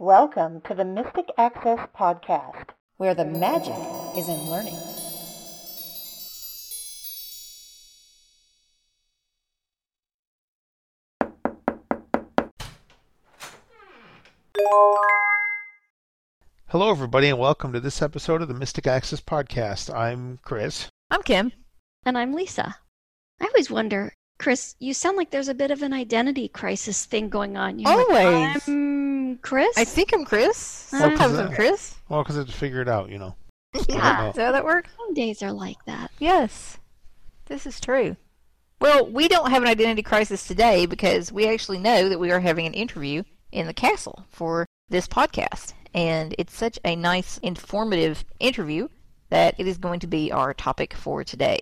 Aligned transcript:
Welcome 0.00 0.60
to 0.62 0.74
the 0.74 0.84
Mystic 0.84 1.26
Access 1.38 1.88
Podcast, 1.96 2.70
where 2.96 3.14
the 3.14 3.24
magic 3.24 3.76
is 4.16 4.28
in 4.28 4.50
learning. 4.50 4.74
Hello, 16.66 16.90
everybody, 16.90 17.28
and 17.28 17.38
welcome 17.38 17.72
to 17.72 17.78
this 17.78 18.02
episode 18.02 18.42
of 18.42 18.48
the 18.48 18.54
Mystic 18.54 18.88
Access 18.88 19.20
Podcast. 19.20 19.94
I'm 19.94 20.40
Chris. 20.42 20.88
I'm 21.12 21.22
Kim. 21.22 21.52
And 22.04 22.18
I'm 22.18 22.32
Lisa. 22.32 22.74
I 23.40 23.44
always 23.44 23.70
wonder, 23.70 24.12
Chris, 24.40 24.74
you 24.80 24.92
sound 24.92 25.16
like 25.16 25.30
there's 25.30 25.46
a 25.46 25.54
bit 25.54 25.70
of 25.70 25.82
an 25.82 25.92
identity 25.92 26.48
crisis 26.48 27.04
thing 27.04 27.28
going 27.28 27.56
on. 27.56 27.78
You're 27.78 27.96
like, 27.96 28.26
Always. 28.26 29.03
I'm 29.34 29.38
Chris. 29.38 29.76
I 29.76 29.84
think 29.84 30.12
I'm 30.14 30.24
Chris. 30.24 30.94
Uh, 30.94 30.98
Sometimes 31.00 31.32
Well, 31.32 31.48
I'm 31.48 31.52
Chris. 31.52 31.96
Well, 32.08 32.22
because 32.22 32.36
I 32.36 32.40
had 32.42 32.46
to 32.46 32.54
figure 32.54 32.80
it 32.80 32.88
out, 32.88 33.10
you 33.10 33.18
know. 33.18 33.34
Yeah. 33.88 34.28
Is 34.28 34.36
that 34.36 34.44
how 34.44 34.52
that 34.52 34.64
works? 34.64 34.90
Some 34.96 35.12
days 35.12 35.42
are 35.42 35.50
like 35.50 35.84
that. 35.86 36.12
Yes. 36.20 36.78
This 37.46 37.66
is 37.66 37.80
true. 37.80 38.14
Well, 38.80 39.10
we 39.10 39.26
don't 39.26 39.50
have 39.50 39.60
an 39.62 39.68
identity 39.68 40.02
crisis 40.02 40.46
today 40.46 40.86
because 40.86 41.32
we 41.32 41.48
actually 41.48 41.78
know 41.78 42.08
that 42.08 42.20
we 42.20 42.30
are 42.30 42.38
having 42.38 42.64
an 42.64 42.74
interview 42.74 43.24
in 43.50 43.66
the 43.66 43.74
castle 43.74 44.24
for 44.28 44.66
this 44.88 45.08
podcast. 45.08 45.72
And 45.92 46.36
it's 46.38 46.54
such 46.54 46.78
a 46.84 46.94
nice, 46.94 47.38
informative 47.38 48.24
interview 48.38 48.86
that 49.30 49.56
it 49.58 49.66
is 49.66 49.78
going 49.78 49.98
to 49.98 50.06
be 50.06 50.30
our 50.30 50.54
topic 50.54 50.94
for 50.94 51.24
today. 51.24 51.58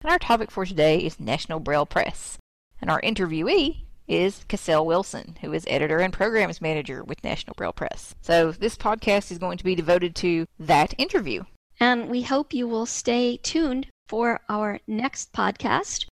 And 0.00 0.12
our 0.12 0.20
topic 0.20 0.52
for 0.52 0.64
today 0.64 0.98
is 0.98 1.18
National 1.18 1.58
Braille 1.58 1.86
Press. 1.86 2.38
And 2.80 2.88
our 2.88 3.00
interviewee 3.00 3.85
is 4.08 4.44
Cassell 4.48 4.86
Wilson, 4.86 5.36
who 5.40 5.52
is 5.52 5.64
editor 5.68 5.98
and 5.98 6.12
programs 6.12 6.60
manager 6.60 7.02
with 7.04 7.24
National 7.24 7.54
Braille 7.54 7.72
Press. 7.72 8.14
So 8.22 8.52
this 8.52 8.76
podcast 8.76 9.30
is 9.30 9.38
going 9.38 9.58
to 9.58 9.64
be 9.64 9.74
devoted 9.74 10.14
to 10.16 10.46
that 10.58 10.94
interview. 10.98 11.44
And 11.78 12.08
we 12.08 12.22
hope 12.22 12.54
you 12.54 12.66
will 12.66 12.86
stay 12.86 13.36
tuned 13.38 13.88
for 14.08 14.40
our 14.48 14.80
next 14.86 15.32
podcast. 15.32 16.06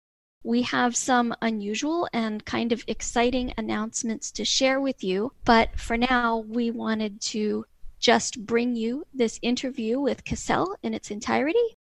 We 0.44 0.62
have 0.62 0.96
some 0.96 1.34
unusual 1.40 2.08
and 2.12 2.44
kind 2.44 2.72
of 2.72 2.82
exciting 2.88 3.54
announcements 3.56 4.32
to 4.32 4.44
share 4.44 4.80
with 4.80 5.04
you, 5.04 5.32
but 5.44 5.78
for 5.78 5.96
now, 5.96 6.38
we 6.38 6.70
wanted 6.72 7.20
to 7.22 7.64
just 8.00 8.44
bring 8.44 8.74
you 8.74 9.06
this 9.14 9.38
interview 9.40 10.00
with 10.00 10.24
Cassell 10.24 10.74
in 10.82 10.94
its 10.94 11.12
entirety, 11.12 11.76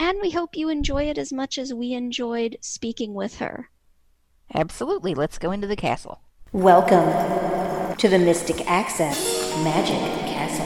and 0.00 0.18
we 0.22 0.30
hope 0.30 0.56
you 0.56 0.70
enjoy 0.70 1.04
it 1.04 1.18
as 1.18 1.30
much 1.30 1.58
as 1.58 1.74
we 1.74 1.92
enjoyed 1.92 2.56
speaking 2.62 3.12
with 3.12 3.36
her. 3.36 3.68
Absolutely. 4.56 5.14
Let's 5.14 5.38
go 5.38 5.52
into 5.52 5.66
the 5.66 5.76
castle. 5.76 6.22
Welcome 6.50 7.06
to 7.98 8.08
the 8.08 8.18
Mystic 8.18 8.66
Access 8.66 9.54
Magic 9.62 9.98
Castle. 10.26 10.64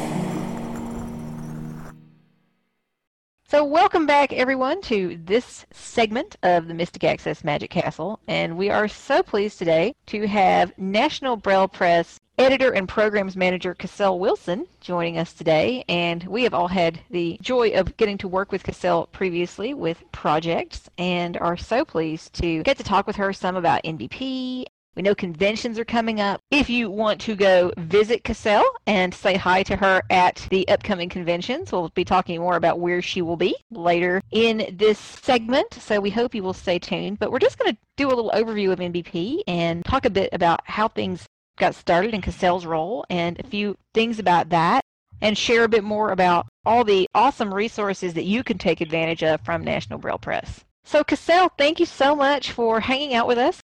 So, 3.49 3.65
welcome 3.65 4.07
back, 4.07 4.33
everyone, 4.33 4.81
to 4.83 5.19
this 5.25 5.67
segment 5.73 6.37
of 6.45 6.69
the 6.69 6.75
Mystic 6.75 7.03
Access 7.03 7.43
Magic 7.43 7.71
Castle. 7.71 8.21
And 8.29 8.57
we 8.57 8.71
are 8.71 8.87
so 8.87 9.25
pleased 9.25 9.59
today 9.59 9.97
to 10.07 10.29
have 10.29 10.73
National 10.79 11.35
Braille 11.37 11.67
Press 11.67 12.21
editor 12.41 12.71
and 12.73 12.89
programs 12.89 13.37
manager 13.37 13.75
Cassell 13.75 14.19
Wilson 14.19 14.67
joining 14.81 15.19
us 15.19 15.35
today. 15.35 15.85
And 15.91 16.25
we 16.25 16.43
have 16.45 16.55
all 16.55 16.69
had 16.69 16.99
the 17.11 17.39
joy 17.43 17.73
of 17.73 17.95
getting 17.99 18.17
to 18.19 18.29
work 18.29 18.51
with 18.51 18.63
Cassell 18.63 19.09
previously 19.13 19.75
with 19.75 20.03
projects 20.11 20.89
and 20.97 21.37
are 21.37 21.59
so 21.59 21.85
pleased 21.85 22.33
to 22.35 22.63
get 22.63 22.79
to 22.79 22.83
talk 22.83 23.07
with 23.07 23.17
her 23.17 23.35
some 23.35 23.57
about 23.57 23.85
NBP 23.85 24.65
we 24.97 25.03
know 25.03 25.15
conventions 25.15 25.79
are 25.79 25.85
coming 25.85 26.21
up. 26.21 26.41
If 26.51 26.69
you 26.69 26.91
want 26.91 27.21
to 27.23 27.37
go 27.37 27.73
visit 27.79 28.25
Cassell 28.25 28.65
and 28.89 29.15
say 29.15 29.37
hi 29.37 29.63
to 29.63 29.77
her 29.77 30.03
at 30.11 30.47
the 30.51 30.67
upcoming 30.69 31.09
conventions, 31.09 31.71
we'll 31.71 31.91
be 31.91 32.05
talking 32.05 32.41
more 32.41 32.57
about 32.57 32.81
where 32.81 33.01
she 33.01 33.23
will 33.23 33.37
be 33.37 33.55
later 33.71 34.21
in 34.33 34.75
this 34.77 34.99
segment. 34.99 35.73
So 35.75 36.01
we 36.01 36.11
hope 36.11 36.35
you 36.35 36.43
will 36.43 36.53
stay 36.53 36.81
tuned. 36.81 37.21
But 37.21 37.31
we're 37.31 37.39
just 37.39 37.57
going 37.57 37.73
to 37.73 37.79
do 37.97 38.09
a 38.09 38.11
little 38.11 38.33
overview 38.35 38.73
of 38.73 38.81
NBP 38.81 39.43
and 39.47 39.85
talk 39.85 40.07
a 40.07 40.11
bit 40.11 40.29
about 40.33 40.61
how 40.65 40.89
things 40.89 41.25
got 41.61 41.75
started 41.75 42.15
in 42.15 42.23
Cassell's 42.23 42.67
role 42.67 43.05
and 43.09 43.39
a 43.39 43.45
few 43.45 43.77
things 43.95 44.19
about 44.19 44.49
that 44.49 44.81
and 45.21 45.37
share 45.37 45.65
a 45.65 45.69
bit 45.69 45.85
more 45.85 46.11
about 46.11 46.47
all 46.65 46.83
the 46.83 47.07
awesome 47.15 47.53
resources 47.53 48.15
that 48.15 48.25
you 48.25 48.43
can 48.43 48.59
take 48.59 48.81
advantage 48.81 49.23
of 49.23 49.41
from 49.43 49.63
National 49.63 49.99
Braille 49.99 50.19
Press. 50.19 50.65
So 50.85 51.05
Cassell, 51.05 51.51
thank 51.59 51.79
you 51.79 51.87
so 51.87 52.17
much 52.17 52.53
for 52.53 52.81
hanging 52.81 53.15
out 53.15 53.29
with 53.29 53.39
us. 53.39 53.61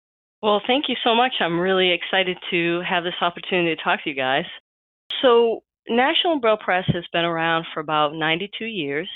Well, 0.42 0.60
thank 0.66 0.88
you 0.88 0.96
so 1.04 1.14
much. 1.14 1.34
I'm 1.38 1.60
really 1.60 1.92
excited 1.92 2.36
to 2.50 2.80
have 2.80 3.04
this 3.04 3.14
opportunity 3.20 3.76
to 3.76 3.82
talk 3.82 4.02
to 4.02 4.10
you 4.10 4.16
guys. 4.16 4.44
So, 5.20 5.62
National 5.88 6.40
Braille 6.40 6.56
Press 6.56 6.84
has 6.88 7.04
been 7.12 7.24
around 7.24 7.66
for 7.72 7.80
about 7.80 8.14
92 8.14 8.64
years. 8.64 9.08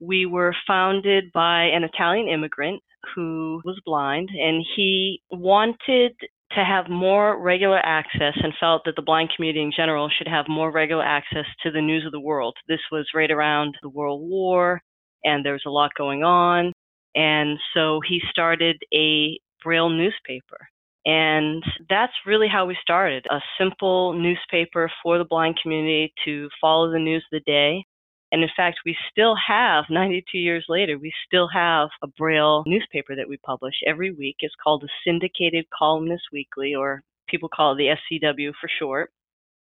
We 0.00 0.24
were 0.24 0.54
founded 0.66 1.24
by 1.32 1.64
an 1.64 1.84
Italian 1.84 2.28
immigrant 2.28 2.82
who 3.14 3.60
was 3.64 3.80
blind, 3.84 4.30
and 4.30 4.64
he 4.76 5.20
wanted 5.30 6.12
to 6.54 6.64
have 6.64 6.88
more 6.88 7.40
regular 7.40 7.78
access 7.78 8.34
and 8.42 8.52
felt 8.60 8.82
that 8.84 8.96
the 8.96 9.02
blind 9.02 9.30
community 9.34 9.62
in 9.62 9.72
general 9.74 10.10
should 10.10 10.28
have 10.28 10.46
more 10.48 10.70
regular 10.70 11.04
access 11.04 11.46
to 11.62 11.70
the 11.70 11.80
news 11.80 12.04
of 12.04 12.12
the 12.12 12.20
world. 12.20 12.54
This 12.68 12.80
was 12.90 13.06
right 13.14 13.30
around 13.30 13.76
the 13.82 13.88
World 13.88 14.22
War, 14.28 14.80
and 15.24 15.44
there 15.44 15.54
was 15.54 15.64
a 15.66 15.70
lot 15.70 15.90
going 15.96 16.22
on. 16.24 16.72
And 17.14 17.58
so 17.74 18.00
he 18.08 18.20
started 18.30 18.76
a 18.94 19.38
Braille 19.62 19.90
newspaper. 19.90 20.58
And 21.04 21.62
that's 21.88 22.12
really 22.26 22.48
how 22.48 22.66
we 22.66 22.76
started 22.80 23.26
a 23.30 23.40
simple 23.58 24.12
newspaper 24.12 24.90
for 25.02 25.18
the 25.18 25.24
blind 25.24 25.58
community 25.60 26.12
to 26.24 26.48
follow 26.60 26.92
the 26.92 26.98
news 26.98 27.24
of 27.32 27.40
the 27.40 27.50
day. 27.50 27.84
And 28.32 28.42
in 28.42 28.48
fact, 28.56 28.80
we 28.86 28.96
still 29.10 29.36
have, 29.46 29.84
92 29.90 30.38
years 30.38 30.64
later, 30.66 30.98
we 30.98 31.12
still 31.26 31.48
have 31.48 31.90
a 32.02 32.06
Braille 32.06 32.64
newspaper 32.66 33.14
that 33.14 33.28
we 33.28 33.36
publish 33.36 33.74
every 33.86 34.10
week. 34.10 34.36
It's 34.40 34.54
called 34.62 34.80
the 34.80 34.88
Syndicated 35.04 35.66
Columnist 35.78 36.24
Weekly, 36.32 36.74
or 36.74 37.02
people 37.28 37.50
call 37.50 37.74
it 37.74 37.76
the 37.76 37.94
SCW 38.18 38.52
for 38.58 38.70
short. 38.78 39.10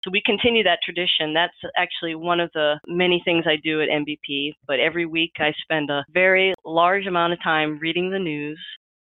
So 0.05 0.11
we 0.11 0.23
continue 0.27 0.63
that 0.65 0.81
tradition. 0.85 1.33
That's 1.33 1.55
actually 1.79 2.15
one 2.15 2.41
of 2.41 2.51
the 2.53 2.79
many 2.87 3.23
things 3.25 3.45
I 3.47 3.57
do 3.57 3.81
at 3.81 3.89
NBP. 3.89 4.53
But 4.67 4.81
every 4.81 5.07
week 5.07 5.33
I 5.39 5.55
spend 5.63 5.89
a 5.89 6.05
very 6.13 6.53
large 6.65 7.07
amount 7.07 7.33
of 7.33 7.43
time 7.43 7.79
reading 7.79 8.11
the 8.11 8.19
news, 8.19 8.59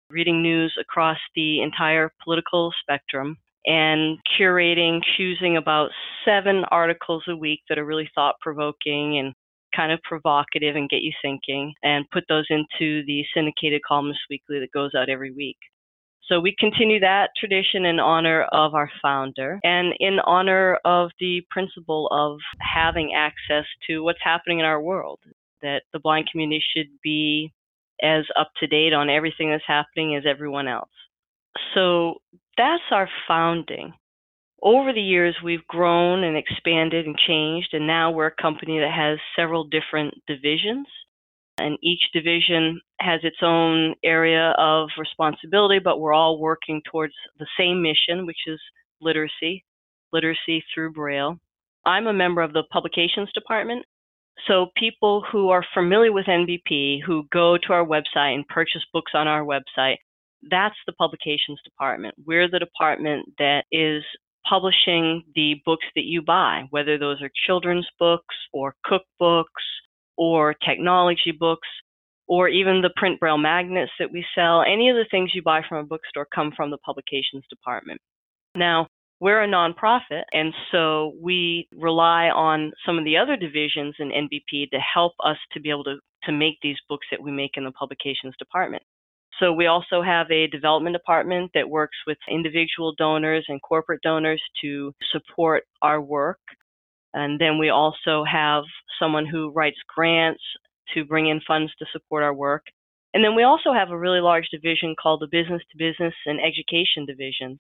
reading 0.10 0.42
news 0.42 0.74
across 0.80 1.18
the 1.36 1.62
entire 1.62 2.14
political 2.24 2.72
spectrum 2.82 3.38
and 3.66 4.18
curating, 4.40 5.02
choosing 5.18 5.58
about 5.58 5.90
seven 6.26 6.64
articles 6.72 7.24
a 7.28 7.36
week 7.36 7.62
that 7.68 7.78
are 7.78 7.86
really 7.86 8.10
thought 8.16 8.36
provoking 8.42 9.20
and 9.20 9.34
kind 9.76 9.92
of 9.92 10.02
provocative 10.04 10.76
and 10.76 10.90
get 10.90 11.02
you 11.02 11.12
thinking, 11.22 11.74
and 11.84 12.10
put 12.12 12.24
those 12.30 12.48
into 12.50 13.04
the 13.06 13.24
syndicated 13.34 13.82
columnist 13.88 14.22
weekly 14.30 14.60
that 14.60 14.72
goes 14.72 14.92
out 14.96 15.10
every 15.10 15.32
week. 15.32 15.58
So 16.24 16.40
we 16.40 16.56
continue 16.58 17.00
that 17.02 17.32
tradition 17.38 17.84
in 17.86 18.00
honor 18.00 18.44
of 18.54 18.74
our 18.74 18.90
founder 19.02 19.60
and 19.64 19.94
in 20.00 20.20
honor 20.20 20.78
of 20.86 21.10
the 21.20 21.42
principle 21.50 22.08
of 22.12 22.40
having 22.60 23.14
access 23.14 23.66
to 23.88 24.04
what's 24.04 24.24
happening 24.24 24.60
in 24.60 24.66
our 24.66 24.82
world, 24.82 25.20
that 25.62 25.82
the 25.92 26.00
blind 26.00 26.30
community 26.32 26.64
should 26.76 26.88
be 27.04 27.52
as 28.02 28.26
up 28.40 28.50
to 28.60 28.68
date 28.68 28.94
on 28.94 29.10
everything 29.10 29.50
that's 29.50 29.64
happening 29.68 30.16
as 30.16 30.24
everyone 30.26 30.68
else. 30.68 30.90
So 31.74 32.16
that's 32.58 32.84
our 32.92 33.10
founding. 33.28 33.94
Over 34.64 34.94
the 34.94 35.02
years, 35.02 35.36
we've 35.44 35.66
grown 35.68 36.24
and 36.24 36.38
expanded 36.38 37.08
and 37.08 37.18
changed, 37.18 37.74
and 37.74 37.88
now 37.88 38.12
we're 38.12 38.28
a 38.28 38.42
company 38.42 38.80
that 38.80 38.94
has 38.94 39.18
several 39.36 39.64
different 39.64 40.14
divisions. 40.28 40.88
And 41.58 41.78
each 41.82 42.02
division 42.14 42.80
has 43.00 43.22
its 43.24 43.38
own 43.42 43.96
area 44.04 44.54
of 44.58 44.90
responsibility, 44.98 45.80
but 45.80 46.00
we're 46.00 46.14
all 46.14 46.40
working 46.40 46.82
towards 46.90 47.14
the 47.40 47.48
same 47.58 47.82
mission, 47.82 48.26
which 48.26 48.48
is 48.48 48.60
literacy, 49.02 49.64
literacy 50.14 50.64
through 50.74 50.94
Braille. 50.94 51.38
I'm 51.86 52.08
a 52.08 52.14
member 52.14 52.42
of 52.42 52.54
the 52.54 52.64
publications 52.72 53.32
department, 53.34 53.86
so 54.48 54.68
people 54.78 55.24
who 55.32 55.50
are 55.50 55.66
familiar 55.74 56.12
with 56.12 56.26
NBP, 56.26 57.02
who 57.06 57.28
go 57.32 57.58
to 57.58 57.74
our 57.74 57.86
website 57.86 58.36
and 58.36 58.48
purchase 58.48 58.84
books 58.94 59.12
on 59.16 59.28
our 59.28 59.44
website, 59.44 59.98
that's 60.50 60.76
the 60.86 60.94
publications 60.94 61.60
department. 61.64 62.16
We're 62.26 62.50
the 62.50 62.60
department 62.60 63.28
that 63.38 63.66
is 63.72 64.04
publishing 64.48 65.24
the 65.36 65.56
books 65.66 65.86
that 65.96 66.06
you 66.06 66.22
buy, 66.22 66.66
whether 66.70 66.98
those 66.98 67.22
are 67.22 67.30
children's 67.46 67.88
books 68.00 68.36
or 68.54 68.76
cookbooks 68.86 69.46
or 70.18 70.54
technology 70.54 71.32
books 71.38 71.68
or 72.28 72.48
even 72.48 72.82
the 72.82 72.92
print 72.96 73.20
braille 73.20 73.38
magnets 73.38 73.92
that 74.00 74.12
we 74.12 74.26
sell. 74.36 74.62
Any 74.62 74.90
of 74.90 74.96
the 74.96 75.08
things 75.12 75.32
you 75.34 75.42
buy 75.42 75.62
from 75.68 75.80
a 75.80 75.84
bookstore 75.84 76.28
come 76.34 76.52
from 76.56 76.72
the 76.72 76.78
publications 76.78 77.44
department. 77.50 78.00
Now, 78.56 78.88
we're 79.20 79.44
a 79.44 79.48
nonprofit, 79.48 80.24
and 80.34 80.54
so 80.72 81.14
we 81.22 81.68
rely 81.76 82.30
on 82.30 82.72
some 82.86 82.98
of 82.98 83.06
the 83.06 83.18
other 83.18 83.36
divisions 83.36 83.96
in 84.00 84.10
NBP 84.10 84.72
to 84.72 84.80
help 84.80 85.14
us 85.24 85.38
to 85.52 85.60
be 85.60 85.70
able 85.70 85.84
to, 85.84 85.98
to 86.24 86.32
make 86.32 86.56
these 86.64 86.78
books 86.90 87.06
that 87.12 87.22
we 87.22 87.32
make 87.32 87.52
in 87.56 87.64
the 87.64 87.72
publications 87.72 88.34
department. 88.40 88.82
So 89.40 89.54
we 89.54 89.66
also 89.66 90.02
have 90.02 90.30
a 90.30 90.48
development 90.48 90.96
department 90.96 91.52
that 91.54 91.70
works 91.70 91.98
with 92.06 92.18
individual 92.30 92.94
donors 92.98 93.46
and 93.48 93.62
corporate 93.62 94.02
donors 94.02 94.42
to 94.62 94.94
support 95.12 95.64
our 95.82 96.02
work. 96.02 96.40
And 97.14 97.40
then 97.40 97.58
we 97.58 97.70
also 97.70 98.24
have 98.24 98.64
someone 99.00 99.26
who 99.26 99.52
writes 99.52 99.78
grants 99.94 100.42
to 100.94 101.06
bring 101.06 101.28
in 101.28 101.42
funds 101.48 101.72
to 101.80 101.86
support 101.92 102.24
our 102.24 102.34
work. 102.34 102.64
And 103.14 103.24
then 103.24 103.36
we 103.36 103.44
also 103.44 103.74
have 103.74 103.90
a 103.90 103.98
really 103.98 104.22
large 104.22 104.48
division 104.52 104.96
called 105.02 105.22
the 105.22 105.28
business 105.28 105.62
to 105.72 105.78
business 105.78 106.14
and 106.26 106.40
education 106.40 107.06
divisions. 107.06 107.60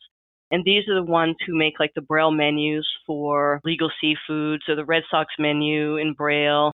And 0.51 0.63
these 0.65 0.88
are 0.89 0.95
the 0.95 1.03
ones 1.03 1.35
who 1.45 1.57
make 1.57 1.79
like 1.79 1.94
the 1.95 2.01
Braille 2.01 2.31
menus 2.31 2.88
for 3.06 3.62
legal 3.63 3.89
seafoods 4.03 4.67
or 4.67 4.75
the 4.75 4.85
Red 4.85 5.03
Sox 5.09 5.33
menu 5.39 5.97
in 5.97 6.13
Braille, 6.13 6.71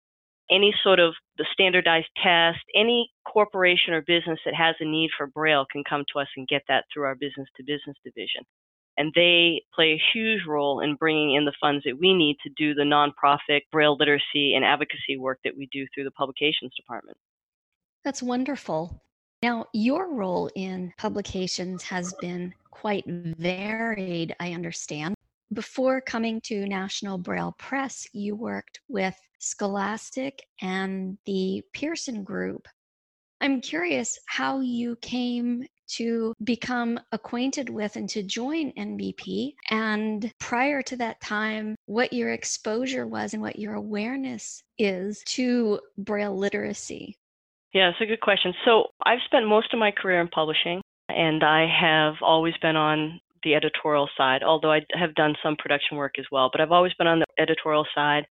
any 0.51 0.74
sort 0.83 1.00
of 1.00 1.13
the 1.38 1.45
standardized 1.53 2.09
test, 2.21 2.59
any 2.75 3.09
corporation 3.25 3.94
or 3.94 4.01
business 4.01 4.39
that 4.45 4.53
has 4.53 4.75
a 4.80 4.86
need 4.86 5.09
for 5.18 5.27
Braille 5.27 5.65
can 5.71 5.83
come 5.89 6.03
to 6.12 6.19
us 6.19 6.27
and 6.36 6.48
get 6.48 6.63
that 6.68 6.86
through 6.94 7.03
our 7.03 7.15
business 7.15 7.48
to 7.57 7.63
business 7.63 7.95
division. 8.03 8.44
And 8.98 9.12
they 9.15 9.63
play 9.74 9.94
a 9.94 10.01
huge 10.13 10.42
role 10.45 10.81
in 10.81 10.95
bringing 10.95 11.36
in 11.36 11.45
the 11.45 11.53
funds 11.62 11.83
that 11.86 11.98
we 12.00 12.13
need 12.13 12.38
to 12.44 12.50
do 12.57 12.74
the 12.74 12.83
nonprofit 12.83 13.62
Braille 13.71 13.95
literacy 13.98 14.53
and 14.53 14.65
advocacy 14.65 15.18
work 15.18 15.39
that 15.45 15.56
we 15.57 15.69
do 15.71 15.88
through 15.94 16.03
the 16.03 16.12
publications 16.12 16.74
department. 16.75 17.18
That's 18.03 18.21
wonderful. 18.21 19.01
Now, 19.42 19.65
your 19.74 20.13
role 20.13 20.50
in 20.56 20.94
publications 20.98 21.83
has 21.83 22.13
been 22.19 22.53
quite 22.69 23.06
varied, 23.07 24.36
I 24.39 24.51
understand. 24.53 25.15
Before 25.53 26.00
coming 26.00 26.39
to 26.45 26.65
National 26.65 27.18
Braille 27.18 27.53
Press, 27.57 28.07
you 28.13 28.36
worked 28.36 28.80
with 28.88 29.19
Scholastic 29.39 30.42
and 30.62 31.18
the 31.25 31.62
Pearson 31.74 32.24
Group. 32.24 32.69
I'm 33.42 33.59
curious 33.59 34.18
how 34.27 34.62
you 34.62 34.95
came 35.01 35.65
to 35.98 36.33
become 36.45 36.98
acquainted 37.12 37.69
with 37.69 37.98
and 37.98 38.07
to 38.12 38.24
join 38.24 38.71
NBP. 38.77 39.56
And 39.69 40.31
prior 40.39 40.81
to 40.83 40.95
that 40.98 41.19
time, 41.19 41.75
what 41.86 42.13
your 42.13 42.31
exposure 42.31 43.06
was 43.06 43.33
and 43.33 43.42
what 43.42 43.59
your 43.59 43.74
awareness 43.74 44.63
is 44.77 45.21
to 45.30 45.81
Braille 45.98 46.38
literacy. 46.38 47.18
Yeah, 47.74 47.89
it's 47.89 48.00
a 48.00 48.06
good 48.06 48.21
question. 48.21 48.53
So 48.63 48.86
I've 49.06 49.19
spent 49.25 49.48
most 49.48 49.74
of 49.74 49.80
my 49.80 49.92
career 49.92 50.21
in 50.21 50.30
publishing, 50.30 50.81
and 51.09 51.44
I 51.44 51.68
have 51.68 52.15
always 52.21 52.56
been 52.62 52.77
on 52.77 53.19
the 53.44 53.56
editorial 53.56 54.10
side, 54.18 54.44
although 54.44 54.72
I 54.72 54.82
have 54.94 55.16
done 55.16 55.36
some 55.44 55.56
production 55.58 55.98
work 55.98 56.14
as 56.20 56.26
well. 56.32 56.50
But 56.52 56.62
I've 56.62 56.72
always 56.72 56.94
been 56.94 57.08
on 57.08 57.20
the 57.20 57.26
editorial 57.42 57.86
side, 57.94 58.26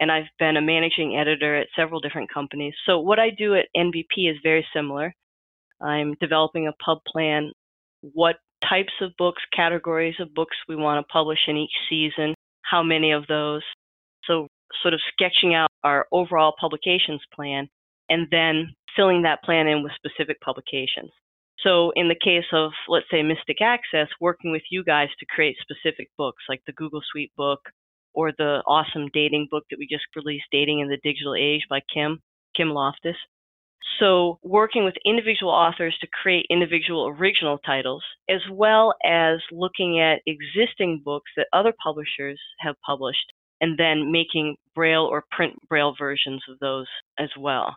and 0.00 0.10
I've 0.10 0.28
been 0.38 0.56
a 0.56 0.62
managing 0.62 1.16
editor 1.16 1.56
at 1.56 1.68
several 1.76 2.00
different 2.00 2.32
companies. 2.32 2.74
So 2.86 2.98
what 2.98 3.18
I 3.18 3.30
do 3.30 3.54
at 3.54 3.68
NBP 3.76 4.30
is 4.30 4.36
very 4.42 4.66
similar. 4.74 5.14
I'm 5.80 6.14
developing 6.20 6.68
a 6.68 6.84
pub 6.84 6.98
plan, 7.10 7.52
what 8.00 8.36
types 8.68 8.92
of 9.00 9.12
books, 9.18 9.42
categories 9.54 10.16
of 10.20 10.34
books 10.34 10.56
we 10.68 10.76
want 10.76 11.04
to 11.04 11.12
publish 11.12 11.38
in 11.48 11.56
each 11.56 11.74
season, 11.88 12.34
how 12.62 12.82
many 12.82 13.12
of 13.12 13.26
those. 13.26 13.62
So 14.24 14.48
sort 14.82 14.94
of 14.94 15.00
sketching 15.12 15.54
out 15.54 15.70
our 15.84 16.06
overall 16.12 16.54
publications 16.58 17.20
plan 17.34 17.68
and 18.08 18.26
then 18.30 18.74
filling 18.96 19.22
that 19.22 19.42
plan 19.42 19.66
in 19.66 19.82
with 19.82 19.92
specific 19.94 20.40
publications. 20.40 21.10
So, 21.64 21.90
in 21.96 22.08
the 22.08 22.14
case 22.22 22.44
of, 22.52 22.72
let's 22.88 23.06
say, 23.10 23.22
Mystic 23.22 23.62
Access, 23.62 24.08
working 24.20 24.52
with 24.52 24.62
you 24.70 24.84
guys 24.84 25.08
to 25.18 25.26
create 25.26 25.56
specific 25.60 26.10
books 26.18 26.42
like 26.48 26.62
the 26.66 26.72
Google 26.72 27.00
Suite 27.10 27.32
book 27.36 27.60
or 28.12 28.32
the 28.32 28.62
awesome 28.66 29.08
dating 29.12 29.48
book 29.50 29.64
that 29.70 29.78
we 29.78 29.86
just 29.86 30.04
released, 30.14 30.46
Dating 30.50 30.80
in 30.80 30.88
the 30.88 30.98
Digital 31.02 31.34
Age 31.34 31.62
by 31.68 31.80
Kim, 31.92 32.20
Kim 32.56 32.68
Loftis. 32.68 33.16
So, 33.98 34.38
working 34.42 34.84
with 34.84 34.94
individual 35.04 35.52
authors 35.52 35.96
to 36.00 36.08
create 36.22 36.46
individual 36.50 37.08
original 37.08 37.58
titles, 37.58 38.02
as 38.28 38.40
well 38.50 38.94
as 39.04 39.38
looking 39.50 40.00
at 40.00 40.20
existing 40.26 41.02
books 41.04 41.30
that 41.36 41.46
other 41.52 41.72
publishers 41.82 42.40
have 42.60 42.74
published, 42.84 43.32
and 43.60 43.78
then 43.78 44.12
making 44.12 44.56
Braille 44.74 45.04
or 45.04 45.24
print 45.30 45.54
Braille 45.68 45.94
versions 45.98 46.42
of 46.50 46.58
those 46.58 46.86
as 47.18 47.30
well. 47.38 47.76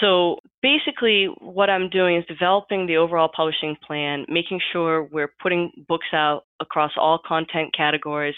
So 0.00 0.38
basically, 0.62 1.26
what 1.40 1.70
I'm 1.70 1.88
doing 1.90 2.16
is 2.16 2.24
developing 2.26 2.86
the 2.86 2.96
overall 2.96 3.30
publishing 3.34 3.76
plan, 3.86 4.24
making 4.28 4.60
sure 4.72 5.04
we're 5.04 5.32
putting 5.40 5.70
books 5.88 6.06
out 6.12 6.44
across 6.60 6.92
all 6.96 7.20
content 7.26 7.74
categories, 7.76 8.34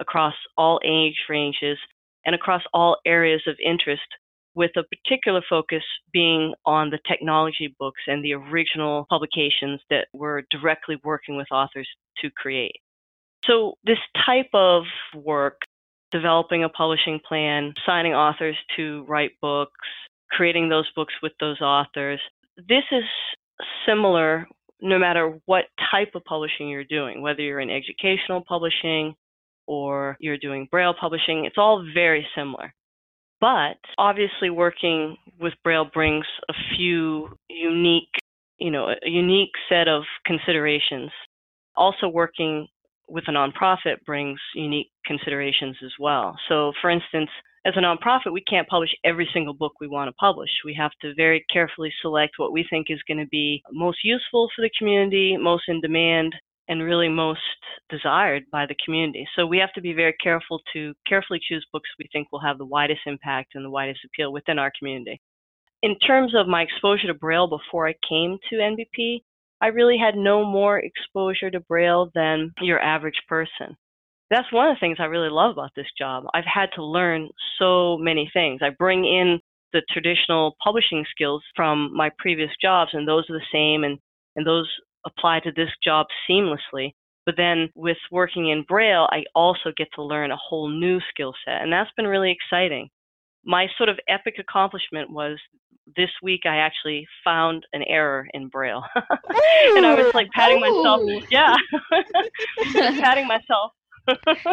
across 0.00 0.34
all 0.56 0.80
age 0.84 1.16
ranges, 1.28 1.78
and 2.24 2.34
across 2.34 2.62
all 2.74 2.98
areas 3.06 3.42
of 3.46 3.56
interest, 3.64 4.02
with 4.54 4.70
a 4.76 4.82
particular 4.82 5.40
focus 5.48 5.82
being 6.12 6.52
on 6.66 6.90
the 6.90 6.98
technology 7.08 7.74
books 7.78 8.00
and 8.06 8.24
the 8.24 8.34
original 8.34 9.06
publications 9.08 9.80
that 9.88 10.08
we're 10.12 10.42
directly 10.50 10.96
working 11.04 11.36
with 11.36 11.46
authors 11.52 11.88
to 12.20 12.30
create. 12.30 12.76
So, 13.44 13.74
this 13.84 13.98
type 14.26 14.50
of 14.52 14.82
work, 15.14 15.60
developing 16.10 16.64
a 16.64 16.68
publishing 16.68 17.20
plan, 17.26 17.72
signing 17.86 18.14
authors 18.14 18.56
to 18.76 19.04
write 19.08 19.32
books, 19.40 19.86
creating 20.30 20.68
those 20.68 20.90
books 20.94 21.14
with 21.22 21.32
those 21.40 21.60
authors. 21.60 22.20
This 22.56 22.84
is 22.90 23.04
similar 23.86 24.46
no 24.80 24.98
matter 24.98 25.38
what 25.46 25.64
type 25.90 26.14
of 26.14 26.24
publishing 26.24 26.68
you're 26.68 26.84
doing, 26.84 27.20
whether 27.20 27.42
you're 27.42 27.60
in 27.60 27.70
educational 27.70 28.44
publishing 28.46 29.14
or 29.66 30.16
you're 30.20 30.38
doing 30.38 30.68
Braille 30.70 30.94
publishing, 30.98 31.44
it's 31.44 31.58
all 31.58 31.84
very 31.94 32.26
similar. 32.34 32.72
But 33.40 33.78
obviously, 33.98 34.50
working 34.50 35.16
with 35.38 35.52
Braille 35.62 35.88
brings 35.92 36.26
a 36.48 36.54
few 36.76 37.28
unique, 37.48 38.10
you 38.58 38.70
know, 38.70 38.88
a 38.88 39.08
unique 39.08 39.52
set 39.68 39.86
of 39.86 40.02
considerations. 40.24 41.10
Also, 41.76 42.08
working 42.08 42.66
with 43.08 43.24
a 43.28 43.30
nonprofit 43.30 44.04
brings 44.04 44.40
unique 44.54 44.90
considerations 45.06 45.76
as 45.84 45.92
well. 46.00 46.36
So, 46.48 46.72
for 46.80 46.90
instance, 46.90 47.30
as 47.64 47.74
a 47.76 47.80
nonprofit, 47.80 48.32
we 48.32 48.42
can't 48.42 48.68
publish 48.68 48.90
every 49.04 49.28
single 49.32 49.54
book 49.54 49.72
we 49.80 49.88
want 49.88 50.08
to 50.08 50.12
publish. 50.12 50.50
We 50.64 50.74
have 50.74 50.92
to 51.02 51.14
very 51.14 51.44
carefully 51.52 51.92
select 52.00 52.34
what 52.36 52.52
we 52.52 52.64
think 52.68 52.86
is 52.88 53.02
going 53.08 53.18
to 53.18 53.26
be 53.26 53.62
most 53.72 53.98
useful 54.04 54.48
for 54.54 54.62
the 54.62 54.70
community, 54.78 55.36
most 55.36 55.64
in 55.68 55.80
demand, 55.80 56.34
and 56.68 56.82
really 56.82 57.08
most 57.08 57.40
desired 57.88 58.44
by 58.52 58.66
the 58.66 58.76
community. 58.84 59.26
So 59.34 59.46
we 59.46 59.58
have 59.58 59.72
to 59.72 59.80
be 59.80 59.92
very 59.92 60.14
careful 60.22 60.60
to 60.72 60.94
carefully 61.06 61.40
choose 61.48 61.66
books 61.72 61.88
we 61.98 62.08
think 62.12 62.30
will 62.30 62.40
have 62.40 62.58
the 62.58 62.66
widest 62.66 63.00
impact 63.06 63.54
and 63.54 63.64
the 63.64 63.70
widest 63.70 64.00
appeal 64.04 64.32
within 64.32 64.58
our 64.58 64.70
community. 64.78 65.20
In 65.82 65.98
terms 66.00 66.34
of 66.34 66.46
my 66.46 66.62
exposure 66.62 67.06
to 67.06 67.14
Braille 67.14 67.48
before 67.48 67.88
I 67.88 67.94
came 68.08 68.36
to 68.50 68.56
NBP, 68.56 69.22
I 69.60 69.68
really 69.68 69.98
had 69.98 70.16
no 70.16 70.44
more 70.44 70.78
exposure 70.78 71.50
to 71.50 71.60
Braille 71.60 72.10
than 72.14 72.52
your 72.60 72.80
average 72.80 73.20
person 73.28 73.76
that's 74.30 74.52
one 74.52 74.68
of 74.68 74.76
the 74.76 74.80
things 74.80 74.98
I 75.00 75.06
really 75.06 75.30
love 75.30 75.52
about 75.52 75.70
this 75.74 75.86
job. 75.98 76.24
I've 76.34 76.44
had 76.44 76.68
to 76.74 76.84
learn 76.84 77.28
so 77.58 77.96
many 77.98 78.30
things. 78.32 78.60
I 78.62 78.70
bring 78.70 79.04
in 79.04 79.40
the 79.72 79.82
traditional 79.90 80.56
publishing 80.62 81.04
skills 81.10 81.42
from 81.56 81.90
my 81.94 82.10
previous 82.18 82.50
jobs, 82.60 82.90
and 82.92 83.06
those 83.06 83.24
are 83.30 83.38
the 83.38 83.44
same, 83.52 83.84
and, 83.84 83.98
and 84.36 84.46
those 84.46 84.68
apply 85.06 85.40
to 85.40 85.52
this 85.54 85.70
job 85.82 86.06
seamlessly. 86.28 86.92
But 87.26 87.36
then 87.36 87.68
with 87.74 87.98
working 88.10 88.48
in 88.48 88.64
Braille, 88.66 89.06
I 89.10 89.24
also 89.34 89.72
get 89.76 89.88
to 89.94 90.02
learn 90.02 90.30
a 90.30 90.36
whole 90.36 90.68
new 90.68 90.98
skill 91.10 91.34
set, 91.44 91.62
and 91.62 91.72
that's 91.72 91.90
been 91.96 92.06
really 92.06 92.32
exciting. 92.32 92.88
My 93.44 93.66
sort 93.76 93.88
of 93.88 93.98
epic 94.08 94.34
accomplishment 94.38 95.10
was 95.10 95.38
this 95.96 96.10
week 96.22 96.42
I 96.44 96.56
actually 96.56 97.06
found 97.24 97.64
an 97.72 97.82
error 97.86 98.26
in 98.34 98.48
Braille. 98.48 98.82
and 98.94 99.86
I 99.86 99.94
was 99.94 100.12
like 100.14 100.28
patting 100.32 100.60
myself, 100.60 101.00
oh! 101.02 101.22
yeah, 101.30 101.56
patting 103.00 103.26
myself 103.26 103.72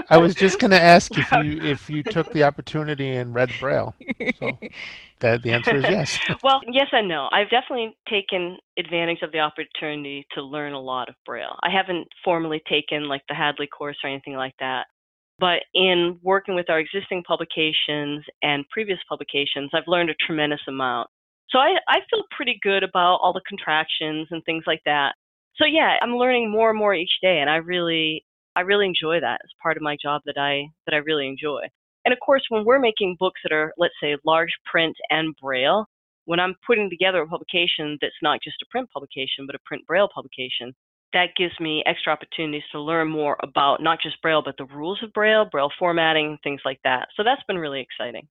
I 0.10 0.18
was 0.18 0.36
just 0.36 0.60
going 0.60 0.72
to 0.72 0.82
ask 0.82 1.12
if 1.18 1.32
you 1.32 1.62
if 1.62 1.90
you 1.90 2.04
took 2.04 2.32
the 2.32 2.44
opportunity 2.44 3.16
and 3.16 3.34
read 3.34 3.52
Braille. 3.60 3.96
So 4.40 4.58
that 5.20 5.44
the 5.44 5.52
answer 5.52 5.76
is 5.78 5.84
yes. 5.84 6.20
well, 6.44 6.62
yes 6.68 6.88
and 6.92 7.08
no. 7.08 7.30
I've 7.32 7.50
definitely 7.50 7.96
taken 8.10 8.58
advantage 8.78 9.20
of 9.22 9.32
the 9.32 9.40
opportunity 9.40 10.26
to 10.36 10.42
learn 10.42 10.74
a 10.74 10.80
lot 10.80 11.10
of 11.10 11.16
Braille. 11.26 11.58
I 11.64 11.70
haven't 11.70 12.08
formally 12.24 12.62
taken 12.70 13.08
like 13.08 13.22
the 13.30 13.36
Hadley 13.36 13.68
course 13.68 13.98
or 14.04 14.10
anything 14.10 14.34
like 14.34 14.56
that. 14.60 14.86
But 15.38 15.64
in 15.74 16.18
working 16.24 16.56
with 16.56 16.70
our 16.70 16.80
existing 16.80 17.24
publications 17.28 18.24
and 18.42 18.64
previous 18.70 19.00
publications, 19.10 19.70
I've 19.74 19.84
learned 19.88 20.10
a 20.10 20.16
tremendous 20.26 20.62
amount. 20.68 21.10
So 21.50 21.60
I, 21.60 21.76
I 21.90 22.00
feel 22.10 22.24
pretty 22.36 22.58
good 22.62 22.84
about 22.84 23.18
all 23.18 23.34
the 23.34 23.42
contractions 23.48 24.28
and 24.32 24.44
things 24.46 24.64
like 24.66 24.82
that. 24.86 25.14
So 25.58 25.66
yeah, 25.66 25.98
I'm 26.02 26.16
learning 26.16 26.52
more 26.52 26.70
and 26.70 26.80
more 26.80 26.94
each 26.94 27.20
day, 27.22 27.40
and 27.40 27.50
I 27.50 27.58
really 27.58 28.26
I 28.56 28.62
really 28.62 28.86
enjoy 28.86 29.20
that 29.20 29.42
as 29.44 29.50
part 29.62 29.78
of 29.78 29.84
my 29.84 29.98
job 30.02 30.22
that 30.26 30.38
I 30.38 30.68
that 30.86 30.94
I 30.94 30.98
really 30.98 31.28
enjoy. 31.28 31.62
And 32.06 32.14
of 32.14 32.20
course, 32.20 32.44
when 32.50 32.66
we're 32.66 32.80
making 32.80 33.18
books 33.20 33.42
that 33.44 33.52
are, 33.52 33.74
let's 33.78 33.96
say, 34.02 34.16
large 34.26 34.52
print 34.66 34.96
and 35.10 35.36
braille, 35.42 35.88
when 36.26 36.40
I'm 36.40 36.56
putting 36.66 36.90
together 36.90 37.22
a 37.22 37.28
publication 37.28 37.98
that's 38.02 38.14
not 38.22 38.40
just 38.44 38.62
a 38.62 38.66
print 38.70 38.90
publication, 38.92 39.46
but 39.48 39.56
a 39.56 39.60
print 39.66 39.86
braille 39.88 40.10
publication, 40.14 40.74
that 41.14 41.30
gives 41.38 41.58
me 41.60 41.84
extra 41.86 42.12
opportunities 42.12 42.64
to 42.72 42.80
learn 42.80 43.08
more 43.08 43.38
about 43.42 43.82
not 43.82 44.00
just 44.02 44.22
braille, 44.22 44.42
but 44.44 44.56
the 44.58 44.66
rules 44.66 45.02
of 45.02 45.14
braille, 45.14 45.46
braille 45.46 45.72
formatting, 45.80 46.38
things 46.44 46.62
like 46.66 46.80
that. 46.84 47.08
So 47.16 47.24
that's 47.24 47.42
been 47.48 47.58
really 47.58 47.82
exciting. 47.82 48.28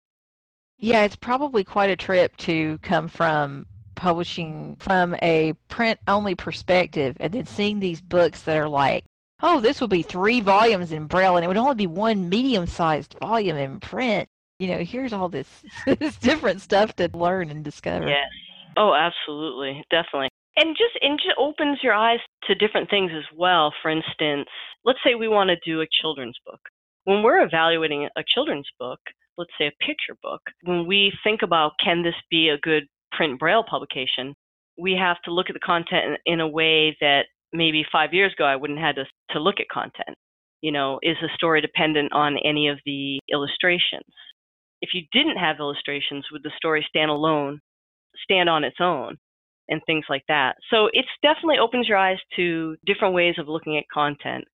Yeah, 0.79 1.05
it's 1.05 1.17
probably 1.17 1.65
quite 1.65 1.91
a 1.91 1.97
trip 1.97 2.37
to 2.39 2.79
come 2.79 3.09
from 3.09 3.67
publishing 3.95 4.77
from 4.81 5.15
a 5.23 5.55
print 5.69 5.99
only 6.09 6.35
perspective 6.35 7.17
and 7.21 7.33
then 7.33 7.47
seeing 7.47 7.81
these 7.81 8.01
books 8.01 8.43
that 8.43 8.57
are 8.57 8.69
like, 8.69 9.05
oh, 9.45 9.61
this 9.61 9.81
will 9.81 9.89
be 9.89 10.03
three 10.03 10.41
volumes 10.41 10.91
in 10.91 11.07
Braille 11.07 11.37
and 11.37 11.45
it 11.45 11.49
would 11.49 11.59
only 11.59 11.75
be 11.75 11.87
one 11.87 12.29
medium 12.29 12.67
sized 12.67 13.15
volume 13.21 13.57
in 13.57 13.79
print. 13.79 14.29
You 14.59 14.69
know, 14.69 14.79
here's 14.79 15.13
all 15.13 15.29
this, 15.29 15.49
this 15.87 16.17
different 16.17 16.63
stuff 16.63 16.97
to 16.97 17.11
learn 17.13 17.51
and 17.51 17.63
discover. 17.63 18.09
Yes. 18.09 18.27
Oh, 18.77 18.95
absolutely. 18.95 19.85
Definitely. 19.91 20.31
And 20.57 20.77
just 20.77 20.97
and 21.03 21.19
just 21.19 21.37
opens 21.37 21.79
your 21.83 21.93
eyes 21.95 22.21
to 22.45 22.55
different 22.55 22.89
things 22.89 23.11
as 23.15 23.25
well. 23.37 23.73
For 23.83 23.91
instance, 23.91 24.49
let's 24.85 25.01
say 25.05 25.15
we 25.15 25.29
want 25.29 25.51
to 25.51 25.57
do 25.65 25.81
a 25.81 25.87
children's 26.01 26.39
book. 26.47 26.61
When 27.05 27.23
we're 27.23 27.45
evaluating 27.45 28.09
a 28.17 28.23
children's 28.27 28.69
book, 28.79 29.01
let's 29.37 29.51
say 29.59 29.67
a 29.67 29.85
picture 29.85 30.17
book, 30.23 30.41
when 30.63 30.87
we 30.87 31.13
think 31.23 31.43
about 31.43 31.73
can 31.85 32.03
this 32.03 32.15
be 32.31 32.49
a 32.49 32.59
good 32.59 32.85
print 33.13 33.39
braille 33.39 33.65
publication, 33.69 34.35
we 34.79 34.93
have 34.93 35.21
to 35.25 35.33
look 35.33 35.51
at 35.51 35.55
the 35.55 35.61
content 35.61 36.19
in, 36.25 36.35
in 36.35 36.41
a 36.41 36.49
way 36.49 36.97
that 37.01 37.27
maybe 37.55 37.85
five 37.91 38.13
years 38.13 38.33
ago 38.33 38.45
I 38.45 38.57
wouldn't 38.57 38.79
have 38.79 38.97
had 38.97 39.03
to, 39.03 39.35
to 39.35 39.41
look 39.41 39.61
at 39.61 39.69
content. 39.73 40.17
You 40.61 40.73
know, 40.73 40.99
is 41.03 41.17
the 41.23 41.29
story 41.35 41.61
dependent 41.61 42.13
on 42.13 42.37
any 42.45 42.69
of 42.69 42.79
the 42.85 43.19
illustrations? 43.33 44.13
If 44.83 44.91
you 44.93 45.03
didn't 45.13 45.39
have 45.39 45.61
illustrations, 45.61 46.27
would 46.33 46.43
the 46.43 46.53
story 46.57 46.85
stand 46.89 47.11
alone, 47.11 47.61
stand 48.25 48.49
on 48.49 48.65
its 48.65 48.77
own? 48.81 49.17
and 49.69 49.81
things 49.87 50.05
like 50.09 50.25
that. 50.29 50.57
So 50.71 50.89
it's 50.93 51.09
definitely 51.23 51.59
opens 51.59 51.89
your 51.89 51.99
eyes 51.99 52.19
to 52.37 52.77
different 52.87 53.15
ways 53.15 53.35
of 53.39 53.49
looking 53.49 53.77
at 53.77 53.85
content. 53.93 54.45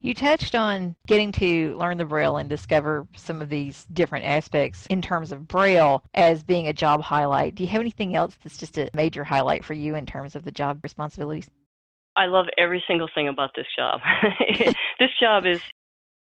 You 0.00 0.12
touched 0.12 0.54
on 0.54 0.96
getting 1.06 1.32
to 1.32 1.76
learn 1.78 1.96
the 1.96 2.04
Braille 2.04 2.36
and 2.36 2.48
discover 2.48 3.06
some 3.16 3.40
of 3.40 3.48
these 3.48 3.86
different 3.90 4.26
aspects 4.26 4.86
in 4.86 5.00
terms 5.00 5.32
of 5.32 5.48
Braille 5.48 6.04
as 6.12 6.42
being 6.42 6.68
a 6.68 6.74
job 6.74 7.00
highlight. 7.00 7.54
Do 7.54 7.62
you 7.62 7.70
have 7.70 7.80
anything 7.80 8.14
else 8.14 8.36
that's 8.42 8.58
just 8.58 8.76
a 8.76 8.90
major 8.92 9.24
highlight 9.24 9.64
for 9.64 9.72
you 9.72 9.94
in 9.94 10.04
terms 10.04 10.36
of 10.36 10.44
the 10.44 10.50
job 10.50 10.80
responsibilities? 10.82 11.48
I 12.16 12.26
love 12.26 12.46
every 12.56 12.82
single 12.86 13.08
thing 13.14 13.28
about 13.28 13.50
this 13.56 13.66
job. 13.76 14.00
this 14.98 15.10
job 15.20 15.46
is, 15.46 15.60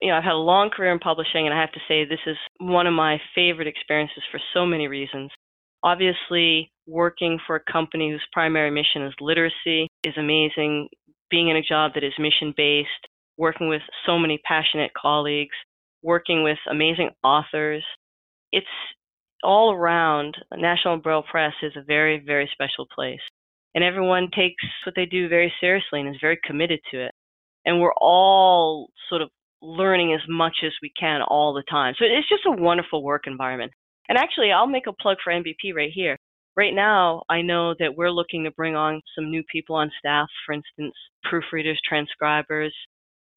you 0.01 0.09
know, 0.09 0.17
I've 0.17 0.25
had 0.25 0.33
a 0.33 0.37
long 0.37 0.71
career 0.71 0.93
in 0.93 0.99
publishing, 0.99 1.47
and 1.47 1.55
I 1.55 1.61
have 1.61 1.73
to 1.73 1.81
say 1.87 2.05
this 2.05 2.19
is 2.27 2.37
one 2.59 2.87
of 2.87 2.95
my 2.95 3.21
favorite 3.35 3.69
experiences 3.69 4.23
for 4.31 4.41
so 4.53 4.67
many 4.67 4.89
reasons. 4.89 5.31
Obviously, 5.83 6.71
working 6.87 7.39
for 7.47 7.57
a 7.57 7.73
company 7.73 8.11
whose 8.11 8.25
primary 8.33 8.71
mission 8.71 9.03
is 9.03 9.15
literacy 9.21 9.89
is 10.05 10.15
amazing. 10.17 10.89
Being 11.31 11.49
in 11.49 11.57
a 11.57 11.63
job 11.63 11.93
that 11.95 12.05
is 12.05 12.13
mission 12.19 12.53
based, 12.57 12.91
working 13.37 13.69
with 13.69 13.83
so 14.05 14.19
many 14.19 14.39
passionate 14.45 14.93
colleagues, 15.01 15.55
working 16.03 16.43
with 16.43 16.59
amazing 16.71 17.11
authors. 17.23 17.85
It's 18.53 18.67
all 19.43 19.73
around, 19.73 20.37
National 20.57 20.97
Braille 20.97 21.25
Press 21.29 21.53
is 21.63 21.73
a 21.77 21.83
very, 21.83 22.19
very 22.25 22.49
special 22.53 22.87
place. 22.95 23.21
And 23.77 23.85
everyone 23.85 24.31
takes 24.35 24.65
what 24.87 24.95
they 24.97 25.05
do 25.05 25.29
very 25.29 25.53
seriously 25.61 26.01
and 26.01 26.09
is 26.09 26.21
very 26.21 26.39
committed 26.43 26.81
to 26.91 27.05
it. 27.05 27.13
And 27.67 27.79
we're 27.79 27.93
all 28.01 28.89
sort 29.11 29.21
of 29.21 29.29
learning 29.61 30.15
as 30.15 30.23
much 30.31 30.57
as 30.65 30.73
we 30.81 30.91
can 30.99 31.21
all 31.21 31.53
the 31.53 31.63
time. 31.69 31.95
So 31.99 32.07
it's 32.07 32.29
just 32.29 32.47
a 32.47 32.63
wonderful 32.63 33.05
work 33.05 33.25
environment. 33.27 33.73
And 34.09 34.17
actually, 34.17 34.51
I'll 34.51 34.67
make 34.67 34.87
a 34.87 34.95
plug 34.95 35.19
for 35.23 35.31
NBP 35.31 35.75
right 35.75 35.91
here. 35.93 36.17
Right 36.57 36.73
now, 36.73 37.23
I 37.29 37.43
know 37.43 37.75
that 37.79 37.95
we're 37.95 38.11
looking 38.11 38.45
to 38.45 38.51
bring 38.53 38.75
on 38.75 39.03
some 39.15 39.31
new 39.31 39.43
people 39.53 39.77
on 39.77 39.91
staff, 39.99 40.27
for 40.47 40.55
instance, 40.55 40.95
proofreaders, 41.31 41.77
transcribers. 41.87 42.75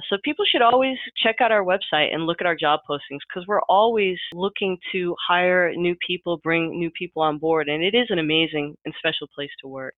So 0.10 0.16
people 0.24 0.46
should 0.46 0.62
always 0.62 0.98
check 1.22 1.42
out 1.42 1.52
our 1.52 1.66
website 1.66 2.14
and 2.14 2.26
look 2.26 2.38
at 2.40 2.48
our 2.48 2.56
job 2.56 2.80
postings 2.90 3.20
because 3.28 3.46
we're 3.46 3.62
always 3.68 4.18
looking 4.34 4.78
to 4.94 5.14
hire 5.28 5.74
new 5.76 5.98
people, 6.08 6.40
bring 6.42 6.80
new 6.80 6.92
people 6.92 7.22
on 7.22 7.40
board, 7.40 7.68
and 7.68 7.84
it 7.84 7.94
is 7.94 8.08
an 8.10 8.20
amazing 8.20 8.76
and 8.86 8.94
special 8.98 9.28
place 9.36 9.52
to 9.62 9.68
work. 9.68 9.96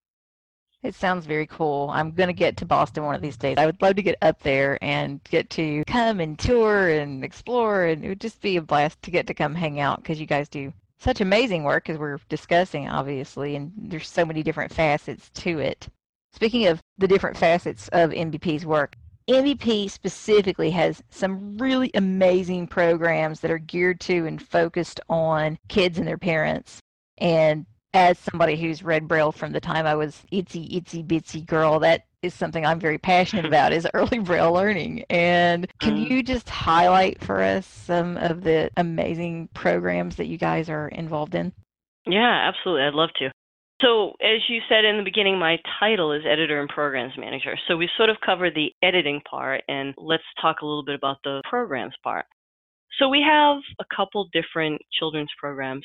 It 0.83 0.95
sounds 0.95 1.27
very 1.27 1.45
cool. 1.45 1.91
I'm 1.91 2.11
going 2.11 2.27
to 2.27 2.33
get 2.33 2.57
to 2.57 2.65
Boston 2.65 3.03
one 3.03 3.13
of 3.13 3.21
these 3.21 3.37
days. 3.37 3.57
I 3.59 3.67
would 3.67 3.81
love 3.81 3.95
to 3.97 4.01
get 4.01 4.17
up 4.23 4.41
there 4.41 4.79
and 4.81 5.23
get 5.25 5.49
to 5.51 5.83
come 5.85 6.19
and 6.19 6.39
tour 6.39 6.89
and 6.89 7.23
explore, 7.23 7.85
and 7.85 8.03
it 8.03 8.09
would 8.09 8.21
just 8.21 8.41
be 8.41 8.57
a 8.57 8.61
blast 8.61 9.01
to 9.03 9.11
get 9.11 9.27
to 9.27 9.33
come 9.35 9.53
hang 9.53 9.79
out 9.79 10.01
because 10.01 10.19
you 10.19 10.25
guys 10.25 10.49
do 10.49 10.73
such 10.97 11.21
amazing 11.21 11.63
work 11.63 11.89
as 11.89 11.97
we're 11.97 12.19
discussing, 12.29 12.89
obviously, 12.89 13.55
and 13.55 13.71
there's 13.77 14.07
so 14.07 14.25
many 14.25 14.41
different 14.41 14.73
facets 14.73 15.29
to 15.31 15.59
it. 15.59 15.87
Speaking 16.33 16.65
of 16.67 16.81
the 16.97 17.07
different 17.07 17.37
facets 17.37 17.87
of 17.89 18.09
NBP's 18.09 18.65
work, 18.65 18.95
NBP 19.27 19.89
specifically 19.89 20.71
has 20.71 21.03
some 21.09 21.57
really 21.57 21.91
amazing 21.93 22.67
programs 22.67 23.39
that 23.41 23.51
are 23.51 23.59
geared 23.59 23.99
to 24.01 24.25
and 24.25 24.41
focused 24.41 24.99
on 25.09 25.59
kids 25.67 25.99
and 25.99 26.07
their 26.07 26.17
parents. 26.17 26.79
And 27.17 27.65
as 27.93 28.17
somebody 28.17 28.55
who's 28.55 28.83
read 28.83 29.07
Braille 29.07 29.31
from 29.31 29.51
the 29.51 29.59
time 29.59 29.85
I 29.85 29.95
was 29.95 30.23
itsy 30.31 30.71
itsy 30.71 31.05
bitsy 31.05 31.45
girl, 31.45 31.79
that 31.79 32.05
is 32.21 32.33
something 32.33 32.65
I'm 32.65 32.79
very 32.79 32.97
passionate 32.97 33.45
about 33.45 33.73
is 33.73 33.87
early 33.93 34.19
Braille 34.19 34.53
learning. 34.53 35.03
And 35.09 35.67
can 35.79 35.97
mm. 35.97 36.09
you 36.09 36.23
just 36.23 36.49
highlight 36.49 37.21
for 37.23 37.41
us 37.41 37.65
some 37.65 38.17
of 38.17 38.43
the 38.43 38.69
amazing 38.77 39.49
programs 39.53 40.15
that 40.17 40.27
you 40.27 40.37
guys 40.37 40.69
are 40.69 40.87
involved 40.89 41.35
in? 41.35 41.51
Yeah, 42.05 42.49
absolutely. 42.49 42.83
I'd 42.83 42.93
love 42.93 43.09
to. 43.19 43.31
So, 43.81 44.13
as 44.21 44.41
you 44.47 44.59
said 44.69 44.85
in 44.85 44.97
the 44.97 45.03
beginning, 45.03 45.39
my 45.39 45.57
title 45.79 46.11
is 46.11 46.21
Editor 46.23 46.59
and 46.59 46.69
Programs 46.69 47.13
Manager. 47.17 47.55
So, 47.67 47.75
we 47.77 47.89
sort 47.97 48.11
of 48.11 48.17
covered 48.23 48.53
the 48.53 48.71
editing 48.83 49.21
part, 49.27 49.63
and 49.67 49.95
let's 49.97 50.23
talk 50.39 50.61
a 50.61 50.65
little 50.65 50.85
bit 50.85 50.93
about 50.93 51.17
the 51.23 51.41
programs 51.49 51.95
part. 52.03 52.25
So, 52.99 53.09
we 53.09 53.25
have 53.27 53.57
a 53.79 53.95
couple 53.95 54.29
different 54.33 54.79
children's 54.99 55.31
programs 55.39 55.83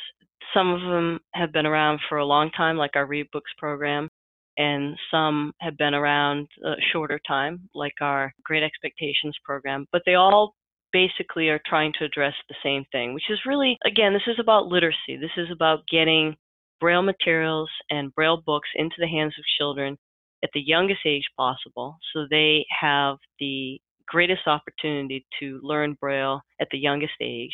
some 0.54 0.72
of 0.72 0.80
them 0.80 1.20
have 1.34 1.52
been 1.52 1.66
around 1.66 2.00
for 2.08 2.18
a 2.18 2.24
long 2.24 2.50
time, 2.50 2.76
like 2.76 2.92
our 2.94 3.06
Read 3.06 3.26
Books 3.32 3.50
program, 3.58 4.08
and 4.56 4.96
some 5.10 5.52
have 5.60 5.76
been 5.76 5.94
around 5.94 6.48
a 6.64 6.74
shorter 6.92 7.20
time, 7.26 7.68
like 7.74 7.94
our 8.00 8.32
Great 8.44 8.62
Expectations 8.62 9.36
program. 9.44 9.86
But 9.92 10.02
they 10.06 10.14
all 10.14 10.54
basically 10.92 11.48
are 11.48 11.60
trying 11.66 11.92
to 11.98 12.04
address 12.04 12.34
the 12.48 12.54
same 12.62 12.84
thing, 12.92 13.12
which 13.12 13.30
is 13.30 13.38
really, 13.44 13.76
again, 13.84 14.12
this 14.12 14.22
is 14.26 14.38
about 14.40 14.66
literacy. 14.66 15.16
This 15.20 15.36
is 15.36 15.48
about 15.52 15.80
getting 15.90 16.36
Braille 16.80 17.02
materials 17.02 17.70
and 17.90 18.14
Braille 18.14 18.42
books 18.44 18.68
into 18.74 18.96
the 18.98 19.08
hands 19.08 19.34
of 19.38 19.44
children 19.58 19.96
at 20.44 20.50
the 20.54 20.60
youngest 20.60 21.00
age 21.06 21.24
possible 21.36 21.98
so 22.12 22.26
they 22.30 22.64
have 22.80 23.16
the 23.40 23.80
greatest 24.06 24.46
opportunity 24.46 25.26
to 25.40 25.58
learn 25.62 25.96
Braille 26.00 26.40
at 26.60 26.68
the 26.70 26.78
youngest 26.78 27.14
age 27.20 27.52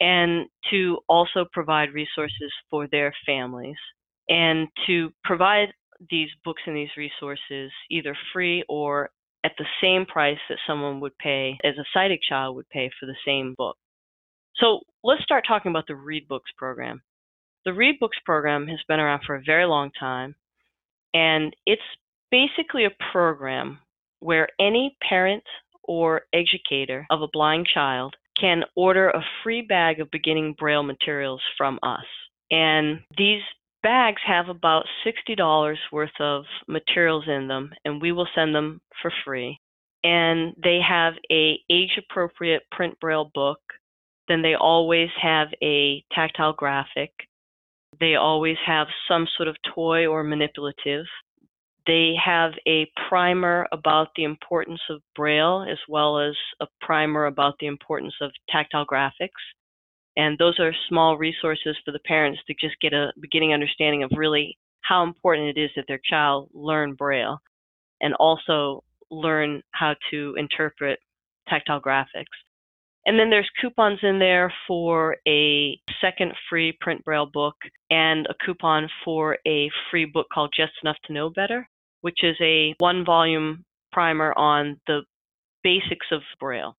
and 0.00 0.46
to 0.70 0.98
also 1.08 1.44
provide 1.52 1.92
resources 1.92 2.52
for 2.70 2.86
their 2.88 3.12
families 3.26 3.76
and 4.28 4.68
to 4.86 5.10
provide 5.24 5.68
these 6.10 6.28
books 6.44 6.62
and 6.66 6.76
these 6.76 6.96
resources 6.96 7.72
either 7.90 8.16
free 8.32 8.64
or 8.68 9.10
at 9.44 9.52
the 9.58 9.64
same 9.82 10.04
price 10.06 10.38
that 10.48 10.58
someone 10.66 11.00
would 11.00 11.16
pay 11.18 11.58
as 11.64 11.74
a 11.78 11.84
sighted 11.92 12.20
child 12.28 12.56
would 12.56 12.68
pay 12.68 12.90
for 12.98 13.06
the 13.06 13.16
same 13.26 13.54
book. 13.56 13.76
So 14.56 14.80
let's 15.04 15.22
start 15.22 15.44
talking 15.46 15.70
about 15.70 15.86
the 15.86 15.96
Read 15.96 16.28
Books 16.28 16.50
program. 16.56 17.02
The 17.64 17.72
Read 17.72 17.98
Books 18.00 18.18
program 18.24 18.66
has 18.68 18.80
been 18.88 19.00
around 19.00 19.22
for 19.26 19.36
a 19.36 19.42
very 19.44 19.66
long 19.66 19.90
time, 19.98 20.34
and 21.14 21.54
it's 21.66 21.82
basically 22.30 22.84
a 22.84 23.12
program 23.12 23.78
where 24.20 24.48
any 24.60 24.96
parent 25.08 25.44
or 25.84 26.22
educator 26.32 27.06
of 27.10 27.22
a 27.22 27.28
blind 27.32 27.66
child 27.72 28.14
can 28.40 28.64
order 28.76 29.10
a 29.10 29.24
free 29.42 29.62
bag 29.62 30.00
of 30.00 30.10
beginning 30.10 30.54
Braille 30.58 30.82
materials 30.82 31.40
from 31.56 31.78
us. 31.82 32.04
And 32.50 33.00
these 33.16 33.42
bags 33.82 34.20
have 34.26 34.48
about 34.48 34.84
$60 35.06 35.76
worth 35.92 36.20
of 36.20 36.44
materials 36.66 37.24
in 37.26 37.48
them, 37.48 37.70
and 37.84 38.00
we 38.00 38.12
will 38.12 38.28
send 38.34 38.54
them 38.54 38.80
for 39.02 39.12
free. 39.24 39.58
And 40.04 40.54
they 40.62 40.80
have 40.86 41.14
a 41.30 41.58
age 41.70 41.98
appropriate 41.98 42.62
print 42.70 42.98
Braille 43.00 43.30
book. 43.34 43.60
Then 44.28 44.42
they 44.42 44.54
always 44.54 45.08
have 45.20 45.48
a 45.62 46.04
tactile 46.14 46.52
graphic. 46.52 47.10
They 47.98 48.14
always 48.14 48.56
have 48.66 48.86
some 49.08 49.26
sort 49.36 49.48
of 49.48 49.56
toy 49.74 50.06
or 50.06 50.22
manipulative. 50.22 51.06
They 51.88 52.12
have 52.22 52.52
a 52.66 52.86
primer 53.08 53.66
about 53.72 54.08
the 54.14 54.24
importance 54.24 54.80
of 54.90 55.00
Braille 55.16 55.64
as 55.66 55.78
well 55.88 56.18
as 56.20 56.34
a 56.60 56.66
primer 56.82 57.24
about 57.24 57.54
the 57.60 57.66
importance 57.66 58.12
of 58.20 58.30
tactile 58.50 58.84
graphics. 58.84 59.40
And 60.14 60.36
those 60.36 60.60
are 60.60 60.74
small 60.90 61.16
resources 61.16 61.78
for 61.86 61.92
the 61.92 61.98
parents 62.00 62.40
to 62.46 62.54
just 62.60 62.78
get 62.82 62.92
a 62.92 63.14
beginning 63.22 63.54
understanding 63.54 64.02
of 64.02 64.10
really 64.14 64.58
how 64.82 65.02
important 65.02 65.56
it 65.56 65.58
is 65.58 65.70
that 65.76 65.86
their 65.88 66.00
child 66.04 66.50
learn 66.52 66.92
Braille 66.92 67.38
and 68.02 68.12
also 68.16 68.84
learn 69.10 69.62
how 69.70 69.94
to 70.10 70.34
interpret 70.36 70.98
tactile 71.48 71.80
graphics. 71.80 72.36
And 73.06 73.18
then 73.18 73.30
there's 73.30 73.48
coupons 73.62 74.00
in 74.02 74.18
there 74.18 74.52
for 74.66 75.16
a 75.26 75.80
second 76.02 76.34
free 76.50 76.76
print 76.82 77.02
braille 77.02 77.30
book 77.32 77.56
and 77.90 78.26
a 78.26 78.34
coupon 78.44 78.90
for 79.06 79.38
a 79.46 79.70
free 79.90 80.04
book 80.04 80.26
called 80.30 80.52
Just 80.54 80.72
Enough 80.82 80.98
to 81.06 81.14
Know 81.14 81.30
Better 81.30 81.66
which 82.00 82.22
is 82.22 82.36
a 82.40 82.74
one 82.78 83.04
volume 83.04 83.64
primer 83.92 84.32
on 84.36 84.80
the 84.86 85.02
basics 85.62 86.06
of 86.12 86.22
Braille. 86.38 86.74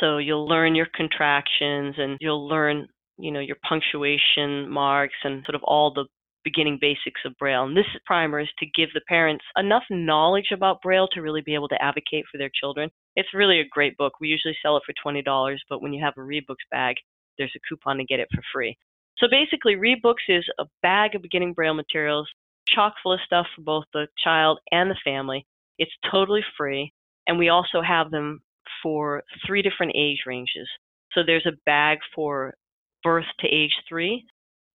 So 0.00 0.18
you'll 0.18 0.46
learn 0.46 0.74
your 0.74 0.88
contractions 0.94 1.94
and 1.98 2.18
you'll 2.20 2.46
learn, 2.46 2.86
you 3.18 3.30
know, 3.30 3.40
your 3.40 3.56
punctuation 3.66 4.68
marks 4.68 5.16
and 5.24 5.42
sort 5.44 5.54
of 5.54 5.62
all 5.64 5.92
the 5.92 6.06
beginning 6.44 6.78
basics 6.80 7.20
of 7.24 7.36
Braille. 7.38 7.64
And 7.64 7.76
this 7.76 7.86
primer 8.04 8.40
is 8.40 8.48
to 8.58 8.66
give 8.76 8.90
the 8.94 9.00
parents 9.08 9.44
enough 9.56 9.82
knowledge 9.90 10.50
about 10.52 10.80
Braille 10.80 11.08
to 11.12 11.20
really 11.20 11.40
be 11.40 11.54
able 11.54 11.68
to 11.68 11.82
advocate 11.82 12.24
for 12.30 12.38
their 12.38 12.50
children. 12.58 12.88
It's 13.16 13.34
really 13.34 13.58
a 13.60 13.68
great 13.68 13.96
book. 13.96 14.12
We 14.20 14.28
usually 14.28 14.56
sell 14.62 14.76
it 14.76 14.84
for 14.86 14.94
$20, 15.04 15.56
but 15.68 15.82
when 15.82 15.92
you 15.92 16.04
have 16.04 16.14
a 16.16 16.20
ReadBooks 16.20 16.68
bag, 16.70 16.94
there's 17.36 17.52
a 17.56 17.60
coupon 17.68 17.98
to 17.98 18.04
get 18.04 18.20
it 18.20 18.28
for 18.32 18.42
free. 18.54 18.76
So 19.18 19.26
basically, 19.30 19.74
ReadBooks 19.74 20.28
is 20.28 20.44
a 20.60 20.66
bag 20.82 21.14
of 21.14 21.22
beginning 21.22 21.52
Braille 21.52 21.74
materials, 21.74 22.28
chock 22.68 22.94
full 23.02 23.12
of 23.14 23.20
stuff 23.26 23.46
for 23.54 23.62
both 23.62 23.84
the 23.92 24.06
child 24.22 24.58
and 24.72 24.90
the 24.90 24.96
family. 25.04 25.46
It's 25.78 25.92
totally 26.10 26.44
free, 26.56 26.92
and 27.26 27.38
we 27.38 27.48
also 27.48 27.82
have 27.82 28.10
them 28.10 28.40
for 28.82 29.22
three 29.46 29.62
different 29.62 29.92
age 29.96 30.20
ranges. 30.26 30.68
So 31.12 31.22
there's 31.24 31.46
a 31.46 31.56
bag 31.66 31.98
for 32.14 32.54
birth 33.02 33.26
to 33.40 33.48
age 33.48 33.74
three, 33.88 34.24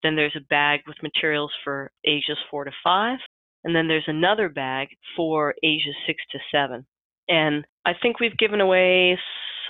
then 0.02 0.16
there's 0.16 0.36
a 0.36 0.44
bag 0.50 0.80
with 0.86 0.96
materials 1.02 1.52
for 1.64 1.90
ages 2.06 2.38
four 2.50 2.64
to 2.64 2.72
five, 2.82 3.18
and 3.64 3.74
then 3.74 3.88
there's 3.88 4.08
another 4.08 4.48
bag 4.48 4.88
for 5.16 5.54
ages 5.62 5.94
six 6.06 6.22
to 6.32 6.38
seven. 6.50 6.86
And 7.28 7.64
I 7.84 7.92
think 8.00 8.18
we've 8.20 8.36
given 8.38 8.60
away, 8.60 9.18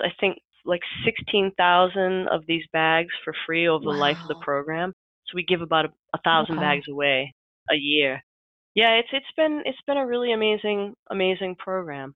I 0.01 0.09
think, 0.19 0.39
like 0.65 0.81
16,000 1.05 2.27
of 2.29 2.45
these 2.47 2.63
bags 2.73 3.13
for 3.23 3.33
free 3.45 3.67
over 3.67 3.83
the 3.83 3.91
life 3.91 4.17
of 4.23 4.27
the 4.29 4.35
program. 4.41 4.93
So 5.27 5.35
we 5.35 5.43
give 5.45 5.61
about 5.61 5.85
a, 5.85 5.89
a 6.15 6.19
thousand 6.23 6.55
Okay. 6.55 6.61
bags 6.61 6.85
away 6.89 7.33
a 7.69 7.75
year. 7.75 8.23
Yeah, 8.75 8.93
it's 8.95 9.09
it's 9.11 9.25
been 9.37 9.61
it's 9.65 9.81
been 9.85 9.97
a 9.97 10.07
really 10.07 10.33
amazing 10.33 10.95
amazing 11.09 11.55
program. 11.55 12.15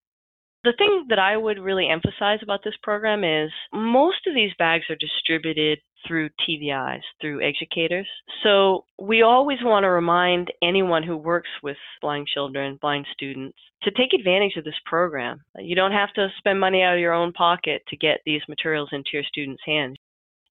The 0.64 0.74
thing 0.78 1.06
that 1.10 1.20
I 1.20 1.38
would 1.38 1.60
really 1.60 1.88
emphasize 1.88 2.40
about 2.42 2.62
this 2.64 2.74
program 2.82 3.24
is 3.24 3.52
most 3.72 4.28
of 4.28 4.34
these 4.34 4.52
bags 4.58 4.86
are 4.90 4.96
distributed 4.96 5.80
through 6.06 6.30
TVIs, 6.48 7.02
through 7.22 7.48
educators. 7.48 8.08
So 8.44 8.86
we 9.00 9.22
always 9.22 9.60
want 9.62 9.84
to 9.84 9.90
remind 9.90 10.52
anyone 10.64 11.04
who 11.04 11.16
works 11.16 11.50
with 11.64 11.78
blind 12.02 12.28
children, 12.28 12.80
blind 12.82 13.06
students, 13.14 13.58
to 13.84 13.92
take 13.92 14.14
advantage 14.14 14.58
of 14.58 14.64
this 14.64 14.80
program. 14.86 15.42
You 15.58 15.76
don't 15.76 15.92
have 15.92 16.14
to 16.14 16.30
spend 16.38 16.60
money 16.60 16.82
out 16.82 16.96
of 16.96 17.00
your 17.00 17.14
own 17.14 17.34
pocket 17.34 17.84
to 17.90 17.98
get 17.98 18.22
these 18.26 18.42
materials 18.50 18.90
into 18.92 19.10
your 19.14 19.24
students' 19.24 19.62
hands. 19.66 19.98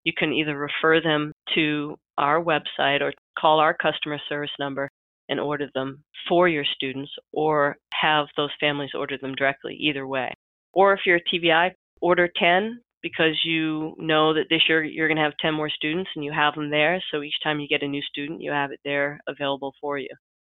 You 0.04 0.12
can 0.16 0.32
either 0.32 0.56
refer 0.56 1.00
them 1.00 1.32
to 1.54 1.98
our 2.18 2.42
website 2.42 3.00
or 3.00 3.12
call 3.38 3.60
our 3.60 3.74
customer 3.74 4.18
service 4.28 4.50
number 4.58 4.88
and 5.28 5.40
order 5.40 5.68
them 5.74 6.04
for 6.28 6.48
your 6.48 6.64
students 6.64 7.10
or 7.32 7.76
have 7.92 8.26
those 8.36 8.50
families 8.60 8.90
order 8.94 9.18
them 9.20 9.34
directly, 9.34 9.74
either 9.74 10.06
way. 10.06 10.32
Or 10.72 10.92
if 10.92 11.00
you're 11.04 11.16
a 11.16 11.36
TVI, 11.36 11.72
order 12.00 12.28
10 12.36 12.80
because 13.02 13.38
you 13.44 13.94
know 13.98 14.34
that 14.34 14.46
this 14.50 14.62
year 14.68 14.82
you're 14.82 15.08
going 15.08 15.16
to 15.16 15.22
have 15.22 15.36
10 15.40 15.54
more 15.54 15.70
students 15.70 16.10
and 16.16 16.24
you 16.24 16.32
have 16.32 16.54
them 16.54 16.70
there. 16.70 17.02
So 17.10 17.22
each 17.22 17.36
time 17.42 17.60
you 17.60 17.68
get 17.68 17.82
a 17.82 17.88
new 17.88 18.02
student, 18.02 18.40
you 18.40 18.50
have 18.50 18.72
it 18.72 18.80
there 18.84 19.20
available 19.28 19.72
for 19.80 19.98
you. 19.98 20.08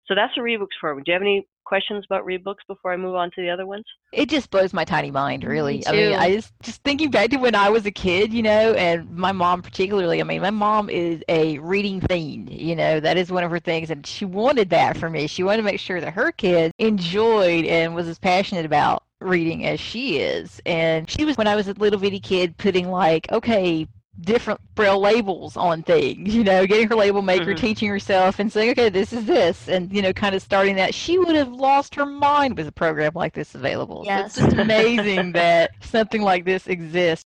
So 0.07 0.15
that's 0.15 0.33
a 0.37 0.41
ReadBooks 0.41 0.79
program. 0.81 1.03
Do 1.05 1.11
you 1.11 1.15
have 1.15 1.23
any 1.23 1.47
questions 1.67 2.05
about 2.09 2.25
ReadBooks 2.25 2.65
before 2.67 2.93
I 2.93 2.97
move 2.97 3.15
on 3.15 3.31
to 3.33 3.43
the 3.43 3.51
other 3.51 3.67
ones? 3.67 3.85
It 4.13 4.29
just 4.31 4.51
blows 4.51 4.73
my 4.73 4.85
tiny 4.85 5.11
mind, 5.11 5.45
really. 5.45 5.87
I 5.87 5.91
too. 5.91 5.97
mean, 5.97 6.19
I 6.19 6.35
just 6.35 6.53
just 6.63 6.83
thinking 6.83 7.11
back 7.11 7.31
to 7.31 7.37
when 7.37 7.55
I 7.55 7.69
was 7.69 7.85
a 7.85 7.91
kid, 7.91 8.33
you 8.33 8.43
know, 8.43 8.73
and 8.75 9.11
my 9.11 9.33
mom 9.33 9.63
particularly. 9.63 10.21
I 10.21 10.25
mean, 10.25 10.41
my 10.41 10.51
mom 10.51 10.89
is 10.89 11.23
a 11.29 11.59
reading 11.59 12.01
fiend. 12.01 12.51
You 12.51 12.77
know, 12.77 13.01
that 13.01 13.19
is 13.19 13.31
one 13.31 13.45
of 13.45 13.51
her 13.51 13.61
things, 13.61 13.91
and 13.91 14.07
she 14.07 14.25
wanted 14.25 14.71
that 14.71 14.97
for 14.97 15.11
me. 15.11 15.27
She 15.27 15.43
wanted 15.43 15.59
to 15.59 15.63
make 15.65 15.81
sure 15.81 16.01
that 16.01 16.15
her 16.15 16.33
kids 16.33 16.73
enjoyed 16.79 17.67
and 17.67 17.95
was 17.95 18.09
as 18.09 18.19
passionate 18.19 18.65
about 18.65 19.03
reading 19.21 19.67
as 19.67 19.81
she 19.81 20.19
is. 20.19 20.61
And 20.67 21.11
she 21.11 21.25
was 21.25 21.37
when 21.37 21.47
I 21.47 21.57
was 21.57 21.69
a 21.69 21.73
little 21.75 21.99
bitty 21.99 22.21
kid, 22.21 22.57
putting 22.57 22.91
like, 22.91 23.31
okay, 23.33 23.89
different 24.21 24.61
braille 24.75 25.01
labels 25.01 25.57
on 25.57 25.83
things 25.83 26.35
you 26.35 26.43
know 26.43 26.67
getting 26.67 26.89
her 26.89 26.95
label 26.95 27.23
maker 27.23 27.55
Mhm. 27.55 27.59
teaching 27.59 27.89
herself 27.89 28.39
and 28.39 28.51
saying 28.53 28.71
okay 28.71 28.89
this 28.89 29.13
is 29.13 29.27
this 29.27 29.69
and 29.69 29.93
you 29.93 30.01
know 30.03 30.13
kind 30.13 30.35
of 30.35 30.43
starting 30.43 30.77
that 30.77 30.95
she 30.95 31.19
would 31.19 31.37
have 31.37 31.53
lost 31.53 31.95
her 31.95 32.07
mind 32.07 32.57
with 32.57 32.67
a 32.67 32.73
program 32.73 33.13
like 33.15 33.35
this 33.35 33.55
available 33.55 34.05
so 34.07 34.21
Yes. 34.21 34.27
it's 34.27 34.35
just 34.35 34.53
amazing 34.59 35.33
that 35.33 35.73
something 35.83 36.23
like 36.23 36.45
this 36.45 36.67
exists 36.67 37.25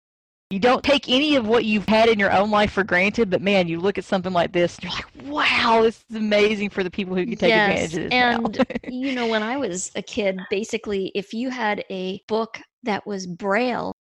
you 0.50 0.60
don't 0.60 0.84
take 0.84 1.08
any 1.10 1.36
of 1.36 1.48
what 1.48 1.64
you've 1.66 1.88
had 1.88 2.10
in 2.10 2.18
your 2.18 2.32
own 2.32 2.50
life 2.50 2.72
for 2.72 2.84
granted 2.84 3.30
but 3.30 3.42
man 3.42 3.68
you 3.68 3.80
look 3.80 3.98
at 4.00 4.04
something 4.04 4.34
like 4.34 4.52
this 4.52 4.78
and 4.78 4.84
you're 4.86 4.94
like 4.94 5.06
wow 5.32 5.82
this 5.84 6.04
is 6.10 6.16
amazing 6.16 6.70
for 6.70 6.84
the 6.84 6.90
people 6.92 7.16
who 7.16 7.26
can 7.26 7.38
take 7.38 7.56
yes, 7.56 7.56
advantage 7.56 7.94
of 7.96 8.04
this 8.04 8.12
and 8.12 8.66
you 8.88 9.12
know, 9.12 9.28
when 9.28 9.44
I 9.44 9.58
was 9.58 9.92
a 9.96 10.02
kid, 10.02 10.48
basically, 10.50 11.12
if 11.14 11.34
you 11.34 11.50
had 11.50 11.84
a 11.92 12.22
book 12.28 12.60
that 12.84 13.06
was 13.06 13.28
braille, 13.28 13.92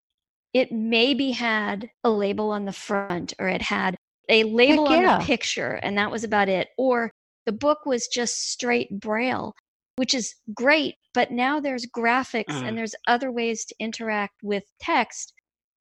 it 0.53 0.73
maybe 0.73 1.31
had 1.33 1.91
a 2.05 2.11
label 2.11 2.51
on 2.51 2.65
the 2.65 2.73
front 2.73 3.35
or 3.39 3.49
it 3.49 3.63
had 3.63 3.97
a 4.29 4.45
label 4.45 4.87
on 4.89 5.01
yeah. 5.03 5.19
the 5.19 5.25
picture, 5.25 5.75
and 5.83 5.97
that 5.97 6.11
was 6.11 6.25
about 6.25 6.49
it. 6.49 6.69
Or 6.77 7.11
the 7.47 7.53
book 7.53 7.87
was 7.87 8.09
just 8.09 8.51
straight 8.51 8.91
braille, 9.01 9.55
which 9.97 10.15
is 10.15 10.35
great, 10.55 10.97
but 11.15 11.31
now 11.31 11.61
there's 11.61 11.87
graphics 11.87 12.45
Mhm. 12.47 12.69
and 12.69 12.79
there's 12.79 12.95
other 13.07 13.31
ways 13.33 13.65
to 13.65 13.75
interact 13.79 14.43
with 14.43 14.65
text 14.81 15.33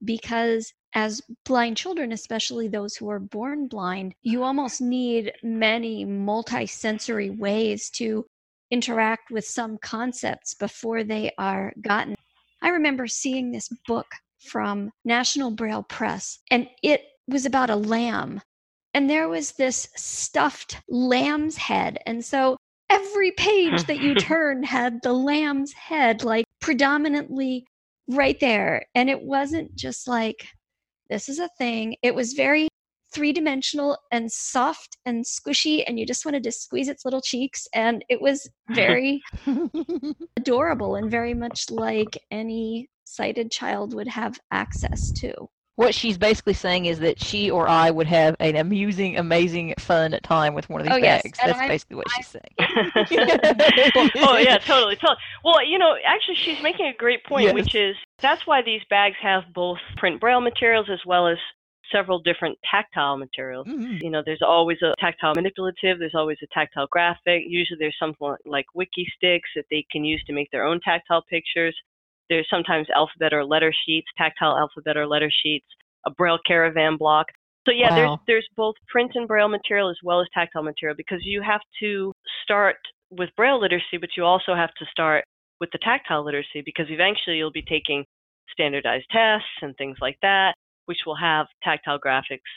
because 0.03 0.71
as 0.93 1.21
blind 1.45 1.75
children, 1.75 2.11
especially 2.11 2.67
those 2.67 2.95
who 2.95 3.09
are 3.09 3.19
born 3.19 3.67
blind, 3.67 4.13
you 4.21 4.43
almost 4.43 4.79
need 4.79 5.33
many 5.43 6.05
multi-sensory 6.05 7.29
ways 7.29 7.89
to 7.89 8.25
interact 8.71 9.29
with 9.29 9.45
some 9.45 9.77
concepts 9.79 10.53
before 10.53 11.03
they 11.03 11.31
are 11.37 11.73
gotten. 11.81 12.15
I 12.61 12.69
remember 12.69 13.07
seeing 13.07 13.51
this 13.51 13.69
book 13.85 14.07
from 14.39 14.91
National 15.05 15.51
Braille 15.51 15.83
Press, 15.83 16.39
and 16.51 16.67
it 16.83 17.01
was 17.27 17.45
about 17.45 17.69
a 17.69 17.75
lamb. 17.75 18.41
And 18.93 19.09
there 19.09 19.27
was 19.27 19.51
this 19.53 19.89
stuffed 19.95 20.81
lamb's 20.89 21.57
head. 21.57 21.99
And 22.05 22.23
so 22.23 22.57
every 22.89 23.31
page 23.31 23.83
that 23.85 23.99
you 23.99 24.15
turned 24.19 24.65
had 24.65 24.99
the 25.03 25.13
lamb's 25.13 25.73
head, 25.73 26.23
like 26.23 26.45
predominantly 26.61 27.65
right 28.07 28.39
there. 28.39 28.85
And 28.95 29.09
it 29.09 29.21
wasn't 29.21 29.75
just 29.75 30.07
like, 30.07 30.47
this 31.09 31.29
is 31.29 31.39
a 31.39 31.49
thing. 31.57 31.95
It 32.01 32.15
was 32.15 32.33
very 32.33 32.67
three 33.13 33.31
dimensional 33.31 33.97
and 34.11 34.31
soft 34.31 34.97
and 35.05 35.23
squishy, 35.23 35.83
and 35.87 35.99
you 35.99 36.05
just 36.05 36.25
wanted 36.25 36.43
to 36.43 36.51
squeeze 36.51 36.89
its 36.89 37.05
little 37.05 37.21
cheeks. 37.21 37.67
And 37.73 38.03
it 38.09 38.21
was 38.21 38.49
very 38.69 39.21
adorable 40.37 40.95
and 40.95 41.09
very 41.09 41.33
much 41.33 41.69
like 41.69 42.17
any 42.31 42.89
sighted 43.07 43.49
child 43.51 43.93
would 43.93 44.07
have 44.07 44.39
access 44.51 45.11
to. 45.13 45.33
what 45.75 45.93
she's 45.93 46.17
basically 46.17 46.53
saying 46.55 46.85
is 46.87 46.97
that 46.99 47.21
she 47.21 47.51
or 47.51 47.67
I 47.69 47.91
would 47.91 48.07
have 48.07 48.35
an 48.39 48.55
amusing, 48.55 49.15
amazing, 49.17 49.75
fun 49.77 50.17
time 50.23 50.55
with 50.55 50.67
one 50.69 50.81
of 50.81 50.87
these 50.87 50.95
Oh, 50.97 50.99
bags. 51.01 51.39
and 51.39 51.49
That's 51.51 51.59
I- 51.59 51.67
basically 51.67 51.97
what 51.97 52.07
she's 52.15 52.27
saying. 52.27 52.53
oh 54.17 54.37
yeah, 54.37 54.57
totally, 54.57 54.95
totally. 54.95 55.17
Well, 55.43 55.63
you 55.65 55.77
know, 55.77 55.95
actually, 56.05 56.35
she's 56.35 56.61
making 56.63 56.87
a 56.87 56.93
great 56.97 57.23
point, 57.25 57.45
Yes. 57.45 57.53
which 57.53 57.75
is 57.75 57.95
that's 58.21 58.45
why 58.47 58.61
these 58.63 58.81
bags 58.89 59.15
have 59.21 59.43
both 59.53 59.77
print 59.97 60.19
braille 60.19 60.41
materials 60.41 60.87
as 60.91 60.99
well 61.05 61.27
as 61.27 61.37
several 61.91 62.19
different 62.19 62.57
tactile 62.69 63.15
materials. 63.17 63.67
Mhm. 63.67 64.01
You 64.01 64.09
know, 64.09 64.21
there's 64.25 64.41
always 64.41 64.79
a 64.81 64.93
tactile 64.99 65.33
manipulative. 65.35 65.99
There's 65.99 66.15
always 66.15 66.37
a 66.43 66.47
tactile 66.53 66.87
graphic. 66.91 67.43
Usually, 67.47 67.77
there's 67.79 67.95
something 67.99 68.35
like 68.45 68.65
Wikki 68.75 69.05
Stix 69.15 69.41
that 69.55 69.65
they 69.71 69.85
can 69.91 70.03
use 70.03 70.21
to 70.25 70.33
make 70.33 70.49
their 70.51 70.65
own 70.65 70.79
tactile 70.83 71.23
pictures. 71.29 71.75
There's 72.29 72.47
sometimes 72.49 72.87
alphabet 72.95 73.33
or 73.33 73.45
letter 73.45 73.73
sheets, 73.85 74.07
tactile 74.17 74.57
alphabet 74.57 74.97
or 74.97 75.07
letter 75.07 75.31
sheets, 75.43 75.65
a 76.05 76.11
braille 76.11 76.39
caravan 76.45 76.97
block. 76.97 77.27
So 77.67 77.73
yeah, 77.73 77.89
Wow. 77.89 77.95
there's 77.95 78.19
there's 78.27 78.47
both 78.55 78.75
print 78.87 79.11
and 79.15 79.27
braille 79.27 79.49
material 79.49 79.89
as 79.89 79.97
well 80.03 80.21
as 80.21 80.27
tactile 80.33 80.63
material 80.63 80.95
because 80.95 81.19
you 81.23 81.41
have 81.41 81.61
to 81.81 82.13
start 82.43 82.77
with 83.09 83.29
braille 83.35 83.59
literacy, 83.59 83.97
but 83.99 84.09
you 84.15 84.23
also 84.23 84.55
have 84.55 84.73
to 84.75 84.85
start 84.91 85.23
with 85.59 85.69
the 85.71 85.79
tactile 85.79 86.23
literacy 86.23 86.61
because 86.63 86.85
eventually 86.89 87.37
you'll 87.37 87.51
be 87.51 87.61
taking 87.63 88.05
standardized 88.51 89.05
tests 89.11 89.47
and 89.61 89.75
things 89.77 89.97
like 90.01 90.17
that, 90.21 90.53
which 90.85 90.99
will 91.05 91.15
have 91.15 91.47
tactile 91.63 91.99
graphics. 91.99 92.47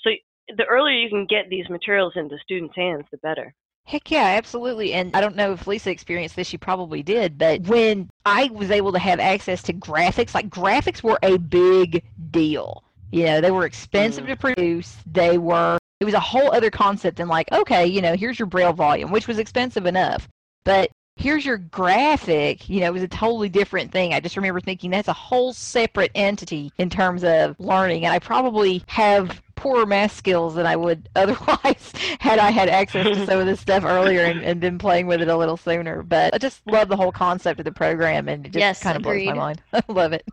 So 0.00 0.10
the 0.56 0.64
earlier 0.64 0.94
you 0.96 1.08
can 1.08 1.26
get 1.26 1.48
these 1.48 1.68
materials 1.68 2.12
into 2.16 2.36
students' 2.42 2.76
hands, 2.76 3.04
the 3.10 3.18
better. 3.18 3.54
Heck 3.84 4.10
yeah, 4.10 4.34
absolutely. 4.38 4.92
And 4.94 5.14
I 5.14 5.20
don't 5.20 5.36
know 5.36 5.52
if 5.52 5.66
Lisa 5.66 5.90
experienced 5.90 6.36
this, 6.36 6.46
she 6.46 6.56
probably 6.56 7.02
did, 7.02 7.36
but 7.36 7.62
when 7.62 8.08
I 8.24 8.48
was 8.52 8.70
able 8.70 8.92
to 8.92 8.98
have 8.98 9.18
access 9.20 9.62
to 9.64 9.72
graphics, 9.72 10.34
like 10.34 10.48
graphics 10.48 11.02
were 11.02 11.18
a 11.22 11.36
big 11.36 12.04
deal. 12.30 12.84
You 13.10 13.24
know, 13.24 13.40
they 13.40 13.50
were 13.50 13.66
expensive 13.66 14.24
Mm. 14.24 14.28
to 14.28 14.36
produce. 14.36 14.96
They 15.10 15.36
were, 15.36 15.78
it 16.00 16.04
was 16.04 16.14
a 16.14 16.20
whole 16.20 16.52
other 16.54 16.70
concept 16.70 17.18
than 17.18 17.28
like, 17.28 17.50
okay, 17.52 17.86
you 17.86 18.00
know, 18.00 18.14
here's 18.14 18.38
your 18.38 18.46
Braille 18.46 18.72
volume, 18.72 19.10
which 19.10 19.28
was 19.28 19.38
expensive 19.38 19.84
enough. 19.84 20.28
But 20.64 20.90
here's 21.16 21.44
your 21.44 21.58
graphic, 21.58 22.70
you 22.70 22.80
know, 22.80 22.86
it 22.86 22.92
was 22.92 23.02
a 23.02 23.08
totally 23.08 23.50
different 23.50 23.92
thing. 23.92 24.14
I 24.14 24.20
just 24.20 24.36
remember 24.36 24.60
thinking 24.60 24.90
that's 24.90 25.08
a 25.08 25.12
whole 25.12 25.52
separate 25.52 26.10
entity 26.14 26.72
in 26.78 26.88
terms 26.88 27.22
of 27.24 27.54
learning. 27.58 28.06
And 28.06 28.14
I 28.14 28.18
probably 28.18 28.82
have 28.86 29.42
poorer 29.62 29.86
math 29.86 30.12
skills 30.12 30.56
than 30.56 30.66
I 30.66 30.74
would 30.74 31.08
otherwise 31.16 31.92
had 32.18 32.38
I 32.40 32.50
had 32.50 32.68
access 32.68 33.06
to 33.06 33.24
some 33.26 33.38
of 33.38 33.46
this 33.46 33.60
stuff 33.60 33.84
earlier 33.84 34.24
and, 34.24 34.42
and 34.42 34.60
been 34.60 34.76
playing 34.76 35.06
with 35.06 35.22
it 35.22 35.28
a 35.28 35.36
little 35.36 35.56
sooner. 35.56 36.02
But 36.02 36.34
I 36.34 36.38
just 36.38 36.66
love 36.66 36.88
the 36.88 36.96
whole 36.96 37.12
concept 37.12 37.60
of 37.60 37.64
the 37.64 37.72
program 37.72 38.28
and 38.28 38.44
it 38.44 38.52
just 38.52 38.60
Yes, 38.60 38.82
kind 38.82 38.96
of 38.96 39.02
blows 39.02 39.24
my 39.24 39.34
mind. 39.34 39.62
I 39.72 39.82
love 39.88 40.12
it. 40.12 40.26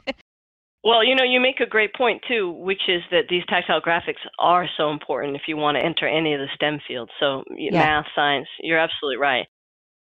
Well, 0.83 1.03
you 1.03 1.13
know, 1.13 1.23
you 1.25 1.39
make 1.39 1.59
a 1.59 1.65
great 1.69 1.93
point 1.93 2.21
too, 2.27 2.51
which 2.51 2.81
is 2.87 3.01
that 3.11 3.25
these 3.29 3.43
tactile 3.49 3.81
graphics 3.81 4.23
are 4.39 4.67
so 4.77 4.91
important 4.91 5.35
if 5.35 5.43
you 5.47 5.57
want 5.57 5.77
to 5.77 5.83
enter 5.85 6.07
any 6.07 6.33
of 6.33 6.39
the 6.39 6.47
STEM 6.55 6.79
fields. 6.87 7.11
So, 7.19 7.43
Yeah. 7.55 7.71
math, 7.79 8.05
science, 8.15 8.47
you're 8.61 8.79
absolutely 8.79 9.17
right. 9.17 9.45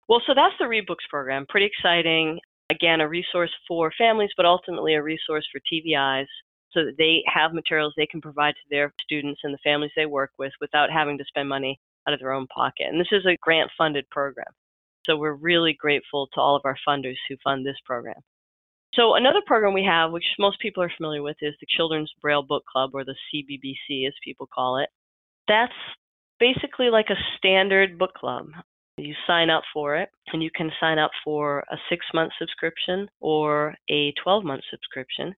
Well, 0.09 0.23
so 0.27 0.35
that's 0.35 0.55
the 0.61 0.67
ReadBooks 0.67 1.09
program. 1.11 1.47
Pretty 1.49 1.67
exciting. 1.67 2.39
Again, 2.71 3.01
a 3.01 3.09
resource 3.09 3.51
for 3.67 3.91
families, 3.99 4.31
but 4.37 4.47
ultimately 4.47 4.95
a 4.95 5.03
resource 5.03 5.47
for 5.51 5.61
TVIs 5.73 6.27
so 6.73 6.85
that 6.85 6.97
they 6.99 7.23
have 7.33 7.55
materials 7.55 7.95
they 7.97 8.07
can 8.07 8.21
provide 8.21 8.55
to 8.55 8.69
their 8.71 8.93
students 9.01 9.41
and 9.45 9.55
the 9.55 9.59
families 9.65 9.93
they 9.97 10.07
work 10.07 10.33
with 10.39 10.53
without 10.61 10.91
having 10.91 11.19
to 11.19 11.25
spend 11.25 11.49
money 11.49 11.79
out 12.07 12.15
of 12.15 12.21
their 12.21 12.33
own 12.33 12.47
pocket. 12.49 12.87
And 12.89 13.01
this 13.01 13.13
is 13.13 13.27
a 13.27 13.37
grant 13.41 13.71
funded 13.77 14.09
program. 14.11 14.53
So 15.07 15.17
we're 15.17 15.35
really 15.35 15.73
grateful 15.73 16.29
to 16.35 16.41
all 16.41 16.57
of 16.57 16.63
our 16.65 16.77
funders 16.87 17.17
who 17.29 17.37
fund 17.45 17.65
this 17.65 17.77
program. 17.85 18.21
So 18.95 19.15
another 19.15 19.41
program 19.47 19.75
we 19.75 19.85
have, 19.85 20.11
which 20.11 20.25
most 20.39 20.59
people 20.61 20.83
are 20.83 20.93
familiar 20.97 21.23
with, 21.23 21.37
is 21.43 21.55
the 21.61 21.67
Children's 21.77 22.13
Braille 22.21 22.43
Book 22.43 22.65
Club, 22.65 22.91
or 22.95 23.05
the 23.05 23.15
CBBC 23.33 24.07
as 24.07 24.15
people 24.25 24.49
call 24.53 24.79
it. 24.79 24.89
That's 25.47 25.73
basically 26.41 26.89
like 26.91 27.11
a 27.11 27.37
standard 27.37 27.99
book 27.99 28.15
club. 28.15 28.49
You 28.97 29.15
sign 29.27 29.51
up 29.51 29.63
for 29.75 29.97
it, 29.97 30.09
and 30.33 30.43
you 30.43 30.51
can 30.55 30.73
sign 30.81 30.99
up 30.99 31.11
for 31.23 31.61
a 31.71 31.77
six 31.91 32.07
month 32.15 32.33
subscription 32.39 33.09
or 33.21 33.75
a 33.91 34.13
12 34.25 34.45
month 34.45 34.63
subscription. 34.71 35.35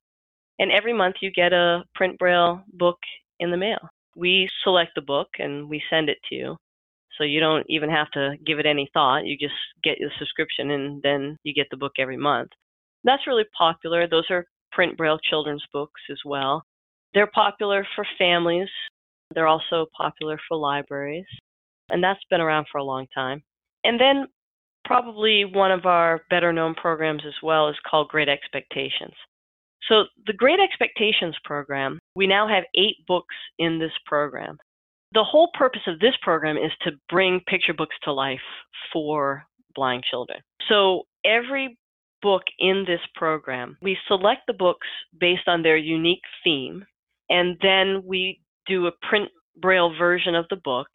And 0.59 0.71
every 0.73 0.93
month 0.93 1.17
you 1.21 1.31
get 1.31 1.53
a 1.53 1.85
print 1.95 2.19
Braille 2.19 2.63
book 2.73 2.99
in 3.41 3.51
the 3.51 3.57
mail. 3.57 3.89
We 4.17 4.49
select 4.65 4.93
the 4.95 5.03
book 5.03 5.29
and 5.39 5.69
we 5.69 5.83
send 5.89 6.09
it 6.09 6.19
to 6.29 6.35
you. 6.35 6.57
So 7.17 7.25
you 7.25 7.41
don't 7.41 7.67
even 7.69 7.91
have 7.91 8.11
to 8.13 8.35
give 8.47 8.59
it 8.59 8.67
any 8.67 8.89
thought. 8.93 9.27
You 9.27 9.37
just 9.37 9.55
get 9.83 9.99
the 9.99 10.11
subscription 10.19 10.71
and 10.71 11.03
then 11.03 11.37
you 11.43 11.53
get 11.53 11.67
the 11.71 11.77
book 11.77 11.93
every 11.99 12.17
month. 12.17 12.51
That's 13.05 13.27
really 13.27 13.45
popular. 13.57 14.09
Those 14.09 14.27
are 14.31 14.45
print 14.73 14.97
Braille 14.97 15.19
children's 15.29 15.65
books 15.73 16.01
as 16.11 16.19
well. 16.25 16.63
They're 17.15 17.31
popular 17.33 17.87
for 17.95 18.07
families. 18.19 18.69
They're 19.35 19.47
also 19.47 19.87
popular 19.97 20.39
for 20.49 20.57
libraries. 20.57 21.27
And 21.91 22.03
that's 22.03 22.21
been 22.31 22.41
around 22.41 22.67
for 22.71 22.79
a 22.79 22.85
long 22.85 23.07
time. 23.15 23.43
And 23.85 24.01
then 24.01 24.27
probably 24.85 25.45
one 25.45 25.71
of 25.71 25.87
our 25.87 26.23
better 26.31 26.53
known 26.53 26.75
programs 26.75 27.23
as 27.27 27.35
well 27.43 27.69
is 27.69 27.77
called 27.89 28.09
Great 28.09 28.29
Expectations. 28.29 29.15
So 29.89 30.05
the 30.27 30.33
Great 30.33 30.61
Expectations 30.61 31.37
program, 31.45 31.99
we 32.15 32.27
now 32.27 32.49
have 32.49 32.65
eight 32.75 32.97
books 33.07 33.35
in 33.59 33.79
this 33.79 33.93
program. 34.07 34.59
The 35.15 35.25
whole 35.25 35.51
purpose 35.55 35.83
of 35.87 36.01
this 36.01 36.15
program 36.23 36.57
is 36.57 36.73
to 36.83 36.93
bring 37.09 37.41
picture 37.47 37.73
books 37.73 37.97
to 38.03 38.13
life 38.13 38.41
for 38.93 39.45
blind 39.75 40.05
children. 40.11 40.41
So 40.69 41.05
every 41.25 41.79
book 42.21 42.43
in 42.59 42.85
this 42.87 43.01
program, 43.15 43.79
we 43.81 43.97
select 44.07 44.43
the 44.47 44.53
books 44.53 44.87
based 45.19 45.47
on 45.47 45.63
their 45.63 45.77
unique 45.77 46.23
theme, 46.45 46.85
and 47.31 47.57
then 47.63 48.03
we 48.05 48.41
do 48.67 48.87
a 48.87 48.93
print 49.09 49.31
braille 49.61 49.95
version 49.97 50.35
of 50.35 50.47
the 50.51 50.57
book. 50.57 50.89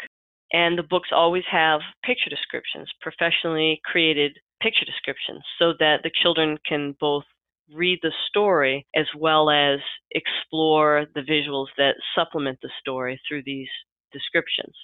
And 0.51 0.77
the 0.77 0.83
books 0.83 1.09
always 1.11 1.43
have 1.49 1.81
picture 2.05 2.29
descriptions, 2.29 2.87
professionally 3.01 3.81
created 3.85 4.37
picture 4.61 4.85
descriptions, 4.85 5.41
so 5.57 5.73
that 5.79 6.01
the 6.03 6.11
children 6.21 6.59
can 6.67 6.95
both 6.99 7.23
read 7.73 7.99
the 8.01 8.11
story 8.27 8.85
as 8.95 9.05
well 9.17 9.49
as 9.49 9.79
explore 10.11 11.05
the 11.15 11.21
visuals 11.21 11.67
that 11.77 11.95
supplement 12.15 12.59
the 12.61 12.69
story 12.79 13.19
through 13.27 13.43
these 13.45 13.69
descriptions. 14.11 14.75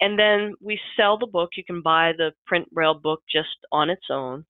And 0.00 0.18
then 0.18 0.54
we 0.60 0.80
sell 0.96 1.18
the 1.18 1.26
book. 1.26 1.50
You 1.56 1.64
can 1.64 1.82
buy 1.82 2.12
the 2.16 2.32
print 2.46 2.70
braille 2.72 2.94
book 2.94 3.22
just 3.30 3.48
on 3.70 3.90
its 3.90 4.06
own. 4.10 4.44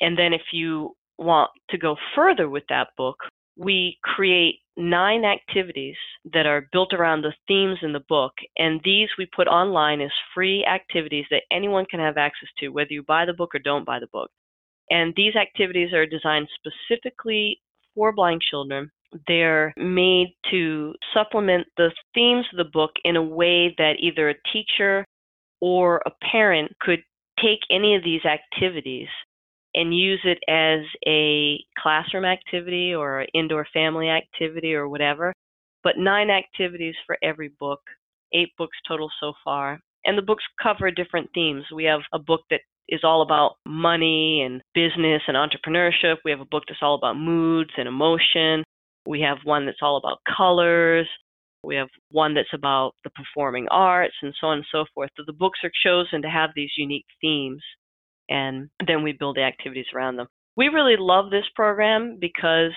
And 0.00 0.16
then 0.18 0.32
if 0.32 0.42
you 0.52 0.96
want 1.18 1.50
to 1.70 1.78
go 1.78 1.96
further 2.14 2.48
with 2.48 2.64
that 2.68 2.88
book, 2.96 3.16
we 3.56 3.98
create 4.02 4.56
nine 4.76 5.24
activities 5.24 5.96
that 6.32 6.46
are 6.46 6.68
built 6.72 6.92
around 6.92 7.22
the 7.22 7.34
themes 7.46 7.78
in 7.82 7.92
the 7.92 8.04
book. 8.08 8.32
And 8.56 8.80
these 8.84 9.08
we 9.18 9.26
put 9.34 9.48
online 9.48 10.00
as 10.00 10.10
free 10.34 10.64
activities 10.64 11.26
that 11.30 11.42
anyone 11.50 11.84
can 11.90 12.00
have 12.00 12.16
access 12.16 12.48
to, 12.58 12.68
whether 12.68 12.92
you 12.92 13.02
buy 13.02 13.26
the 13.26 13.34
book 13.34 13.54
or 13.54 13.58
don't 13.58 13.84
buy 13.84 13.98
the 13.98 14.06
book. 14.06 14.30
And 14.92 15.14
these 15.16 15.34
activities 15.36 15.94
are 15.94 16.04
designed 16.04 16.48
specifically 16.54 17.58
for 17.94 18.12
blind 18.12 18.42
children. 18.42 18.90
They're 19.26 19.72
made 19.78 20.36
to 20.50 20.92
supplement 21.14 21.66
the 21.78 21.90
themes 22.14 22.44
of 22.52 22.58
the 22.58 22.70
book 22.70 22.90
in 23.04 23.16
a 23.16 23.22
way 23.22 23.74
that 23.78 23.96
either 24.00 24.28
a 24.28 24.34
teacher 24.52 25.06
or 25.62 26.02
a 26.04 26.10
parent 26.30 26.72
could 26.80 27.00
take 27.40 27.60
any 27.70 27.96
of 27.96 28.04
these 28.04 28.20
activities 28.26 29.08
and 29.74 29.96
use 29.96 30.20
it 30.24 30.38
as 30.48 30.80
a 31.06 31.58
classroom 31.78 32.26
activity 32.26 32.94
or 32.94 33.20
an 33.20 33.28
indoor 33.32 33.66
family 33.72 34.10
activity 34.10 34.74
or 34.74 34.90
whatever. 34.90 35.32
But 35.82 35.96
nine 35.96 36.28
activities 36.28 36.94
for 37.06 37.16
every 37.22 37.50
book, 37.58 37.80
eight 38.34 38.50
books 38.58 38.76
total 38.86 39.10
so 39.20 39.32
far. 39.42 39.80
And 40.04 40.18
the 40.18 40.22
books 40.22 40.44
cover 40.62 40.90
different 40.90 41.30
themes. 41.34 41.64
We 41.74 41.84
have 41.84 42.00
a 42.12 42.18
book 42.18 42.42
that 42.50 42.60
is 42.92 43.00
all 43.02 43.22
about 43.22 43.56
money 43.66 44.42
and 44.42 44.62
business 44.74 45.22
and 45.26 45.36
entrepreneurship. 45.36 46.16
We 46.24 46.30
have 46.30 46.40
a 46.40 46.44
book 46.44 46.64
that's 46.68 46.82
all 46.82 46.94
about 46.94 47.16
moods 47.16 47.70
and 47.76 47.88
emotion. 47.88 48.62
We 49.06 49.22
have 49.22 49.38
one 49.44 49.66
that's 49.66 49.82
all 49.82 49.96
about 49.96 50.18
colors. 50.36 51.08
We 51.64 51.76
have 51.76 51.88
one 52.10 52.34
that's 52.34 52.52
about 52.52 52.92
the 53.02 53.10
performing 53.10 53.66
arts 53.70 54.14
and 54.22 54.34
so 54.40 54.48
on 54.48 54.58
and 54.58 54.66
so 54.70 54.84
forth. 54.94 55.10
So 55.16 55.22
the 55.26 55.32
books 55.32 55.60
are 55.64 55.70
chosen 55.82 56.22
to 56.22 56.28
have 56.28 56.50
these 56.54 56.70
unique 56.76 57.06
themes 57.20 57.62
and 58.28 58.68
then 58.86 59.02
we 59.02 59.12
build 59.12 59.36
the 59.36 59.42
activities 59.42 59.86
around 59.94 60.16
them. 60.16 60.26
We 60.56 60.68
really 60.68 60.96
love 60.98 61.30
this 61.30 61.44
program 61.54 62.18
because, 62.20 62.72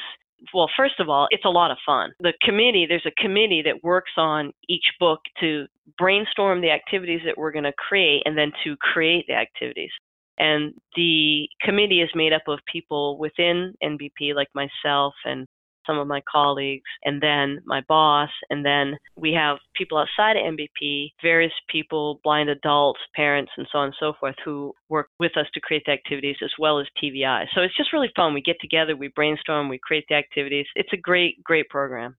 well, 0.54 0.70
first 0.78 1.00
of 1.00 1.10
all, 1.10 1.28
it's 1.30 1.46
a 1.46 1.50
lot 1.50 1.72
of 1.72 1.78
fun. 1.86 2.12
The 2.20 2.34
committee, 2.42 2.86
there's 2.88 3.06
a 3.06 3.22
committee 3.22 3.62
that 3.66 3.84
works 3.84 4.12
on 4.18 4.52
each 4.70 4.86
book 5.00 5.20
to 5.42 5.66
brainstorm 5.98 6.62
the 6.62 6.72
activities 6.72 7.22
that 7.26 7.38
we're 7.38 7.52
going 7.52 7.64
to 7.64 7.74
create 7.74 8.24
and 8.26 8.38
then 8.38 8.52
to 8.64 8.76
create 8.78 9.26
the 9.28 9.34
activities. 9.34 9.92
And 10.38 10.74
the 10.96 11.48
committee 11.62 12.02
is 12.02 12.10
made 12.14 12.34
up 12.34 12.44
of 12.48 12.60
people 12.72 13.18
within 13.18 13.74
NBP, 13.84 14.36
like 14.36 14.50
myself 14.54 15.14
and 15.26 15.48
some 15.86 16.00
of 16.00 16.08
my 16.08 16.22
colleagues, 16.30 16.90
and 17.04 17.22
then 17.22 17.60
my 17.66 17.82
boss, 17.88 18.30
and 18.50 18.66
then 18.66 18.98
we 19.16 19.32
have 19.34 19.58
people 19.76 19.98
outside 19.98 20.36
of 20.36 20.44
NBP, 20.44 21.10
various 21.22 21.52
people, 21.70 22.20
blind 22.24 22.50
adults, 22.50 23.00
parents, 23.16 23.52
and 23.58 23.68
so 23.72 23.80
on 23.80 23.86
and 23.86 23.96
so 24.00 24.14
forth, 24.20 24.36
who 24.44 24.74
work 24.90 25.10
with 25.20 25.38
us 25.38 25.46
to 25.54 25.60
create 25.62 25.84
the 25.86 25.92
activities 25.92 26.38
as 26.44 26.52
well 26.60 26.80
as 26.80 26.88
TVI. 27.02 27.46
So 27.54 27.62
it's 27.62 27.78
just 27.78 27.94
really 27.94 28.12
fun. 28.16 28.34
We 28.34 28.42
get 28.42 28.58
together, 28.60 28.96
we 28.96 29.10
brainstorm, 29.10 29.70
we 29.70 29.80
create 29.82 30.06
the 30.10 30.16
activities. 30.16 30.66
It's 30.76 30.94
a 30.94 30.98
great, 30.98 31.44
great 31.44 31.70
program. 31.70 32.16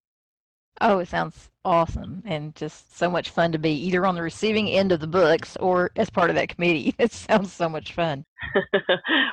Oh, 0.81 0.99
it 0.99 1.09
sounds 1.09 1.51
awesome 1.67 2.23
and 2.25 2.55
just 2.55 2.97
so 2.97 3.11
much 3.11 3.29
fun 3.31 3.51
to 3.53 3.59
be 3.59 3.73
either 3.73 4.07
on 4.07 4.15
the 4.15 4.23
receiving 4.23 4.71
end 4.71 4.93
of 4.93 5.01
the 5.01 5.07
books 5.07 5.57
or 5.59 5.91
as 5.97 6.09
part 6.09 6.31
of 6.31 6.37
that 6.37 6.49
committee. 6.49 6.95
It 7.07 7.13
sounds 7.13 7.53
so 7.53 7.69
much 7.69 7.93
fun. 7.93 8.25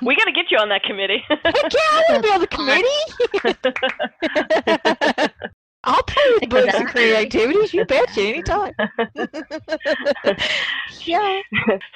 we 0.02 0.15
got 0.15 0.26
to 0.26 0.32
get 0.32 0.52
you 0.52 0.58
on 0.58 0.69
that 0.69 0.84
committee. 0.84 1.24
Yeah, 1.30 1.38
I 1.46 2.04
want 2.10 2.24
to 2.24 2.28
be 2.28 2.34
on 2.34 2.41
the 2.41 2.48
committee. 5.24 5.34
I'll 5.86 6.04
play 6.04 6.24
with 6.39 6.50
books 6.50 6.74
and 6.74 6.98
activities. 6.98 7.74
You 7.74 7.84
betcha, 7.86 8.22
anytime. 8.22 8.74
yeah. 11.06 11.41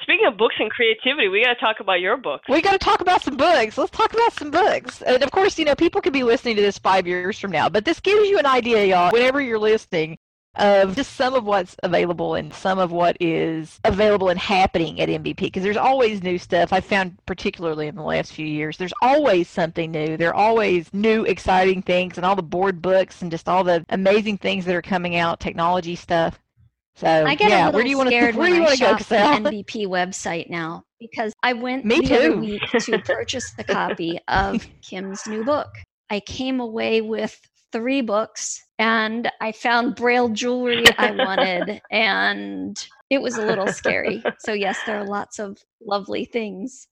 Speaking 0.02 0.26
of 0.26 0.36
books 0.36 0.56
and 0.58 0.70
creativity, 0.70 1.28
we 1.28 1.42
got 1.42 1.54
to 1.54 1.60
talk 1.60 1.80
about 1.80 2.00
your 2.00 2.18
book. 2.18 2.42
We 2.48 2.60
got 2.60 2.72
to 2.72 2.78
talk 2.78 3.00
about 3.00 3.22
some 3.22 3.36
books. 3.36 3.78
Let's 3.78 3.90
talk 3.90 4.12
about 4.12 4.34
some 4.34 4.50
books. 4.50 5.00
And 5.02 5.22
of 5.22 5.30
course, 5.30 5.58
you 5.58 5.64
know, 5.64 5.74
people 5.74 6.02
could 6.02 6.12
be 6.12 6.22
listening 6.22 6.56
to 6.56 6.62
this 6.62 6.78
five 6.78 7.06
years 7.06 7.38
from 7.38 7.50
now, 7.50 7.68
but 7.70 7.84
this 7.86 7.98
gives 8.00 8.28
you 8.28 8.38
an 8.38 8.46
idea, 8.46 8.84
y'all, 8.84 9.10
whenever 9.10 9.40
you're 9.40 9.58
listening, 9.58 10.18
of 10.58 10.96
just 10.96 11.14
some 11.14 11.34
of 11.34 11.44
what's 11.44 11.76
available 11.82 12.34
and 12.34 12.52
some 12.52 12.78
of 12.78 12.92
what 12.92 13.16
is 13.20 13.80
available 13.84 14.28
and 14.28 14.38
happening 14.38 15.00
at 15.00 15.08
NBP. 15.08 15.36
Because 15.36 15.62
there's 15.62 15.76
always 15.76 16.22
new 16.22 16.38
stuff. 16.38 16.72
I 16.72 16.80
found, 16.80 17.18
particularly 17.26 17.86
in 17.86 17.94
the 17.94 18.02
last 18.02 18.32
few 18.32 18.46
years, 18.46 18.76
there's 18.76 18.92
always 19.00 19.48
something 19.48 19.90
new. 19.90 20.16
There 20.16 20.30
are 20.30 20.34
always 20.34 20.92
new, 20.92 21.24
exciting 21.24 21.82
things, 21.82 22.16
and 22.16 22.26
all 22.26 22.36
the 22.36 22.42
board 22.42 22.82
books 22.82 23.22
and 23.22 23.30
just 23.30 23.48
all 23.48 23.64
the 23.64 23.84
amazing 23.88 24.38
things 24.38 24.64
that 24.64 24.74
are 24.74 24.82
coming 24.82 25.16
out, 25.16 25.40
technology 25.40 25.96
stuff. 25.96 26.38
So, 26.96 27.06
I 27.06 27.36
get 27.36 27.50
yeah, 27.50 27.66
a 27.66 27.70
little 27.70 27.74
where 27.74 27.84
do 27.84 27.90
you 27.90 27.96
want 27.96 28.10
to 28.10 28.16
scared 28.16 28.34
where 28.36 28.48
do 28.48 28.54
when 28.54 28.62
I 28.62 28.64
want 28.64 28.78
to 28.78 28.84
go, 28.84 28.96
shop 28.96 29.42
the 29.44 29.50
NBP 29.50 29.86
website 29.86 30.50
now 30.50 30.82
because 30.98 31.32
I 31.44 31.52
went 31.52 31.84
Me 31.84 32.00
the 32.00 32.16
other 32.16 32.32
too. 32.32 32.40
week 32.40 32.62
to 32.62 32.98
purchase 32.98 33.52
the 33.52 33.62
copy 33.62 34.18
of 34.26 34.66
Kim's 34.82 35.24
new 35.28 35.44
book. 35.44 35.68
I 36.10 36.18
came 36.18 36.58
away 36.58 37.00
with 37.00 37.40
three 37.72 38.00
books 38.00 38.64
and 38.78 39.30
I 39.40 39.52
found 39.52 39.94
braille 39.96 40.28
jewelry 40.30 40.84
I 40.98 41.10
wanted 41.12 41.80
and 41.90 42.86
it 43.10 43.20
was 43.22 43.36
a 43.38 43.44
little 43.46 43.68
scary. 43.68 44.22
So 44.40 44.52
yes, 44.52 44.78
there 44.86 44.98
are 44.98 45.04
lots 45.04 45.38
of 45.38 45.58
lovely 45.84 46.24
things. 46.24 46.88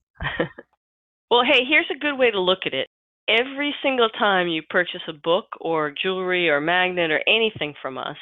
Well, 1.31 1.43
hey, 1.45 1.65
here's 1.69 1.91
a 1.91 1.99
good 1.99 2.17
way 2.19 2.31
to 2.31 2.41
look 2.41 2.61
at 2.67 2.75
it. 2.75 2.89
Every 3.29 3.75
single 3.83 4.09
time 4.11 4.47
you 4.49 4.63
purchase 4.71 5.01
a 5.09 5.13
book 5.13 5.47
or 5.61 5.91
jewelry 6.01 6.49
or 6.49 6.61
magnet 6.61 7.11
or 7.11 7.21
anything 7.27 7.75
from 7.83 7.99
us, 7.99 8.17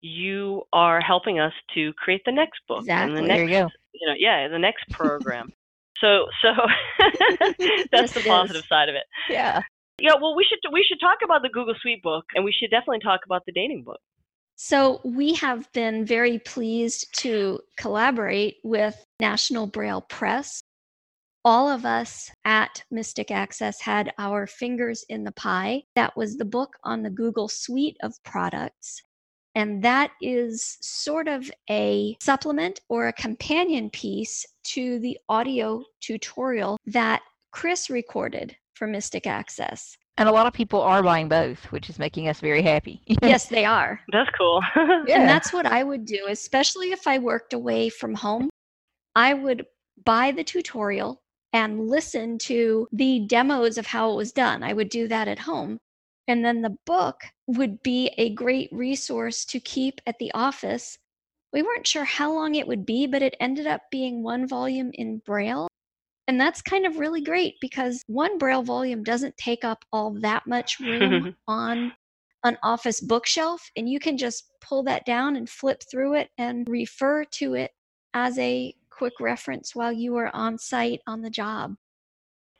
you 0.00 0.62
are 0.72 1.00
helping 1.00 1.38
us 1.40 1.52
to 1.74 1.92
create 1.94 2.22
the 2.24 2.32
next 2.32 2.60
book 2.68 2.84
and 2.88 3.12
the 3.12 3.18
Exactly. 3.20 3.28
next 3.28 3.38
There 3.38 3.44
you 3.48 3.54
go. 3.66 3.70
you 3.92 4.08
know, 4.08 4.14
yeah, 4.18 4.48
the 4.48 4.58
next 4.58 4.88
program. 4.90 5.52
so, 6.00 6.26
so 6.40 6.50
Yes, 7.58 7.86
that's 7.92 8.12
the 8.14 8.22
positive 8.26 8.62
is. 8.62 8.68
side 8.68 8.88
of 8.88 8.94
it. 8.94 9.04
Yeah. 9.28 9.60
Yeah, 10.00 10.12
well, 10.20 10.36
we 10.36 10.44
should 10.48 10.60
we 10.72 10.84
should 10.88 11.00
talk 11.00 11.18
about 11.24 11.42
the 11.42 11.48
Google 11.48 11.74
Suite 11.80 12.02
book, 12.02 12.24
and 12.34 12.44
we 12.44 12.52
should 12.52 12.70
definitely 12.70 13.00
talk 13.00 13.20
about 13.26 13.44
the 13.46 13.52
dating 13.52 13.82
book. 13.82 14.00
So, 14.56 15.00
we 15.04 15.34
have 15.34 15.70
been 15.72 16.04
very 16.04 16.38
pleased 16.40 17.16
to 17.20 17.60
collaborate 17.76 18.56
with 18.64 19.04
National 19.20 19.66
Braille 19.66 20.02
Press. 20.02 20.60
All 21.44 21.68
of 21.68 21.84
us 21.84 22.30
at 22.44 22.82
Mystic 22.90 23.30
Access 23.30 23.80
had 23.80 24.12
our 24.18 24.46
fingers 24.46 25.04
in 25.08 25.24
the 25.24 25.32
pie. 25.32 25.84
That 25.94 26.16
was 26.16 26.36
the 26.36 26.44
book 26.44 26.70
on 26.84 27.02
the 27.02 27.10
Google 27.10 27.48
Suite 27.48 27.96
of 28.02 28.12
products. 28.24 29.00
And 29.54 29.82
that 29.82 30.10
is 30.20 30.78
sort 30.82 31.26
of 31.26 31.50
a 31.70 32.16
supplement 32.20 32.80
or 32.88 33.08
a 33.08 33.12
companion 33.12 33.90
piece 33.90 34.44
to 34.74 34.98
the 34.98 35.18
audio 35.28 35.84
tutorial 36.00 36.76
that 36.86 37.22
Chris 37.50 37.88
recorded 37.88 38.56
for 38.78 38.86
Mystic 38.86 39.26
Access. 39.26 39.96
And 40.16 40.28
a 40.28 40.32
lot 40.32 40.46
of 40.46 40.52
people 40.52 40.80
are 40.80 41.02
buying 41.02 41.28
both, 41.28 41.64
which 41.66 41.90
is 41.90 41.98
making 41.98 42.28
us 42.28 42.40
very 42.40 42.62
happy. 42.62 43.02
yes, 43.22 43.46
they 43.46 43.64
are. 43.64 44.00
That's 44.12 44.30
cool. 44.38 44.62
Yeah. 45.06 45.20
And 45.20 45.28
that's 45.28 45.52
what 45.52 45.66
I 45.66 45.82
would 45.84 46.04
do, 46.04 46.26
especially 46.28 46.92
if 46.92 47.06
I 47.06 47.18
worked 47.18 47.52
away 47.52 47.88
from 47.88 48.14
home. 48.14 48.50
I 49.14 49.34
would 49.34 49.66
buy 50.04 50.32
the 50.32 50.44
tutorial 50.44 51.20
and 51.52 51.88
listen 51.88 52.38
to 52.38 52.88
the 52.92 53.20
demos 53.20 53.78
of 53.78 53.86
how 53.86 54.12
it 54.12 54.16
was 54.16 54.32
done. 54.32 54.62
I 54.62 54.72
would 54.72 54.88
do 54.88 55.08
that 55.08 55.28
at 55.28 55.38
home. 55.38 55.78
And 56.26 56.44
then 56.44 56.62
the 56.62 56.76
book 56.84 57.22
would 57.46 57.82
be 57.82 58.12
a 58.18 58.34
great 58.34 58.68
resource 58.72 59.44
to 59.46 59.60
keep 59.60 60.00
at 60.06 60.18
the 60.18 60.32
office. 60.32 60.98
We 61.52 61.62
weren't 61.62 61.86
sure 61.86 62.04
how 62.04 62.32
long 62.32 62.54
it 62.54 62.66
would 62.66 62.84
be, 62.84 63.06
but 63.06 63.22
it 63.22 63.36
ended 63.40 63.66
up 63.66 63.82
being 63.90 64.22
one 64.22 64.46
volume 64.46 64.90
in 64.94 65.22
Braille. 65.24 65.67
And 66.28 66.38
that's 66.38 66.60
kind 66.60 66.86
of 66.86 66.98
really 66.98 67.22
great 67.22 67.54
because 67.60 68.02
one 68.06 68.36
Braille 68.36 68.62
volume 68.62 69.02
doesn't 69.02 69.36
take 69.38 69.64
up 69.64 69.84
all 69.92 70.12
that 70.20 70.46
much 70.46 70.78
room 70.78 71.34
on 71.48 71.92
an 72.44 72.58
office 72.62 73.00
bookshelf. 73.00 73.70
And 73.76 73.88
you 73.88 73.98
can 73.98 74.18
just 74.18 74.44
pull 74.60 74.82
that 74.84 75.06
down 75.06 75.36
and 75.36 75.48
flip 75.48 75.82
through 75.90 76.14
it 76.14 76.28
and 76.36 76.68
refer 76.68 77.24
to 77.24 77.54
it 77.54 77.72
as 78.12 78.38
a 78.38 78.74
quick 78.90 79.14
reference 79.20 79.74
while 79.74 79.92
you 79.92 80.16
are 80.16 80.30
on 80.34 80.58
site 80.58 81.00
on 81.06 81.22
the 81.22 81.30
job. 81.30 81.74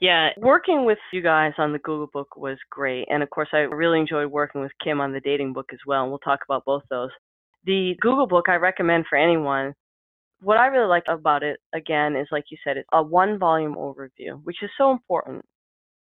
Yeah, 0.01 0.31
working 0.39 0.85
with 0.85 0.99
you 1.13 1.21
guys 1.21 1.53
on 1.59 1.73
the 1.73 1.81
Google 1.81 2.09
book 2.13 2.37
was 2.37 2.57
great. 2.71 3.07
And 3.11 3.23
of 3.23 3.31
course, 3.31 3.49
I 3.53 3.59
really 3.59 3.99
enjoyed 3.99 4.31
working 4.31 4.61
with 4.61 4.71
Kim 4.83 5.01
on 5.01 5.13
the 5.13 5.21
dating 5.21 5.53
book 5.53 5.67
as 5.73 5.81
well. 5.87 6.03
And 6.03 6.11
we'll 6.11 6.21
talk 6.21 6.41
about 6.49 6.65
both 6.65 6.85
those. 6.89 7.11
The 7.65 7.97
Google 8.01 8.29
book 8.29 8.49
I 8.49 8.55
recommend 8.55 9.07
for 9.11 9.19
anyone. 9.19 9.75
What 10.41 10.59
I 10.59 10.67
really 10.69 10.89
like 10.89 11.05
about 11.09 11.43
it, 11.43 11.59
again, 11.75 12.15
is 12.17 12.29
like 12.31 12.45
you 12.51 12.59
said, 12.63 12.77
it's 12.77 12.89
a 12.93 13.03
one 13.03 13.39
volume 13.39 13.75
overview, 13.75 14.41
which 14.45 14.63
is 14.63 14.71
so 14.79 14.93
important. 14.93 15.45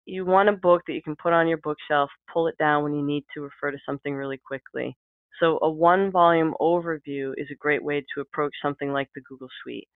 You 0.05 0.25
want 0.25 0.49
a 0.49 0.53
book 0.53 0.83
that 0.87 0.93
you 0.95 1.03
can 1.03 1.17
put 1.17 1.33
on 1.33 1.49
your 1.49 1.59
bookshelf, 1.59 2.11
pull 2.33 2.47
it 2.47 2.57
down 2.59 2.85
when 2.85 2.95
you 2.95 3.05
need 3.05 3.25
to 3.35 3.41
refer 3.41 3.71
to 3.71 3.79
something 3.87 4.15
really 4.15 4.39
quickly. 4.45 4.97
So, 5.41 5.59
a 5.63 5.71
one 5.71 6.11
volume 6.11 6.55
overview 6.61 7.33
is 7.37 7.49
a 7.51 7.57
great 7.57 7.83
way 7.83 8.05
to 8.15 8.21
approach 8.21 8.55
something 8.63 8.93
like 8.93 9.09
the 9.15 9.21
Google 9.23 9.49
Suite. 9.63 9.89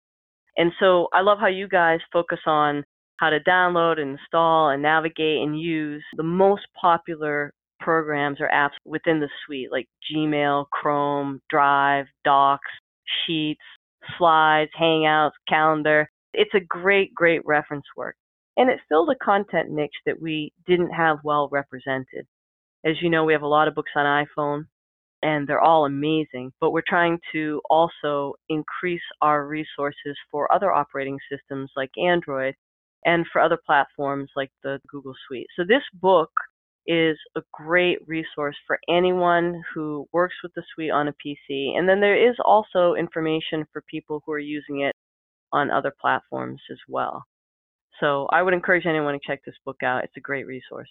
And 0.57 0.73
so, 0.81 1.09
I 1.13 1.21
love 1.21 1.39
how 1.39 1.49
you 1.49 1.69
guys 1.69 2.01
focus 2.13 2.41
on 2.47 2.85
how 3.19 3.31
to 3.31 3.41
download 3.41 4.01
and 4.01 4.19
install 4.19 4.71
and 4.71 4.83
navigate 4.83 5.43
and 5.43 5.61
use 5.61 6.05
the 6.17 6.23
most 6.23 6.63
popular 6.81 7.53
programs 7.81 8.41
or 8.41 8.49
apps 8.49 8.79
within 8.85 9.21
the 9.21 9.29
suite, 9.45 9.71
like 9.71 9.89
Gmail, 10.11 10.67
Chrome, 10.71 11.41
Drive, 11.51 12.07
Docs, 12.25 12.71
Sheets, 13.27 13.61
Slides, 14.17 14.71
Hangouts, 14.81 15.33
Calendar. 15.49 16.09
It's 16.33 16.55
a 16.55 16.61
great, 16.61 17.15
great 17.15 17.43
reference 17.45 17.85
work. 17.97 18.17
And 18.57 18.71
it 18.71 18.81
filled 18.89 19.11
a 19.11 19.25
content 19.25 19.71
niche 19.71 19.91
that 20.07 20.21
we 20.21 20.53
didn't 20.67 20.91
have 20.91 21.19
well 21.25 21.49
represented. 21.51 22.27
As 22.85 22.95
you 23.03 23.11
know, 23.11 23.25
we 23.25 23.33
have 23.33 23.43
a 23.43 23.47
lot 23.47 23.69
of 23.69 23.75
books 23.75 23.93
on 23.95 24.27
iPhone, 24.27 24.65
and 25.23 25.47
they're 25.47 25.61
all 25.61 25.85
amazing, 25.85 26.53
but 26.61 26.71
we're 26.71 26.83
trying 26.87 27.19
to 27.33 27.61
also 27.69 28.35
increase 28.49 29.03
our 29.21 29.47
resources 29.47 30.17
for 30.31 30.53
other 30.53 30.73
operating 30.73 31.19
systems 31.31 31.71
like 31.77 31.91
Android 31.99 32.55
and 33.05 33.27
for 33.33 33.41
other 33.41 33.59
platforms 33.65 34.31
like 34.37 34.51
the 34.63 34.81
Google 34.89 35.15
Suite. 35.27 35.47
So 35.57 35.65
this 35.67 35.83
book 35.95 36.31
is 36.89 37.19
a 37.37 37.43
great 37.53 37.99
resource 38.09 38.57
for 38.67 38.81
anyone 38.89 39.63
who 39.73 40.09
works 40.13 40.35
with 40.43 40.53
the 40.55 40.63
suite 40.75 40.91
on 40.91 41.09
a 41.09 41.13
PC. 41.13 41.77
And 41.77 41.87
then 41.87 42.01
there 42.01 42.17
is 42.17 42.35
also 42.45 42.95
information 42.95 43.67
for 43.73 43.85
people 43.91 44.23
who 44.25 44.33
are 44.33 44.39
using 44.39 44.81
it 44.81 44.97
on 45.53 45.71
other 45.71 45.93
platforms 46.01 46.61
as 46.73 46.79
well. 46.89 47.23
So 48.01 48.27
I 48.33 48.43
would 48.43 48.55
encourage 48.55 48.87
anyone 48.87 49.13
to 49.13 49.21
check 49.25 49.45
this 49.45 49.55
book 49.67 49.83
out. 49.85 50.03
It's 50.03 50.17
a 50.17 50.21
great 50.21 50.47
resource. 50.47 50.89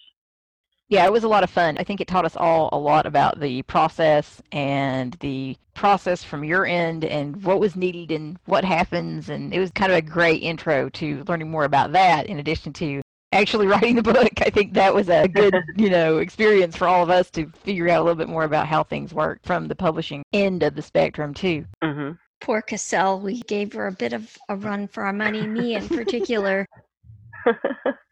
Yeah, 0.90 1.04
it 1.04 1.12
was 1.12 1.24
a 1.24 1.28
lot 1.28 1.44
of 1.44 1.50
fun. 1.50 1.76
I 1.76 1.84
think 1.84 2.00
it 2.00 2.08
taught 2.08 2.24
us 2.24 2.36
all 2.36 2.70
a 2.72 2.78
lot 2.78 3.04
about 3.04 3.40
the 3.40 3.62
process 3.62 4.40
and 4.52 5.14
the 5.20 5.56
process 5.74 6.24
from 6.24 6.44
your 6.44 6.64
end 6.64 7.04
and 7.04 7.42
what 7.44 7.60
was 7.60 7.76
needed 7.76 8.10
and 8.10 8.38
what 8.46 8.64
happens. 8.64 9.28
And 9.28 9.52
it 9.52 9.58
was 9.58 9.70
kind 9.72 9.92
of 9.92 9.98
a 9.98 10.02
great 10.02 10.42
intro 10.42 10.88
to 10.90 11.24
learning 11.28 11.50
more 11.50 11.64
about 11.64 11.92
that 11.92 12.26
in 12.26 12.38
addition 12.38 12.72
to 12.74 13.02
actually 13.32 13.66
writing 13.68 13.96
the 13.96 14.02
book. 14.02 14.32
I 14.40 14.50
think 14.50 14.74
that 14.74 14.94
was 14.94 15.08
a 15.08 15.28
good, 15.28 15.54
you 15.76 15.90
know, 15.90 16.18
experience 16.18 16.76
for 16.76 16.88
all 16.88 17.02
of 17.02 17.10
us 17.10 17.30
to 17.32 17.46
figure 17.62 17.88
out 17.88 18.00
a 18.00 18.04
little 18.04 18.16
bit 18.16 18.28
more 18.28 18.44
about 18.44 18.66
how 18.66 18.82
things 18.82 19.12
work 19.14 19.40
from 19.44 19.68
the 19.68 19.74
publishing 19.76 20.22
end 20.32 20.62
of 20.62 20.74
the 20.74 20.82
spectrum 20.82 21.34
too. 21.34 21.64
hmm 21.82 22.12
Poor 22.40 22.62
Cassell, 22.62 23.18
we 23.18 23.40
gave 23.42 23.72
her 23.72 23.88
a 23.88 23.92
bit 23.92 24.12
of 24.12 24.36
a 24.48 24.54
run 24.54 24.86
for 24.86 25.02
our 25.02 25.12
money, 25.12 25.44
me 25.44 25.74
in 25.74 25.88
particular. 25.88 26.66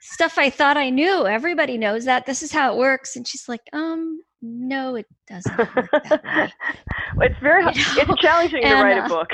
Stuff 0.00 0.36
I 0.36 0.50
thought 0.50 0.76
I 0.76 0.90
knew. 0.90 1.26
Everybody 1.26 1.78
knows 1.78 2.06
that. 2.06 2.26
This 2.26 2.42
is 2.42 2.50
how 2.50 2.72
it 2.72 2.78
works. 2.78 3.14
And 3.14 3.26
she's 3.26 3.48
like, 3.48 3.60
um, 3.72 4.22
no, 4.42 4.96
it 4.96 5.06
doesn't 5.28 5.56
work 5.56 5.90
that 5.92 6.24
way. 6.24 6.52
Well, 7.16 7.28
it's 7.28 7.38
very 7.40 7.62
You 7.62 7.68
know, 7.68 8.12
it's 8.12 8.20
challenging 8.20 8.62
to 8.62 8.74
write 8.74 8.98
uh, 8.98 9.04
a 9.04 9.08
book. 9.08 9.28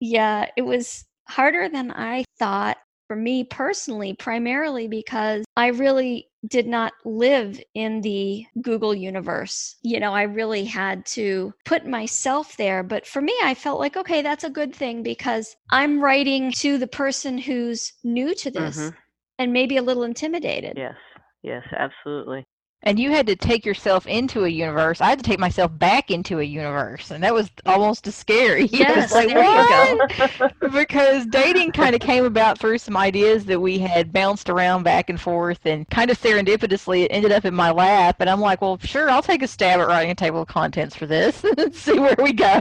Yeah, 0.00 0.48
it 0.56 0.62
was 0.62 1.06
harder 1.28 1.68
than 1.68 1.90
I 1.90 2.24
thought 2.38 2.76
for 3.06 3.16
me 3.16 3.44
personally, 3.44 4.14
primarily 4.14 4.88
because 4.88 5.44
I 5.56 5.68
really 5.68 6.28
did 6.48 6.66
not 6.66 6.92
live 7.04 7.60
in 7.74 8.00
the 8.02 8.44
Google 8.60 8.94
universe. 8.94 9.76
You 9.82 10.00
know, 10.00 10.12
I 10.12 10.22
really 10.22 10.64
had 10.64 11.06
to 11.06 11.54
put 11.64 11.86
myself 11.86 12.56
there. 12.56 12.82
But 12.82 13.06
for 13.06 13.20
me, 13.22 13.34
I 13.42 13.54
felt 13.54 13.80
like, 13.80 13.96
okay, 13.96 14.22
that's 14.22 14.44
a 14.44 14.50
good 14.50 14.74
thing 14.74 15.02
because 15.02 15.56
I'm 15.70 16.00
writing 16.00 16.52
to 16.56 16.78
the 16.78 16.86
person 16.86 17.38
who's 17.38 17.92
new 18.04 18.34
to 18.36 18.50
this 18.50 18.76
Mhm. 18.78 18.96
and 19.38 19.52
maybe 19.52 19.76
a 19.76 19.82
little 19.82 20.02
intimidated. 20.02 20.76
yes, 20.76 20.96
yes, 21.42 21.64
absolutely. 21.76 22.44
And 22.84 22.98
you 22.98 23.10
had 23.10 23.26
to 23.26 23.36
take 23.36 23.64
yourself 23.66 24.06
into 24.06 24.44
a 24.44 24.48
universe. 24.48 25.00
I 25.00 25.08
had 25.08 25.18
to 25.18 25.24
take 25.24 25.38
myself 25.38 25.76
back 25.78 26.10
into 26.10 26.38
a 26.38 26.44
universe, 26.44 27.10
and 27.10 27.24
that 27.24 27.34
was 27.34 27.50
almost 27.66 28.06
as 28.06 28.14
scary. 28.14 28.68
Yes, 28.74 29.12
like, 29.12 29.28
there 29.28 29.42
you 29.42 30.08
go. 30.28 30.68
because 30.72 31.26
dating 31.26 31.72
kind 31.72 31.94
of 31.94 32.00
came 32.00 32.24
about 32.24 32.58
through 32.58 32.78
some 32.78 32.96
ideas 32.96 33.46
that 33.46 33.60
we 33.60 33.78
had 33.78 34.12
bounced 34.12 34.50
around 34.50 34.82
back 34.82 35.08
and 35.08 35.20
forth 35.20 35.64
and 35.64 35.88
kind 35.90 36.10
of 36.10 36.20
serendipitously 36.20 37.04
it 37.04 37.08
ended 37.10 37.32
up 37.32 37.44
in 37.44 37.54
my 37.54 37.70
lap 37.70 38.16
and 38.20 38.28
i'm 38.28 38.40
like 38.40 38.60
well 38.60 38.78
sure 38.78 39.08
i'll 39.08 39.22
take 39.22 39.42
a 39.42 39.46
stab 39.46 39.80
at 39.80 39.86
writing 39.86 40.10
a 40.10 40.14
table 40.14 40.42
of 40.42 40.48
contents 40.48 40.94
for 40.94 41.06
this 41.06 41.44
and 41.58 41.74
see 41.74 41.98
where 41.98 42.16
we 42.18 42.32
go 42.32 42.60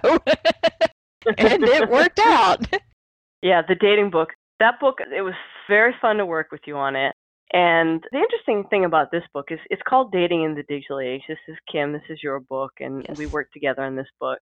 and 1.37 1.63
it 1.63 1.89
worked 1.89 2.19
out 2.19 2.65
Yeah, 3.43 3.61
the 3.67 3.75
dating 3.75 4.09
book. 4.09 4.29
That 4.59 4.79
book, 4.79 4.99
it 5.01 5.21
was 5.21 5.33
very 5.67 5.93
fun 6.01 6.15
to 6.17 6.25
work 6.25 6.47
with 6.51 6.61
you 6.65 6.77
on 6.77 6.95
it. 6.95 7.13
And 7.53 8.03
the 8.11 8.17
interesting 8.17 8.63
thing 8.69 8.83
about 8.83 9.11
this 9.11 9.23
book 9.31 9.45
is 9.51 9.59
it's 9.69 9.81
called 9.87 10.11
Dating 10.11 10.43
in 10.43 10.55
the 10.55 10.63
Digital 10.63 10.99
Age. 10.99 11.21
This 11.27 11.37
is 11.47 11.55
Kim, 11.71 11.93
this 11.93 12.01
is 12.09 12.19
your 12.23 12.39
book, 12.39 12.71
and 12.79 13.05
we 13.17 13.27
worked 13.27 13.53
together 13.53 13.83
on 13.83 13.95
this 13.95 14.07
book. 14.19 14.39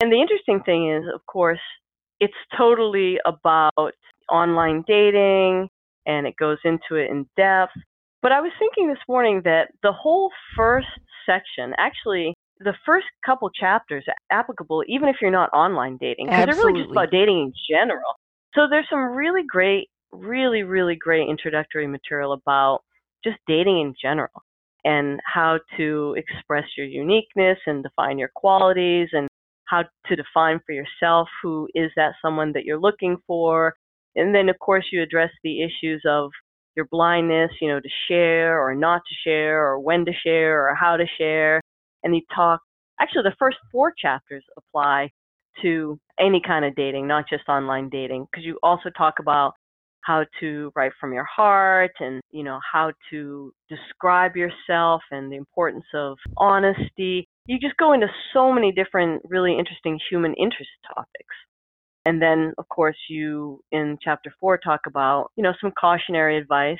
And 0.00 0.10
the 0.10 0.20
interesting 0.20 0.60
thing 0.64 0.90
is, 0.90 1.04
of 1.14 1.24
course, 1.26 1.60
it's 2.20 2.34
totally 2.56 3.18
about 3.26 3.94
online 4.30 4.82
dating 4.86 5.68
and 6.06 6.26
it 6.26 6.34
goes 6.36 6.58
into 6.64 6.96
it 6.96 7.10
in 7.10 7.26
depth. 7.36 7.72
But 8.22 8.32
I 8.32 8.40
was 8.40 8.52
thinking 8.58 8.88
this 8.88 9.02
morning 9.08 9.42
that 9.44 9.68
the 9.82 9.92
whole 9.92 10.30
first 10.56 10.88
section, 11.26 11.74
actually, 11.76 12.34
the 12.60 12.74
first 12.86 13.06
couple 13.26 13.50
chapters 13.50 14.04
are 14.08 14.14
applicable 14.30 14.84
even 14.88 15.08
if 15.08 15.16
you're 15.20 15.30
not 15.30 15.50
online 15.52 15.98
dating 16.00 16.26
because 16.26 16.46
they're 16.46 16.64
really 16.64 16.80
just 16.80 16.92
about 16.92 17.10
dating 17.10 17.38
in 17.38 17.52
general. 17.68 18.14
So 18.54 18.68
there's 18.70 18.86
some 18.88 19.14
really 19.14 19.42
great, 19.46 19.88
really, 20.14 20.62
really 20.62 20.96
great 20.96 21.28
introductory 21.28 21.86
material 21.86 22.32
about 22.32 22.80
just 23.24 23.38
dating 23.46 23.80
in 23.80 23.94
general 24.00 24.42
and 24.84 25.18
how 25.24 25.58
to 25.76 26.14
express 26.16 26.64
your 26.76 26.86
uniqueness 26.86 27.58
and 27.66 27.82
define 27.82 28.18
your 28.18 28.30
qualities 28.34 29.08
and 29.12 29.28
how 29.66 29.82
to 30.06 30.16
define 30.16 30.60
for 30.66 30.72
yourself 30.72 31.28
who 31.42 31.68
is 31.74 31.90
that 31.96 32.12
someone 32.22 32.52
that 32.52 32.64
you're 32.64 32.80
looking 32.80 33.16
for. 33.26 33.74
And 34.14 34.34
then, 34.34 34.48
of 34.48 34.58
course, 34.58 34.86
you 34.92 35.02
address 35.02 35.30
the 35.42 35.62
issues 35.62 36.02
of 36.06 36.30
your 36.76 36.86
blindness, 36.90 37.50
you 37.60 37.68
know, 37.68 37.80
to 37.80 37.88
share 38.08 38.62
or 38.62 38.74
not 38.74 39.02
to 39.08 39.14
share 39.28 39.64
or 39.64 39.80
when 39.80 40.04
to 40.04 40.12
share 40.24 40.68
or 40.68 40.74
how 40.74 40.96
to 40.96 41.06
share. 41.18 41.60
And 42.02 42.14
you 42.14 42.22
talk, 42.34 42.60
actually, 43.00 43.22
the 43.22 43.36
first 43.38 43.56
four 43.72 43.92
chapters 43.96 44.44
apply 44.58 45.10
to 45.62 45.98
any 46.20 46.42
kind 46.46 46.64
of 46.64 46.74
dating, 46.74 47.06
not 47.06 47.24
just 47.28 47.48
online 47.48 47.88
dating, 47.88 48.26
because 48.30 48.44
you 48.44 48.58
also 48.62 48.90
talk 48.90 49.14
about 49.20 49.54
how 50.04 50.24
to 50.40 50.72
write 50.76 50.92
from 51.00 51.12
your 51.12 51.24
heart 51.24 51.92
and, 52.00 52.20
you 52.30 52.44
know, 52.44 52.58
how 52.72 52.92
to 53.10 53.52
describe 53.68 54.36
yourself 54.36 55.02
and 55.10 55.32
the 55.32 55.36
importance 55.36 55.86
of 55.94 56.18
honesty. 56.36 57.26
You 57.46 57.58
just 57.58 57.76
go 57.76 57.92
into 57.92 58.08
so 58.32 58.52
many 58.52 58.72
different 58.72 59.22
really 59.24 59.58
interesting 59.58 59.98
human 60.10 60.34
interest 60.34 60.70
topics. 60.86 61.34
And 62.06 62.20
then, 62.20 62.52
of 62.58 62.68
course, 62.68 62.96
you 63.08 63.60
in 63.72 63.96
chapter 64.02 64.32
four 64.38 64.58
talk 64.58 64.80
about, 64.86 65.30
you 65.36 65.42
know, 65.42 65.54
some 65.60 65.72
cautionary 65.78 66.36
advice, 66.36 66.78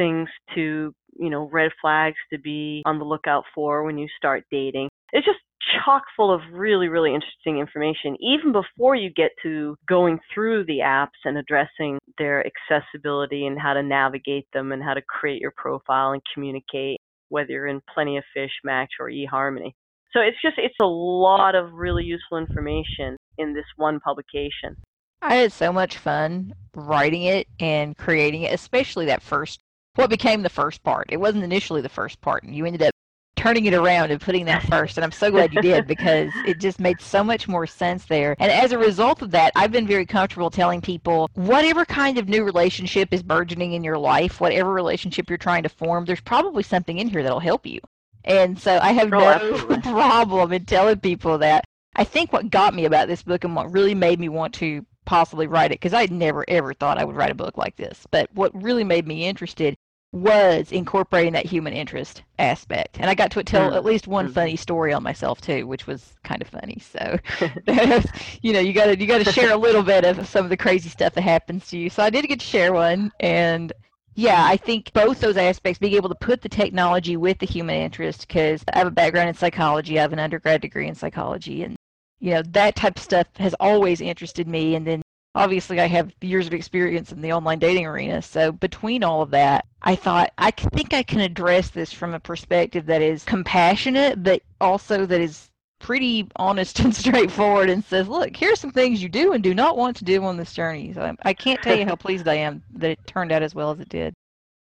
things 0.00 0.30
to, 0.54 0.94
you 1.18 1.28
know, 1.28 1.50
red 1.52 1.70
flags 1.82 2.16
to 2.32 2.38
be 2.38 2.82
on 2.86 2.98
the 2.98 3.04
lookout 3.04 3.44
for 3.54 3.84
when 3.84 3.98
you 3.98 4.08
start 4.16 4.44
dating. 4.50 4.88
It's 5.12 5.26
just 5.26 5.40
chock 5.84 6.04
full 6.16 6.32
of 6.32 6.40
really, 6.52 6.88
really 6.88 7.14
interesting 7.14 7.58
information, 7.58 8.16
even 8.20 8.50
before 8.50 8.94
you 8.94 9.10
get 9.10 9.30
to 9.42 9.76
going 9.86 10.18
through 10.32 10.64
the 10.64 10.78
apps 10.78 11.20
and 11.26 11.36
addressing 11.36 11.98
their 12.16 12.42
accessibility 12.46 13.46
and 13.46 13.58
how 13.58 13.74
to 13.74 13.82
navigate 13.82 14.46
them 14.54 14.72
and 14.72 14.82
how 14.82 14.94
to 14.94 15.02
create 15.02 15.40
your 15.40 15.52
profile 15.56 16.12
and 16.12 16.22
communicate, 16.32 16.98
whether 17.28 17.50
you're 17.50 17.66
in 17.66 17.82
Plenty 17.92 18.16
of 18.16 18.24
Fish, 18.32 18.52
Match, 18.64 18.92
or 18.98 19.10
eHarmony. 19.10 19.72
So 20.12 20.20
it's 20.20 20.38
just, 20.42 20.54
it's 20.56 20.74
a 20.80 20.86
lot 20.86 21.54
of 21.54 21.74
really 21.74 22.04
useful 22.04 22.38
information 22.38 23.16
in 23.36 23.52
this 23.52 23.66
one 23.76 24.00
publication. 24.00 24.76
I 25.22 25.34
had 25.34 25.52
so 25.52 25.72
much 25.72 25.98
fun 25.98 26.54
writing 26.74 27.24
it 27.24 27.46
and 27.60 27.96
creating 27.96 28.42
it, 28.42 28.54
especially 28.54 29.04
that 29.06 29.22
first, 29.22 29.60
what 29.96 30.10
became 30.10 30.42
the 30.42 30.48
first 30.48 30.82
part. 30.82 31.06
It 31.10 31.18
wasn't 31.18 31.44
initially 31.44 31.80
the 31.80 31.88
first 31.88 32.20
part, 32.20 32.42
and 32.42 32.54
you 32.54 32.64
ended 32.66 32.82
up 32.82 32.92
turning 33.36 33.64
it 33.64 33.74
around 33.74 34.10
and 34.10 34.20
putting 34.20 34.44
that 34.44 34.62
first. 34.64 34.98
And 34.98 35.04
I'm 35.04 35.12
so 35.12 35.30
glad 35.30 35.54
you 35.54 35.62
did 35.62 35.86
because 35.86 36.30
it 36.46 36.60
just 36.60 36.78
made 36.78 37.00
so 37.00 37.24
much 37.24 37.48
more 37.48 37.66
sense 37.66 38.04
there. 38.04 38.36
And 38.38 38.52
as 38.52 38.72
a 38.72 38.78
result 38.78 39.22
of 39.22 39.30
that, 39.30 39.52
I've 39.56 39.72
been 39.72 39.86
very 39.86 40.04
comfortable 40.04 40.50
telling 40.50 40.82
people 40.82 41.30
whatever 41.34 41.86
kind 41.86 42.18
of 42.18 42.28
new 42.28 42.44
relationship 42.44 43.08
is 43.12 43.22
burgeoning 43.22 43.72
in 43.72 43.82
your 43.82 43.96
life, 43.96 44.40
whatever 44.40 44.70
relationship 44.72 45.30
you're 45.30 45.38
trying 45.38 45.62
to 45.62 45.70
form, 45.70 46.04
there's 46.04 46.20
probably 46.20 46.62
something 46.62 46.98
in 46.98 47.08
here 47.08 47.22
that'll 47.22 47.40
help 47.40 47.66
you. 47.66 47.80
And 48.24 48.58
so 48.58 48.78
I 48.78 48.92
have 48.92 49.10
Oh, 49.12 49.66
no 49.68 49.80
problem 49.82 50.52
in 50.52 50.66
telling 50.66 51.00
people 51.00 51.38
that. 51.38 51.64
I 51.96 52.04
think 52.04 52.32
what 52.32 52.50
got 52.50 52.74
me 52.74 52.84
about 52.84 53.08
this 53.08 53.22
book 53.22 53.44
and 53.44 53.56
what 53.56 53.72
really 53.72 53.94
made 53.94 54.20
me 54.20 54.28
want 54.28 54.54
to 54.54 54.84
possibly 55.10 55.48
write 55.48 55.72
it, 55.72 55.80
because 55.80 55.92
I 55.92 56.06
never 56.06 56.44
ever 56.48 56.72
thought 56.72 56.96
I 56.98 57.04
would 57.04 57.16
write 57.16 57.32
a 57.32 57.34
book 57.34 57.58
like 57.58 57.74
this, 57.76 58.06
but 58.12 58.30
what 58.32 58.50
really 58.62 58.84
made 58.84 59.06
me 59.08 59.26
interested 59.26 59.76
was 60.12 60.70
incorporating 60.72 61.32
that 61.32 61.46
human 61.46 61.72
interest 61.72 62.22
aspect. 62.38 62.98
And 63.00 63.10
I 63.10 63.14
got 63.14 63.30
to 63.32 63.42
tell 63.44 63.74
at 63.74 63.84
least 63.84 64.06
one 64.08 64.28
Mhm. 64.28 64.34
funny 64.34 64.56
story 64.56 64.92
on 64.92 65.02
myself 65.02 65.40
too, 65.40 65.66
which 65.66 65.86
was 65.86 66.16
kind 66.24 66.42
of 66.42 66.48
funny. 66.48 66.78
So, 66.80 67.18
you 68.42 68.52
know, 68.52 68.60
you 68.60 68.72
got 68.72 68.86
to 68.86 68.98
you 69.00 69.06
got 69.06 69.18
to 69.18 69.24
share 69.24 69.52
a 69.52 69.56
little 69.56 69.82
bit 69.82 70.04
of 70.04 70.26
some 70.28 70.44
of 70.44 70.50
the 70.50 70.56
crazy 70.56 70.88
stuff 70.88 71.14
that 71.14 71.22
happens 71.22 71.66
to 71.68 71.78
you. 71.78 71.90
So 71.90 72.02
I 72.04 72.10
did 72.10 72.26
get 72.28 72.40
to 72.40 72.46
share 72.46 72.72
one, 72.72 73.10
and 73.20 73.72
yeah, 74.14 74.44
I 74.46 74.56
think 74.56 74.92
both 74.92 75.20
those 75.20 75.36
aspects, 75.36 75.78
being 75.80 75.94
able 75.94 76.08
to 76.08 76.14
put 76.16 76.42
the 76.42 76.48
technology 76.48 77.16
with 77.16 77.38
the 77.38 77.46
human 77.46 77.76
interest, 77.76 78.28
because 78.28 78.62
I 78.72 78.78
have 78.78 78.86
a 78.88 78.90
background 78.92 79.28
in 79.28 79.34
psychology, 79.34 79.98
I 79.98 80.02
have 80.02 80.12
an 80.12 80.18
undergrad 80.20 80.60
degree 80.60 80.88
in 80.88 80.94
psychology, 80.94 81.62
and 81.64 81.76
you 82.20 82.32
know 82.32 82.42
that 82.42 82.76
type 82.76 82.96
of 82.96 83.02
stuff 83.02 83.26
has 83.36 83.54
always 83.60 84.00
interested 84.00 84.46
me. 84.46 84.74
And 84.74 84.86
then 84.86 85.02
obviously 85.34 85.80
I 85.80 85.86
have 85.86 86.12
years 86.20 86.46
of 86.46 86.54
experience 86.54 87.12
in 87.12 87.20
the 87.20 87.32
online 87.32 87.58
dating 87.58 87.86
arena. 87.86 88.22
So 88.22 88.52
between 88.52 89.02
all 89.02 89.22
of 89.22 89.30
that, 89.30 89.66
I 89.82 89.96
thought 89.96 90.32
i 90.38 90.50
think 90.50 90.92
I 90.92 91.02
can 91.02 91.20
address 91.20 91.70
this 91.70 91.92
from 91.92 92.14
a 92.14 92.20
perspective 92.20 92.86
that 92.86 93.02
is 93.02 93.24
compassionate, 93.24 94.22
but 94.22 94.42
also 94.60 95.06
that 95.06 95.20
is 95.20 95.50
pretty 95.78 96.28
honest 96.36 96.78
and 96.80 96.94
straightforward 96.94 97.70
and 97.70 97.82
says, 97.84 98.06
look, 98.06 98.36
here's 98.36 98.60
some 98.60 98.70
things 98.70 99.02
you 99.02 99.08
do 99.08 99.32
and 99.32 99.42
do 99.42 99.54
not 99.54 99.76
want 99.76 99.96
to 99.96 100.04
do 100.04 100.22
on 100.24 100.36
this 100.36 100.52
journey. 100.52 100.92
So 100.92 101.16
I, 101.22 101.32
can't 101.32 101.62
tell 101.62 101.76
you 101.76 101.86
how 101.86 101.96
pleased 101.96 102.28
I 102.28 102.34
am 102.34 102.62
that 102.74 102.90
it 102.90 103.06
turned 103.06 103.32
out 103.32 103.42
as 103.42 103.54
well 103.54 103.70
as 103.70 103.80
it 103.80 103.88
did. 103.88 104.14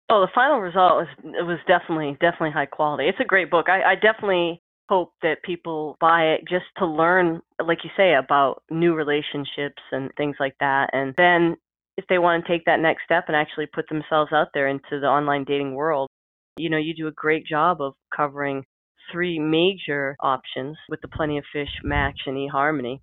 Oh, 0.09 0.21
the 0.21 0.31
final 0.35 0.59
result 0.59 0.97
was 0.97 1.07
it 1.23 1.45
was 1.47 1.57
definitely 1.67 2.11
definitely 2.21 2.51
high 2.51 2.67
quality. 2.67 3.07
It's 3.07 3.19
a 3.19 3.25
great 3.25 3.49
book. 3.49 3.69
I, 3.69 3.81
I 3.81 3.95
definitely 3.95 4.61
hope 4.89 5.13
that 5.21 5.43
people 5.43 5.97
buy 5.99 6.23
it 6.33 6.41
just 6.47 6.65
to 6.77 6.85
learn, 6.85 7.41
like 7.63 7.79
you 7.83 7.89
say, 7.97 8.13
about 8.13 8.63
new 8.69 8.93
relationships 8.93 9.81
and 9.91 10.11
things 10.17 10.35
like 10.39 10.55
that. 10.59 10.89
And 10.93 11.13
then 11.17 11.55
if 11.97 12.05
they 12.07 12.17
want 12.17 12.45
to 12.45 12.51
take 12.51 12.65
that 12.65 12.79
next 12.79 13.03
step 13.05 13.25
and 13.27 13.35
actually 13.35 13.67
put 13.67 13.87
themselves 13.89 14.31
out 14.33 14.49
there 14.53 14.67
into 14.67 14.99
the 14.99 15.07
online 15.07 15.43
dating 15.45 15.75
world, 15.75 16.09
you 16.57 16.69
know, 16.69 16.77
you 16.77 16.93
do 16.95 17.07
a 17.07 17.11
great 17.11 17.45
job 17.45 17.81
of 17.81 17.93
covering 18.15 18.63
three 19.11 19.39
major 19.39 20.15
options 20.21 20.77
with 20.89 21.01
the 21.01 21.07
Plenty 21.07 21.37
of 21.37 21.43
Fish, 21.51 21.69
Match, 21.83 22.19
and 22.25 22.37
eHarmony. 22.37 22.99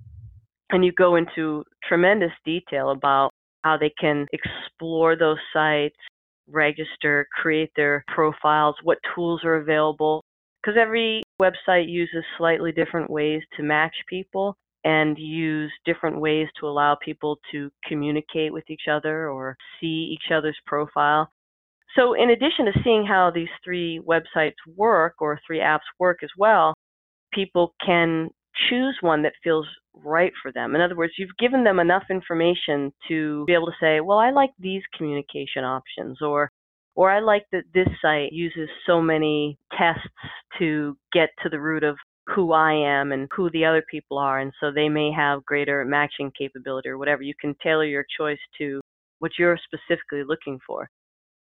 And 0.71 0.85
you 0.85 0.93
go 0.93 1.17
into 1.17 1.65
tremendous 1.87 2.33
detail 2.45 2.91
about 2.91 3.31
how 3.63 3.77
they 3.77 3.93
can 4.01 4.27
explore 4.33 5.17
those 5.17 5.39
sites, 5.53 5.97
register, 6.49 7.27
create 7.33 7.71
their 7.77 8.05
profiles, 8.09 8.77
what 8.83 8.99
tools 9.15 9.43
are 9.45 9.57
available. 9.57 10.23
Because 10.63 10.79
every 10.79 11.23
website 11.41 11.89
uses 11.89 12.25
slightly 12.39 12.73
different 12.73 13.11
ways 13.11 13.43
to 13.57 13.63
match 13.63 13.95
people 14.09 14.57
and 14.85 15.17
use 15.19 15.73
different 15.85 16.21
ways 16.21 16.49
to 16.59 16.67
allow 16.67 16.97
people 16.97 17.39
to 17.53 17.71
communicate 17.87 18.53
with 18.53 18.69
each 18.69 18.89
other 18.91 19.29
or 19.29 19.57
see 19.81 20.17
each 20.17 20.33
other's 20.33 20.59
profile. 20.67 21.31
So, 21.97 22.15
in 22.15 22.31
addition 22.31 22.65
to 22.67 22.81
seeing 22.83 23.05
how 23.07 23.31
these 23.31 23.49
three 23.65 24.01
websites 24.07 24.55
work 24.77 25.17
or 25.21 25.39
three 25.47 25.59
apps 25.59 25.81
work 25.99 26.23
as 26.23 26.31
well, 26.39 26.75
people 27.33 27.75
can 27.85 28.31
choose 28.69 28.97
one 29.01 29.23
that 29.23 29.35
feels 29.43 29.67
right 29.95 30.33
for 30.43 30.53
them. 30.53 30.75
In 30.75 30.81
other 30.81 30.97
words, 30.97 31.15
you've 31.19 31.37
given 31.39 31.65
them 31.65 31.79
enough 31.79 32.05
information 32.11 32.93
to 33.09 33.45
be 33.47 33.55
able 33.55 33.67
to 33.67 33.73
say, 33.81 34.01
well, 34.01 34.19
I 34.19 34.31
like 34.31 34.51
these 34.59 34.83
communication 34.97 35.65
options 35.65 36.21
or 36.23 36.51
or 36.95 37.11
I 37.11 37.21
like 37.21 37.45
that 37.53 37.65
this 37.75 37.89
site 38.01 38.33
uses 38.33 38.69
so 38.87 39.01
many 39.01 39.59
tests 39.77 40.03
to 40.59 40.97
get 41.13 41.31
to 41.43 41.49
the 41.49 41.61
root 41.61 41.85
of 41.85 41.97
who 42.27 42.53
I 42.53 42.73
am 42.73 43.13
and 43.13 43.29
who 43.35 43.51
the 43.51 43.65
other 43.65 43.83
people 43.91 44.19
are 44.19 44.39
and 44.39 44.53
so 44.61 44.71
they 44.71 44.89
may 44.89 45.11
have 45.11 45.45
greater 45.45 45.85
matching 45.85 46.31
capability 46.39 46.89
or 46.89 46.99
whatever. 46.99 47.23
You 47.23 47.35
can 47.41 47.57
tailor 47.63 47.85
your 47.85 48.05
choice 48.17 48.39
to 48.59 48.81
what 49.19 49.33
you're 49.39 49.59
specifically 49.65 50.23
looking 50.27 50.59
for. 50.67 50.89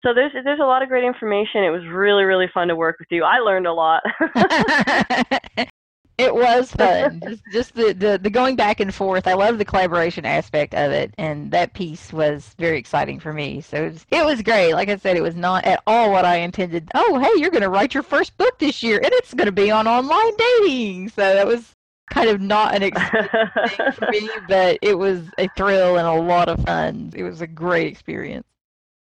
So 0.03 0.13
there's 0.13 0.31
there's 0.43 0.59
a 0.59 0.65
lot 0.65 0.81
of 0.83 0.89
great 0.89 1.05
information. 1.05 1.63
It 1.63 1.69
was 1.69 1.83
really 1.89 2.23
really 2.23 2.47
fun 2.53 2.67
to 2.69 2.75
work 2.75 2.97
with 2.99 3.07
you. 3.11 3.23
I 3.23 3.37
learned 3.39 3.67
a 3.67 3.73
lot. 3.73 4.01
it 6.17 6.33
was 6.33 6.71
fun. 6.75 7.21
just 7.23 7.43
just 7.51 7.75
the, 7.75 7.93
the, 7.93 8.19
the 8.21 8.29
going 8.29 8.55
back 8.55 8.79
and 8.79 8.93
forth. 8.93 9.27
I 9.27 9.33
love 9.33 9.57
the 9.57 9.65
collaboration 9.65 10.25
aspect 10.25 10.73
of 10.73 10.91
it, 10.91 11.13
and 11.17 11.51
that 11.51 11.73
piece 11.73 12.13
was 12.13 12.55
very 12.57 12.77
exciting 12.77 13.19
for 13.19 13.33
me. 13.33 13.61
So 13.61 13.77
it 13.77 13.93
was, 13.93 14.05
it 14.11 14.25
was 14.25 14.41
great. 14.41 14.73
Like 14.73 14.89
I 14.89 14.97
said, 14.97 15.17
it 15.17 15.23
was 15.23 15.35
not 15.35 15.65
at 15.65 15.81
all 15.87 16.11
what 16.11 16.25
I 16.25 16.37
intended. 16.37 16.89
Oh, 16.93 17.19
hey, 17.19 17.41
you're 17.41 17.51
going 17.51 17.63
to 17.63 17.69
write 17.69 17.93
your 17.93 18.03
first 18.03 18.37
book 18.37 18.59
this 18.59 18.83
year, 18.83 18.97
and 18.97 19.11
it's 19.13 19.33
going 19.33 19.47
to 19.47 19.51
be 19.51 19.71
on 19.71 19.87
online 19.87 20.35
dating. 20.37 21.09
So 21.09 21.21
that 21.21 21.47
was 21.47 21.73
kind 22.09 22.29
of 22.29 22.41
not 22.41 22.75
an 22.75 22.83
expected 22.83 23.51
thing 23.69 23.91
for 23.93 24.07
me, 24.11 24.29
but 24.47 24.77
it 24.81 24.97
was 24.97 25.21
a 25.37 25.47
thrill 25.49 25.97
and 25.97 26.07
a 26.07 26.13
lot 26.13 26.49
of 26.49 26.63
fun. 26.63 27.11
It 27.15 27.23
was 27.23 27.41
a 27.41 27.47
great 27.47 27.87
experience. 27.87 28.45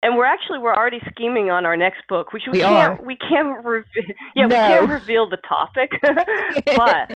And 0.02 0.16
we're 0.16 0.24
actually 0.24 0.58
we're 0.60 0.74
already 0.74 1.00
scheming 1.10 1.50
on 1.50 1.66
our 1.66 1.76
next 1.76 2.00
book, 2.08 2.32
which 2.32 2.44
we, 2.46 2.58
We 2.58 2.60
can't 2.60 3.00
are. 3.00 3.04
we 3.04 3.16
can't 3.16 3.64
reveal. 3.64 4.04
Yeah, 4.34 4.46
we 4.46 4.52
can't 4.52 4.90
reveal 4.90 5.28
the 5.28 5.36
topic, 5.46 5.90
but 6.76 7.12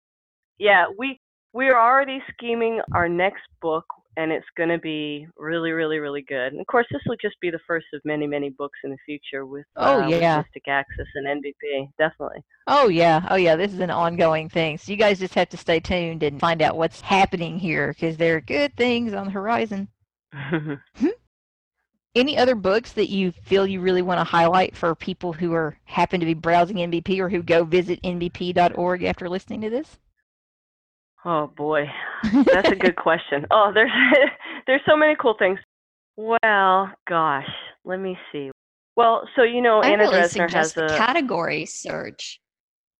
yeah, 0.58 0.84
we 0.98 1.18
we 1.52 1.68
are 1.68 1.78
already 1.80 2.20
scheming 2.32 2.80
our 2.92 3.08
next 3.08 3.42
book, 3.62 3.86
and 4.18 4.30
it's 4.32 4.46
going 4.56 4.68
to 4.68 4.78
be 4.78 5.26
really, 5.38 5.70
really, 5.70 5.98
really 5.98 6.22
good. 6.28 6.52
And 6.52 6.60
of 6.60 6.66
course, 6.66 6.84
this 6.90 7.00
will 7.06 7.16
just 7.22 7.36
be 7.40 7.48
the 7.50 7.60
first 7.66 7.86
of 7.94 8.02
many, 8.04 8.26
many 8.26 8.50
books 8.50 8.78
in 8.84 8.90
the 8.90 8.98
future 9.06 9.46
with 9.46 9.64
Oh, 9.76 10.02
uh, 10.02 10.08
yeah. 10.08 10.38
Mystic 10.38 10.68
Access 10.68 11.06
and 11.14 11.26
NBP, 11.42 11.88
definitely. 11.96 12.42
Oh 12.66 12.88
yeah, 12.88 13.26
oh 13.30 13.36
yeah. 13.36 13.56
This 13.56 13.72
is 13.72 13.80
an 13.80 13.90
ongoing 13.90 14.48
thing. 14.50 14.76
So 14.78 14.92
you 14.92 14.98
guys 14.98 15.18
just 15.20 15.34
have 15.34 15.48
to 15.50 15.56
stay 15.56 15.80
tuned 15.80 16.22
and 16.22 16.38
find 16.38 16.60
out 16.60 16.76
what's 16.76 17.00
happening 17.00 17.58
here 17.58 17.88
because 17.94 18.18
there 18.18 18.36
are 18.36 18.40
good 18.42 18.76
things 18.76 19.14
on 19.14 19.26
the 19.26 19.32
horizon. 19.32 19.88
Any 22.14 22.38
other 22.38 22.54
books 22.54 22.92
that 22.92 23.10
you 23.10 23.32
feel 23.32 23.66
you 23.66 23.80
really 23.80 24.02
want 24.02 24.20
to 24.20 24.24
highlight 24.24 24.76
for 24.76 24.94
people 24.94 25.32
who 25.32 25.52
are 25.52 25.76
happen 25.84 26.20
to 26.20 26.26
be 26.26 26.34
browsing 26.34 26.76
NBP 26.76 27.18
or 27.18 27.28
who 27.28 27.42
go 27.42 27.64
visit 27.64 28.00
nbp.org 28.02 29.02
after 29.02 29.28
listening 29.28 29.60
to 29.62 29.70
this? 29.70 29.98
oh 31.24 31.46
boy, 31.56 31.86
that's 32.52 32.68
a 32.70 32.76
good 32.76 32.96
question. 32.96 33.46
Oh, 33.50 33.70
there's 33.74 33.90
there's 34.66 34.82
so 34.86 34.96
many 34.96 35.16
cool 35.20 35.34
things. 35.38 35.58
Well, 36.16 36.90
gosh, 37.08 37.48
let 37.84 37.98
me 37.98 38.16
see. 38.30 38.50
Well, 38.96 39.28
so 39.34 39.42
you 39.42 39.60
know, 39.60 39.80
I 39.80 39.88
Anna 39.88 40.04
really 40.04 40.18
Dresner 40.18 40.50
has 40.52 40.76
a 40.76 40.86
category 40.88 41.66
search. 41.66 42.38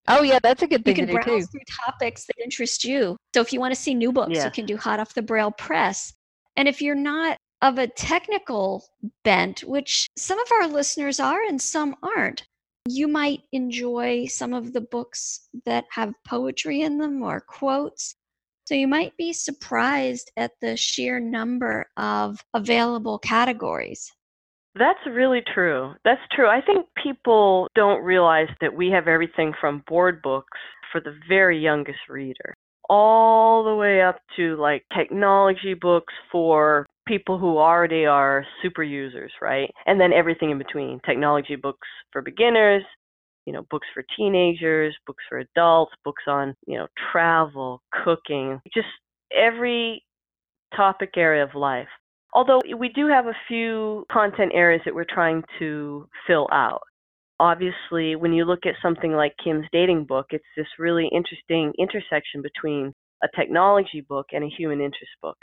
oh 0.09 0.23
yeah, 0.23 0.39
that's 0.43 0.63
a 0.63 0.67
good 0.67 0.81
You 0.81 0.95
thing 0.95 0.95
can 0.97 1.07
to 1.07 1.13
do 1.13 1.19
You 1.19 1.23
can 1.23 1.33
browse 1.35 1.47
too. 1.47 1.51
through 1.53 1.85
topics 1.85 2.25
that 2.27 2.35
interest 2.43 2.83
you. 2.85 3.17
So 3.35 3.41
if 3.41 3.53
you 3.53 3.61
want 3.61 3.73
to 3.75 3.81
see 3.81 3.95
new 3.95 4.11
books, 4.11 4.43
you 4.43 4.51
can 4.51 4.67
do 4.67 4.77
Hot 4.77 4.99
Off 4.99 5.15
the 5.15 5.23
Braille 5.23 5.53
Press. 5.53 6.13
And 6.57 6.67
if 6.67 6.83
you're 6.83 6.95
not 6.97 7.37
of 7.65 7.79
a 7.79 7.87
technical 7.87 8.85
bent, 9.25 9.61
which 9.61 10.07
some 10.19 10.39
of 10.39 10.47
our 10.53 10.69
listeners 10.69 11.19
are 11.19 11.43
and 11.45 11.61
some 11.61 11.97
aren't, 12.03 12.47
you 12.87 13.09
might 13.09 13.41
enjoy 13.53 14.27
some 14.27 14.53
of 14.53 14.75
the 14.75 14.83
books 14.83 15.49
that 15.65 15.87
have 15.91 16.13
poetry 16.29 16.83
in 16.83 16.99
them 16.99 17.23
or 17.23 17.41
quotes. 17.41 18.17
So 18.67 18.75
you 18.75 18.87
might 18.87 19.17
be 19.17 19.33
surprised 19.33 20.31
at 20.37 20.53
the 20.61 20.77
sheer 20.77 21.19
number 21.19 21.87
of 21.97 22.45
available 22.53 23.19
categories. 23.19 24.13
That's 24.75 25.01
really 25.07 25.43
true. 25.55 25.95
That's 26.05 26.21
true. 26.33 26.49
I 26.49 26.61
think 26.61 26.87
people 27.03 27.69
don't 27.75 28.05
realize 28.05 28.49
that 28.61 28.75
we 28.75 28.91
have 28.91 29.09
everything 29.09 29.55
from 29.59 29.85
board 29.89 30.21
books 30.21 30.59
for 30.93 31.01
the 31.01 31.17
very 31.27 31.59
youngest 31.59 32.01
reader 32.11 32.53
all 32.91 33.65
the 33.65 33.75
way 33.75 34.03
up 34.03 34.19
to 34.37 34.57
like 34.57 34.85
technology 34.95 35.73
books 35.75 36.13
for 36.31 36.87
people 37.07 37.39
who 37.39 37.59
already 37.59 38.07
are 38.07 38.47
super 38.63 38.83
users, 38.83 39.33
right? 39.41 39.71
And 39.87 40.01
then 40.01 40.13
everything 40.13 40.51
in 40.51 40.59
between 40.59 41.01
technology 41.05 41.57
books 41.57 41.89
for 42.13 42.23
beginners, 42.23 42.83
you 43.47 43.53
know, 43.53 43.67
books 43.71 43.87
for 43.93 44.05
teenagers, 44.17 44.97
books 45.07 45.23
for 45.29 45.39
adults, 45.39 45.93
books 46.05 46.23
on, 46.27 46.55
you 46.67 46.79
know, 46.79 46.87
travel, 47.13 47.83
cooking, 48.05 48.61
just 48.73 48.89
every 49.37 50.03
topic 50.75 51.11
area 51.17 51.45
of 51.45 51.55
life. 51.55 51.89
Although 52.33 52.61
we 52.77 52.89
do 52.89 53.07
have 53.07 53.27
a 53.27 53.37
few 53.47 54.05
content 54.11 54.53
areas 54.55 54.83
that 54.85 54.95
we're 54.95 55.07
trying 55.09 55.43
to 55.59 56.09
fill 56.27 56.49
out. 56.51 56.83
Obviously, 57.39 58.17
when 58.17 58.33
you 58.33 58.45
look 58.45 58.67
at 58.67 58.75
something 58.81 59.13
like 59.13 59.35
Kim's 59.43 59.67
dating 59.73 60.05
book, 60.05 60.27
it's 60.31 60.45
this 60.57 60.67
really 60.79 61.09
interesting 61.13 61.73
intersection 61.79 62.43
between 62.43 62.93
a 63.23 63.29
technology 63.37 64.05
book 64.09 64.27
and 64.33 64.45
a 64.45 64.49
human 64.49 64.81
interest 64.81 65.13
book. 65.23 65.37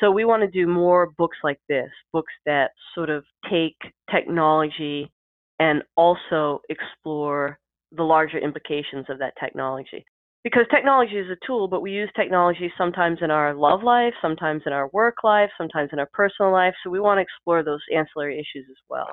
So 0.00 0.10
we 0.10 0.24
want 0.24 0.42
to 0.42 0.48
do 0.48 0.66
more 0.66 1.10
books 1.18 1.38
like 1.42 1.60
this, 1.68 1.90
books 2.12 2.32
that 2.46 2.70
sort 2.94 3.10
of 3.10 3.24
take 3.50 3.76
technology 4.10 5.10
and 5.58 5.82
also 5.96 6.60
explore 6.68 7.58
the 7.92 8.02
larger 8.02 8.38
implications 8.38 9.06
of 9.08 9.18
that 9.18 9.34
technology. 9.40 10.04
Because 10.44 10.66
technology 10.70 11.16
is 11.16 11.26
a 11.30 11.46
tool, 11.46 11.66
but 11.66 11.82
we 11.82 11.90
use 11.90 12.10
technology 12.14 12.72
sometimes 12.78 13.18
in 13.22 13.30
our 13.30 13.54
love 13.54 13.82
life, 13.82 14.14
sometimes 14.22 14.62
in 14.66 14.72
our 14.72 14.88
work 14.92 15.16
life, 15.24 15.50
sometimes 15.58 15.90
in 15.92 15.98
our 15.98 16.08
personal 16.12 16.52
life. 16.52 16.74
So 16.82 16.90
we 16.90 17.00
want 17.00 17.18
to 17.18 17.22
explore 17.22 17.64
those 17.64 17.82
ancillary 17.94 18.34
issues 18.34 18.66
as 18.70 18.76
well. 18.88 19.08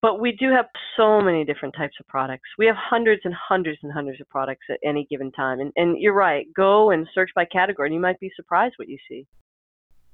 But 0.00 0.20
we 0.20 0.32
do 0.32 0.50
have 0.50 0.66
so 0.96 1.20
many 1.20 1.44
different 1.44 1.74
types 1.76 1.94
of 1.98 2.06
products. 2.06 2.48
We 2.56 2.66
have 2.66 2.76
hundreds 2.76 3.22
and 3.24 3.34
hundreds 3.34 3.78
and 3.82 3.92
hundreds 3.92 4.20
of 4.20 4.28
products 4.28 4.66
at 4.70 4.78
any 4.84 5.06
given 5.10 5.32
time. 5.32 5.60
And, 5.60 5.72
and 5.76 5.98
you're 5.98 6.14
right, 6.14 6.46
go 6.54 6.90
and 6.90 7.08
search 7.14 7.30
by 7.34 7.46
category, 7.46 7.88
and 7.88 7.94
you 7.94 8.00
might 8.00 8.20
be 8.20 8.30
surprised 8.36 8.74
what 8.76 8.88
you 8.88 8.98
see. 9.08 9.26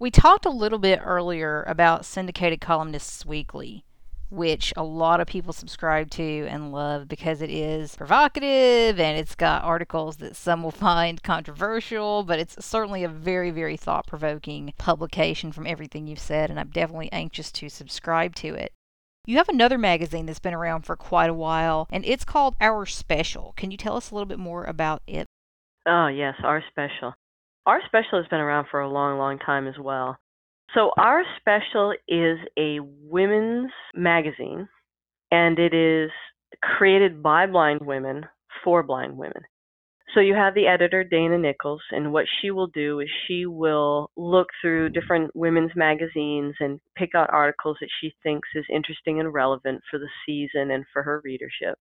We 0.00 0.10
talked 0.10 0.46
a 0.46 0.50
little 0.50 0.80
bit 0.80 1.00
earlier 1.04 1.62
about 1.68 2.04
Syndicated 2.04 2.60
Columnists 2.60 3.24
Weekly 3.24 3.84
which 4.30 4.72
a 4.76 4.82
lot 4.82 5.20
of 5.20 5.26
people 5.26 5.52
subscribe 5.52 6.08
to 6.08 6.46
and 6.48 6.72
love 6.72 7.08
because 7.08 7.42
it 7.42 7.50
is 7.50 7.96
provocative 7.96 9.00
and 9.00 9.18
it's 9.18 9.34
got 9.34 9.64
articles 9.64 10.18
that 10.18 10.36
some 10.36 10.62
will 10.62 10.70
find 10.88 11.22
controversial, 11.22 12.22
but 12.22 12.38
it's 12.38 12.64
certainly 12.64 13.04
a 13.04 13.08
very, 13.08 13.50
very 13.50 13.76
thought 13.76 14.06
provoking 14.06 14.72
publication 14.78 15.52
from 15.52 15.66
everything 15.66 16.06
you've 16.06 16.18
said, 16.18 16.48
and 16.48 16.58
I'm 16.58 16.70
definitely 16.70 17.10
anxious 17.12 17.50
to 17.52 17.68
subscribe 17.68 18.34
to 18.36 18.54
it. 18.54 18.72
You 19.26 19.36
have 19.36 19.48
another 19.48 19.76
magazine 19.78 20.26
that's 20.26 20.38
been 20.38 20.54
around 20.54 20.82
for 20.82 20.96
quite 20.96 21.28
a 21.28 21.34
while, 21.34 21.86
and 21.90 22.04
it's 22.06 22.24
called 22.24 22.56
Our 22.60 22.86
Special. 22.86 23.52
Can 23.56 23.70
you 23.70 23.76
tell 23.76 23.96
us 23.96 24.10
a 24.10 24.14
little 24.14 24.26
bit 24.26 24.38
more 24.38 24.64
about 24.64 25.02
it? 25.06 25.26
Oh, 25.86 26.06
yes, 26.06 26.36
Our 26.42 26.62
Special. 26.70 27.14
Our 27.66 27.80
Special 27.86 28.18
has 28.18 28.28
been 28.28 28.40
around 28.40 28.68
for 28.70 28.80
a 28.80 28.88
long, 28.88 29.18
long 29.18 29.38
time 29.38 29.68
as 29.68 29.78
well. 29.78 30.18
So, 30.74 30.92
Our 30.96 31.22
Special 31.38 31.92
is 32.08 32.38
a 32.58 32.78
women's 32.80 33.72
magazine, 33.94 34.68
and 35.30 35.58
it 35.58 35.74
is 35.74 36.10
created 36.62 37.22
by 37.22 37.46
blind 37.46 37.80
women 37.82 38.26
for 38.64 38.82
blind 38.82 39.16
women. 39.18 39.42
So, 40.14 40.20
you 40.20 40.34
have 40.34 40.54
the 40.54 40.66
editor, 40.66 41.04
Dana 41.04 41.36
Nichols, 41.36 41.82
and 41.90 42.12
what 42.12 42.26
she 42.40 42.50
will 42.50 42.68
do 42.68 43.00
is 43.00 43.08
she 43.28 43.44
will 43.44 44.10
look 44.16 44.48
through 44.62 44.90
different 44.90 45.30
women's 45.36 45.72
magazines 45.76 46.54
and 46.60 46.80
pick 46.96 47.10
out 47.14 47.30
articles 47.30 47.76
that 47.80 47.90
she 48.00 48.14
thinks 48.22 48.48
is 48.54 48.64
interesting 48.72 49.20
and 49.20 49.34
relevant 49.34 49.82
for 49.90 49.98
the 49.98 50.08
season 50.24 50.70
and 50.70 50.84
for 50.92 51.02
her 51.02 51.20
readership 51.24 51.78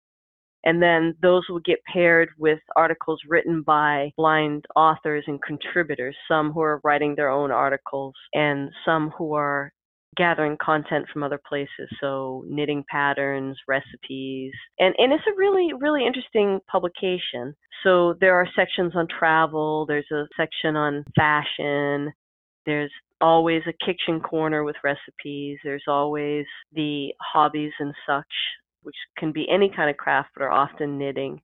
and 0.66 0.82
then 0.82 1.16
those 1.22 1.44
will 1.50 1.60
get 1.60 1.80
paired 1.92 2.30
with 2.38 2.60
articles 2.76 3.22
written 3.28 3.62
by 3.62 4.12
blind 4.18 4.66
authors 4.76 5.24
and 5.28 5.42
contributors, 5.42 6.16
some 6.28 6.52
who 6.52 6.62
are 6.62 6.82
writing 6.84 7.16
their 7.16 7.30
own 7.30 7.52
articles 7.52 8.16
and 8.34 8.72
some 8.84 9.12
who 9.18 9.34
are 9.34 9.72
gathering 10.18 10.58
content 10.64 11.06
from 11.12 11.24
other 11.24 11.40
places. 11.48 11.90
So 12.02 12.44
knitting 12.48 12.84
patterns 12.90 13.58
recipes 13.68 14.54
and 14.80 14.96
and 14.98 15.12
it's 15.12 15.24
a 15.28 15.38
really 15.38 15.72
really 15.80 16.06
interesting 16.06 16.60
publication. 16.72 17.56
So 17.84 18.16
there 18.20 18.36
are 18.36 18.48
sections 18.56 18.94
on 18.96 19.08
travel 19.08 19.86
there's 19.86 20.10
a 20.12 20.26
section 20.38 20.76
on 20.76 21.06
fashion 21.16 22.14
there's 22.66 22.92
always 23.22 23.62
a 23.68 23.86
kitchen 23.86 24.20
corner 24.20 24.64
with 24.64 24.76
recipes 24.84 25.60
there's 25.64 25.84
always 25.88 26.46
the 26.74 27.10
hobbies 27.22 27.72
and 27.80 27.94
such 28.08 28.26
which 28.86 28.96
can 29.18 29.32
be 29.32 29.48
any 29.50 29.72
kind 29.76 29.90
of 29.90 29.98
craft 29.98 30.30
but 30.36 30.44
are 30.44 30.52
often 30.52 30.98
knitting, 30.98 31.42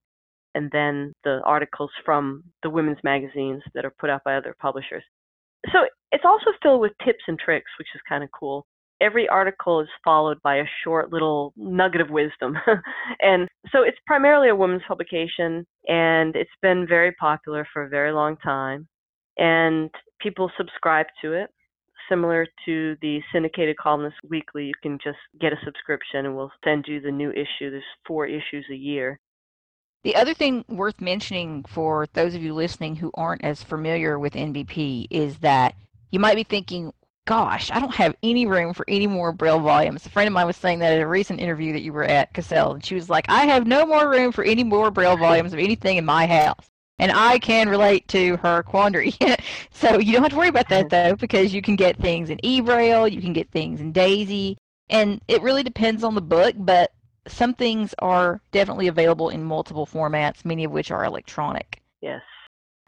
and 0.55 0.69
then 0.71 1.13
the 1.23 1.41
articles 1.45 1.91
from 2.05 2.43
the 2.63 2.69
women's 2.69 3.03
magazines 3.03 3.63
that 3.73 3.85
are 3.85 3.93
put 3.99 4.09
out 4.09 4.23
by 4.23 4.35
other 4.35 4.55
publishers. 4.59 5.03
So 5.71 5.79
it's 6.11 6.25
also 6.25 6.51
filled 6.61 6.81
with 6.81 6.91
tips 7.05 7.23
and 7.27 7.39
tricks, 7.39 7.71
which 7.77 7.87
is 7.95 8.01
kind 8.07 8.23
of 8.23 8.29
cool. 8.37 8.65
Every 9.01 9.27
article 9.27 9.79
is 9.81 9.87
followed 10.03 10.41
by 10.43 10.57
a 10.57 10.65
short 10.83 11.11
little 11.11 11.53
nugget 11.55 12.01
of 12.01 12.09
wisdom. 12.09 12.55
and 13.21 13.47
so 13.71 13.81
it's 13.83 13.97
primarily 14.05 14.49
a 14.49 14.55
women's 14.55 14.83
publication, 14.87 15.65
and 15.87 16.35
it's 16.35 16.49
been 16.61 16.85
very 16.87 17.11
popular 17.13 17.67
for 17.73 17.83
a 17.83 17.89
very 17.89 18.11
long 18.11 18.37
time. 18.37 18.87
And 19.37 19.89
people 20.19 20.51
subscribe 20.57 21.07
to 21.23 21.33
it 21.33 21.49
similar 22.11 22.45
to 22.65 22.97
the 23.01 23.21
syndicated 23.31 23.77
columnist 23.77 24.17
weekly 24.29 24.65
you 24.65 24.73
can 24.83 24.97
just 25.03 25.17
get 25.39 25.53
a 25.53 25.57
subscription 25.63 26.25
and 26.25 26.35
we'll 26.35 26.51
send 26.63 26.85
you 26.87 26.99
the 26.99 27.11
new 27.11 27.31
issue. 27.31 27.71
There's 27.71 27.83
four 28.05 28.27
issues 28.27 28.65
a 28.69 28.75
year. 28.75 29.19
The 30.03 30.15
other 30.15 30.33
thing 30.33 30.65
worth 30.67 30.99
mentioning 30.99 31.63
for 31.67 32.07
those 32.13 32.35
of 32.35 32.41
you 32.41 32.53
listening 32.53 32.95
who 32.95 33.11
aren't 33.13 33.43
as 33.43 33.63
familiar 33.63 34.17
with 34.17 34.33
nbp 34.33 35.07
is 35.11 35.37
that 35.39 35.75
you 36.11 36.19
might 36.19 36.35
be 36.35 36.43
thinking 36.43 36.91
gosh 37.27 37.69
i 37.71 37.79
don't 37.79 37.93
have 37.93 38.15
any 38.23 38.47
room 38.47 38.73
for 38.73 38.83
any 38.87 39.05
more 39.05 39.31
braille 39.31 39.59
volumes. 39.59 40.05
A 40.05 40.09
friend 40.09 40.27
of 40.27 40.33
mine 40.33 40.47
was 40.47 40.57
saying 40.57 40.79
that 40.79 40.93
at 40.93 41.01
a 41.01 41.07
recent 41.07 41.39
interview 41.39 41.71
that 41.73 41.83
you 41.83 41.93
were 41.93 42.03
at 42.03 42.33
cassell 42.33 42.73
and 42.73 42.83
she 42.83 42.95
was 42.95 43.11
like 43.11 43.25
i 43.29 43.45
have 43.45 43.67
no 43.67 43.85
more 43.85 44.09
room 44.09 44.31
for 44.31 44.43
any 44.43 44.63
more 44.63 44.89
braille 44.89 45.17
volumes 45.17 45.53
of 45.53 45.59
anything 45.59 45.97
in 45.97 46.05
my 46.05 46.25
house 46.25 46.70
and 47.01 47.11
I 47.11 47.39
can 47.39 47.67
relate 47.67 48.07
to 48.09 48.37
her 48.37 48.61
quandary. 48.63 49.13
so 49.71 49.97
you 49.97 50.13
don't 50.13 50.21
have 50.21 50.31
to 50.31 50.37
worry 50.37 50.47
about 50.47 50.69
that 50.69 50.87
mm-hmm. 50.87 51.09
though, 51.09 51.15
because 51.15 51.53
you 51.53 51.61
can 51.61 51.75
get 51.75 51.97
things 51.97 52.29
in 52.29 52.37
eBraille, 52.37 53.11
you 53.11 53.19
can 53.19 53.33
get 53.33 53.49
things 53.49 53.81
in 53.81 53.91
Daisy, 53.91 54.57
and 54.89 55.19
it 55.27 55.41
really 55.41 55.63
depends 55.63 56.03
on 56.03 56.15
the 56.15 56.21
book, 56.21 56.53
but 56.57 56.91
some 57.27 57.55
things 57.55 57.93
are 57.99 58.39
definitely 58.51 58.87
available 58.87 59.29
in 59.29 59.43
multiple 59.43 59.87
formats, 59.87 60.45
many 60.45 60.63
of 60.63 60.71
which 60.71 60.91
are 60.91 61.03
electronic. 61.03 61.81
Yes. 62.01 62.21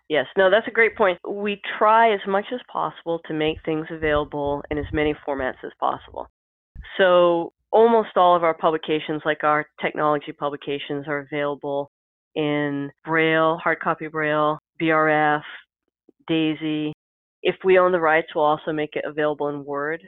Yes, 0.09 0.27
no, 0.37 0.51
that's 0.51 0.67
a 0.67 0.71
great 0.71 0.95
point. 0.95 1.17
We 1.27 1.59
try 1.79 2.13
as 2.13 2.19
much 2.27 2.45
as 2.53 2.59
possible 2.71 3.19
to 3.25 3.33
make 3.33 3.57
things 3.65 3.87
available 3.89 4.63
in 4.69 4.77
as 4.77 4.85
many 4.93 5.15
formats 5.27 5.63
as 5.63 5.71
possible. 5.79 6.27
So 6.97 7.53
almost 7.71 8.09
all 8.15 8.35
of 8.35 8.43
our 8.43 8.53
publications, 8.53 9.23
like 9.25 9.43
our 9.43 9.65
technology 9.81 10.31
publications, 10.31 11.07
are 11.07 11.19
available 11.19 11.89
in 12.35 12.91
Braille, 13.05 13.57
hard 13.63 13.79
copy 13.79 14.07
Braille, 14.07 14.59
BRF, 14.81 15.41
DAISY. 16.27 16.93
If 17.41 17.55
we 17.63 17.77
own 17.77 17.91
the 17.91 17.99
rights, 17.99 18.27
we'll 18.33 18.45
also 18.45 18.71
make 18.71 18.95
it 18.95 19.05
available 19.05 19.49
in 19.49 19.65
Word. 19.65 20.01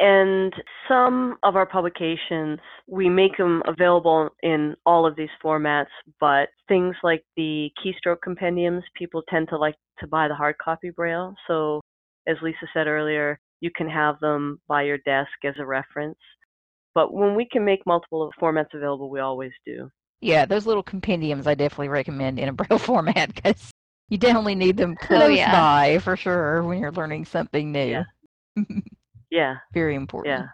And 0.00 0.52
some 0.88 1.36
of 1.42 1.56
our 1.56 1.66
publications, 1.66 2.58
we 2.88 3.10
make 3.10 3.36
them 3.36 3.62
available 3.66 4.30
in 4.42 4.74
all 4.86 5.06
of 5.06 5.14
these 5.14 5.28
formats, 5.44 5.92
but 6.18 6.48
things 6.68 6.96
like 7.02 7.22
the 7.36 7.70
keystroke 7.84 8.22
compendiums, 8.24 8.82
people 8.96 9.22
tend 9.28 9.48
to 9.50 9.58
like 9.58 9.74
to 9.98 10.06
buy 10.06 10.26
the 10.26 10.34
hard 10.34 10.56
copy 10.56 10.88
Braille. 10.88 11.34
So, 11.46 11.82
as 12.26 12.36
Lisa 12.40 12.66
said 12.72 12.86
earlier, 12.86 13.38
you 13.60 13.70
can 13.76 13.88
have 13.90 14.18
them 14.20 14.58
by 14.68 14.84
your 14.84 14.98
desk 14.98 15.32
as 15.44 15.54
a 15.58 15.66
reference. 15.66 16.18
But 16.94 17.12
when 17.12 17.34
we 17.34 17.46
can 17.50 17.64
make 17.64 17.86
multiple 17.86 18.30
formats 18.40 18.72
available, 18.72 19.10
we 19.10 19.20
always 19.20 19.52
do. 19.66 19.90
Yeah, 20.20 20.44
those 20.44 20.66
little 20.66 20.82
compendiums 20.82 21.46
I 21.46 21.54
definitely 21.54 21.88
recommend 21.88 22.38
in 22.38 22.48
a 22.48 22.52
braille 22.54 22.78
format 22.78 23.34
because 23.34 23.70
you 24.08 24.18
definitely 24.18 24.54
need 24.54 24.76
them 24.76 24.96
oh, 25.00 25.06
close 25.06 25.22
oh, 25.22 25.28
yeah. 25.28 25.52
by 25.52 25.98
for 25.98 26.16
sure 26.16 26.62
when 26.62 26.78
you're 26.78 26.92
learning 26.92 27.24
something 27.24 27.72
new. 27.72 28.04
Yeah. 28.56 28.64
yeah. 29.30 29.56
Very 29.72 29.94
important. 29.94 30.38
Yeah. 30.38 30.48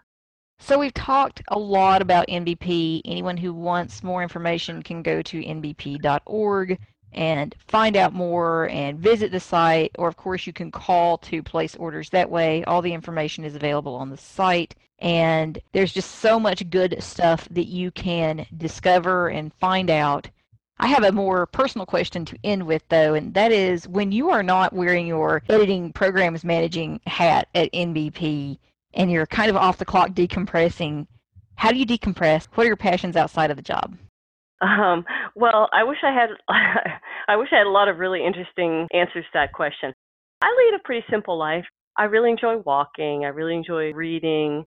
So 0.59 0.79
we've 0.79 0.95
talked 0.95 1.43
a 1.49 1.59
lot 1.59 2.01
about 2.01 2.29
NBP. 2.29 3.03
Anyone 3.05 3.37
who 3.37 3.53
wants 3.53 4.03
more 4.03 4.23
information 4.23 4.83
can 4.83 5.03
go 5.03 5.21
to 5.23 5.43
nbp.org 5.43 6.79
and 7.13 7.55
find 7.67 7.97
out 7.97 8.13
more 8.13 8.69
and 8.71 8.99
visit 8.99 9.33
the 9.33 9.41
site. 9.41 9.93
Or, 9.99 10.09
of 10.09 10.17
course, 10.17 10.47
you 10.47 10.53
can 10.53 10.71
call 10.71 11.19
to 11.19 11.43
place 11.43 11.75
orders 11.77 12.11
that 12.11 12.31
way. 12.31 12.65
All 12.65 12.83
the 12.83 12.93
information 12.93 13.45
is 13.45 13.55
available 13.55 13.95
on 13.95 14.11
the 14.11 14.17
site. 14.17 14.75
And 14.99 15.59
there's 15.73 15.93
just 15.93 16.17
so 16.17 16.41
much 16.41 16.69
good 16.71 16.97
stuff 17.01 17.49
that 17.51 17.67
you 17.67 17.91
can 17.91 18.47
discover 18.57 19.29
and 19.29 19.53
find 19.55 19.91
out 19.91 20.29
I 20.79 20.89
have 20.89 21.05
a 21.05 21.13
more 21.13 21.47
personal 21.47 21.87
question 21.87 22.27
to 22.27 22.39
end 22.45 22.67
with, 22.67 22.83
though, 22.91 23.15
and 23.15 23.33
that 23.33 23.51
is 23.51 23.89
when 23.89 24.13
you 24.13 24.29
are 24.29 24.43
not 24.43 24.75
wearing 24.75 25.07
your 25.07 25.43
editing 25.49 25.91
programs 25.93 26.45
managing 26.45 27.01
hat 27.07 27.49
at 27.55 27.73
NBP 27.73 28.59
and 28.93 29.11
you're 29.11 29.27
kind 29.27 29.49
of 29.49 29.57
off 29.57 29.79
the 29.79 29.87
clock 29.87 30.11
decompressing, 30.11 31.07
how 31.55 31.73
do 31.73 31.79
you 31.79 31.87
decompress? 31.87 32.47
What 32.55 32.65
are 32.65 32.67
your 32.67 32.77
passions 32.77 33.17
outside 33.17 33.51
of 33.51 33.57
the 33.57 33.63
job? 33.63 33.97
Um, 34.61 35.05
well, 35.35 35.69
I 35.73 35.85
wish 35.85 35.99
I 36.03 36.13
had 36.13 36.31
I 37.29 37.37
wish 37.37 37.49
I 37.53 37.59
had 37.59 37.67
a 37.67 37.71
lot 37.71 37.89
of 37.89 37.99
really 37.99 38.25
interesting 38.25 38.89
answers 38.93 39.25
to 39.25 39.31
that 39.35 39.53
question. 39.53 39.93
I 40.43 40.47
lead 40.47 40.79
a 40.79 40.83
pretty 40.85 41.05
simple 41.11 41.39
life. 41.39 41.65
I 41.99 42.05
really 42.05 42.31
enjoy 42.31 42.59
walking. 42.59 43.25
I 43.25 43.29
really 43.29 43.55
enjoy 43.55 43.93
reading. 43.93 44.65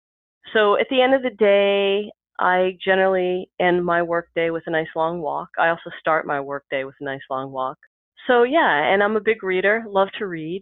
So 0.54 0.80
at 0.80 0.88
the 0.90 1.02
end 1.02 1.14
of 1.14 1.24
the 1.24 1.30
day, 1.30 2.10
I 2.40 2.78
generally 2.84 3.50
end 3.60 3.84
my 3.84 4.02
workday 4.02 4.50
with 4.50 4.64
a 4.68 4.72
nice 4.72 4.88
long 4.96 5.20
walk. 5.20 5.50
I 5.60 5.70
also 5.70 5.90
start 6.00 6.26
my 6.26 6.40
workday 6.40 6.84
with 6.84 6.96
a 7.02 7.04
nice 7.04 7.22
long 7.30 7.52
walk. 7.52 7.78
So 8.28 8.44
yeah, 8.44 8.94
and 8.94 9.02
I'm 9.02 9.16
a 9.16 9.22
big 9.22 9.44
reader, 9.44 9.84
love 9.88 10.10
to 10.20 10.28
read. 10.28 10.62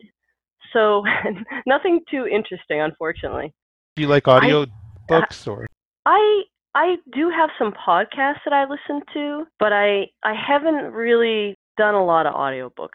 So 0.74 1.04
nothing 1.68 2.02
too 2.10 2.26
interesting, 2.28 2.82
unfortunately. 2.82 3.54
Do 3.96 4.02
you 4.02 4.08
like 4.08 4.28
audio 4.28 4.66
books 5.08 5.48
or? 5.48 5.68
I 6.06 6.44
I 6.76 6.98
do 7.14 7.30
have 7.30 7.50
some 7.58 7.72
podcasts 7.72 8.42
that 8.46 8.54
I 8.54 8.66
listen 8.66 9.02
to, 9.14 9.46
but 9.60 9.72
I 9.74 10.08
I 10.24 10.34
haven't 10.36 10.92
really 10.94 11.56
done 11.78 11.96
a 11.96 12.04
lot 12.06 12.26
of 12.28 12.34
audiobooks. 12.36 12.90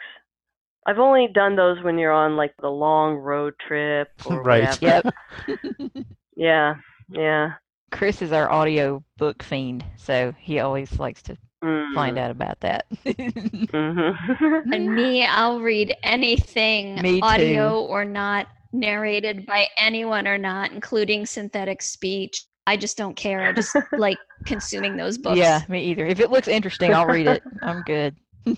I've 0.87 0.99
only 0.99 1.29
done 1.35 1.57
those 1.57 1.83
when 1.83 1.99
you're 1.99 2.13
on 2.13 2.37
like 2.37 2.55
the 2.61 2.69
long 2.69 3.17
road 3.17 3.55
trip 3.67 4.09
or 4.27 4.43
Right. 4.43 4.79
whatever. 4.81 5.11
Yep. 5.49 6.07
Yeah, 6.37 6.77
yeah. 7.11 7.53
Chris 7.91 8.23
is 8.23 8.33
our 8.33 8.51
audio 8.51 9.03
book 9.19 9.43
fiend, 9.43 9.85
so 9.97 10.33
he 10.39 10.61
always 10.61 10.99
likes 10.99 11.23
to 11.25 11.37
Mm. 11.63 11.95
find 11.95 12.19
out 12.19 12.31
about 12.31 12.59
that. 12.61 12.87
Mhm. 13.05 14.63
And 14.73 14.95
me, 14.95 15.27
I'll 15.27 15.61
read 15.61 15.95
anything, 16.03 16.95
Me 17.03 17.21
too. 17.21 17.27
audio 17.27 17.83
or 17.85 18.05
not, 18.07 18.47
narrated 18.73 19.45
by 19.45 19.67
anyone 19.77 20.27
or 20.27 20.39
not, 20.39 20.73
including 20.73 21.27
synthetic 21.27 21.83
speech. 21.83 22.45
I 22.67 22.77
just 22.77 22.97
don't 22.97 23.17
care. 23.17 23.43
I 23.43 23.53
just 23.53 23.75
like 23.99 24.19
consuming 24.45 24.97
those 24.97 25.19
books. 25.19 25.39
yeah, 25.39 25.63
me 25.69 25.85
either. 25.85 26.07
If 26.07 26.21
it 26.21 26.31
looks 26.31 26.49
interesting, 26.49 26.95
I'll 26.95 27.07
read 27.07 27.27
it. 27.27 27.43
I'm 27.63 27.83
good. 27.83 28.17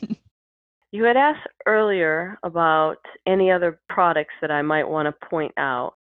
You 0.92 1.04
had 1.04 1.16
asked 1.16 1.48
earlier 1.66 2.38
about 2.42 2.98
any 3.26 3.50
other 3.50 3.80
products 3.88 4.34
that 4.42 4.50
I 4.50 4.60
might 4.60 4.84
want 4.84 5.06
to 5.06 5.26
point 5.26 5.52
out. 5.56 5.94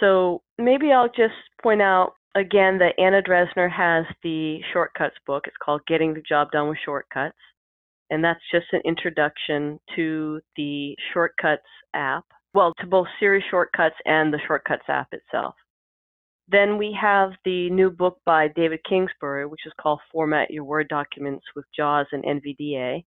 So 0.00 0.40
maybe 0.56 0.92
I'll 0.92 1.08
just 1.10 1.34
point 1.62 1.82
out 1.82 2.14
again 2.34 2.78
that 2.78 2.94
Anna 2.98 3.20
Dresner 3.20 3.70
has 3.70 4.06
the 4.22 4.60
shortcuts 4.72 5.16
book. 5.26 5.44
It's 5.46 5.56
called 5.62 5.82
Getting 5.86 6.14
the 6.14 6.22
Job 6.26 6.50
Done 6.52 6.70
with 6.70 6.78
Shortcuts. 6.86 7.36
And 8.08 8.24
that's 8.24 8.40
just 8.50 8.66
an 8.72 8.80
introduction 8.86 9.78
to 9.94 10.40
the 10.56 10.96
Shortcuts 11.12 11.62
app. 11.94 12.24
Well, 12.54 12.72
to 12.80 12.86
both 12.86 13.06
Siri 13.20 13.44
Shortcuts 13.50 13.94
and 14.06 14.32
the 14.32 14.40
Shortcuts 14.46 14.88
app 14.88 15.08
itself. 15.12 15.54
Then 16.50 16.78
we 16.78 16.96
have 17.00 17.30
the 17.44 17.70
new 17.70 17.90
book 17.90 18.18
by 18.26 18.48
David 18.48 18.80
Kingsbury, 18.88 19.46
which 19.46 19.66
is 19.66 19.72
called 19.80 20.00
Format 20.12 20.50
Your 20.50 20.64
Word 20.64 20.88
Documents 20.88 21.44
with 21.54 21.64
JAWS 21.76 22.06
and 22.12 22.24
NVDA 22.24 23.04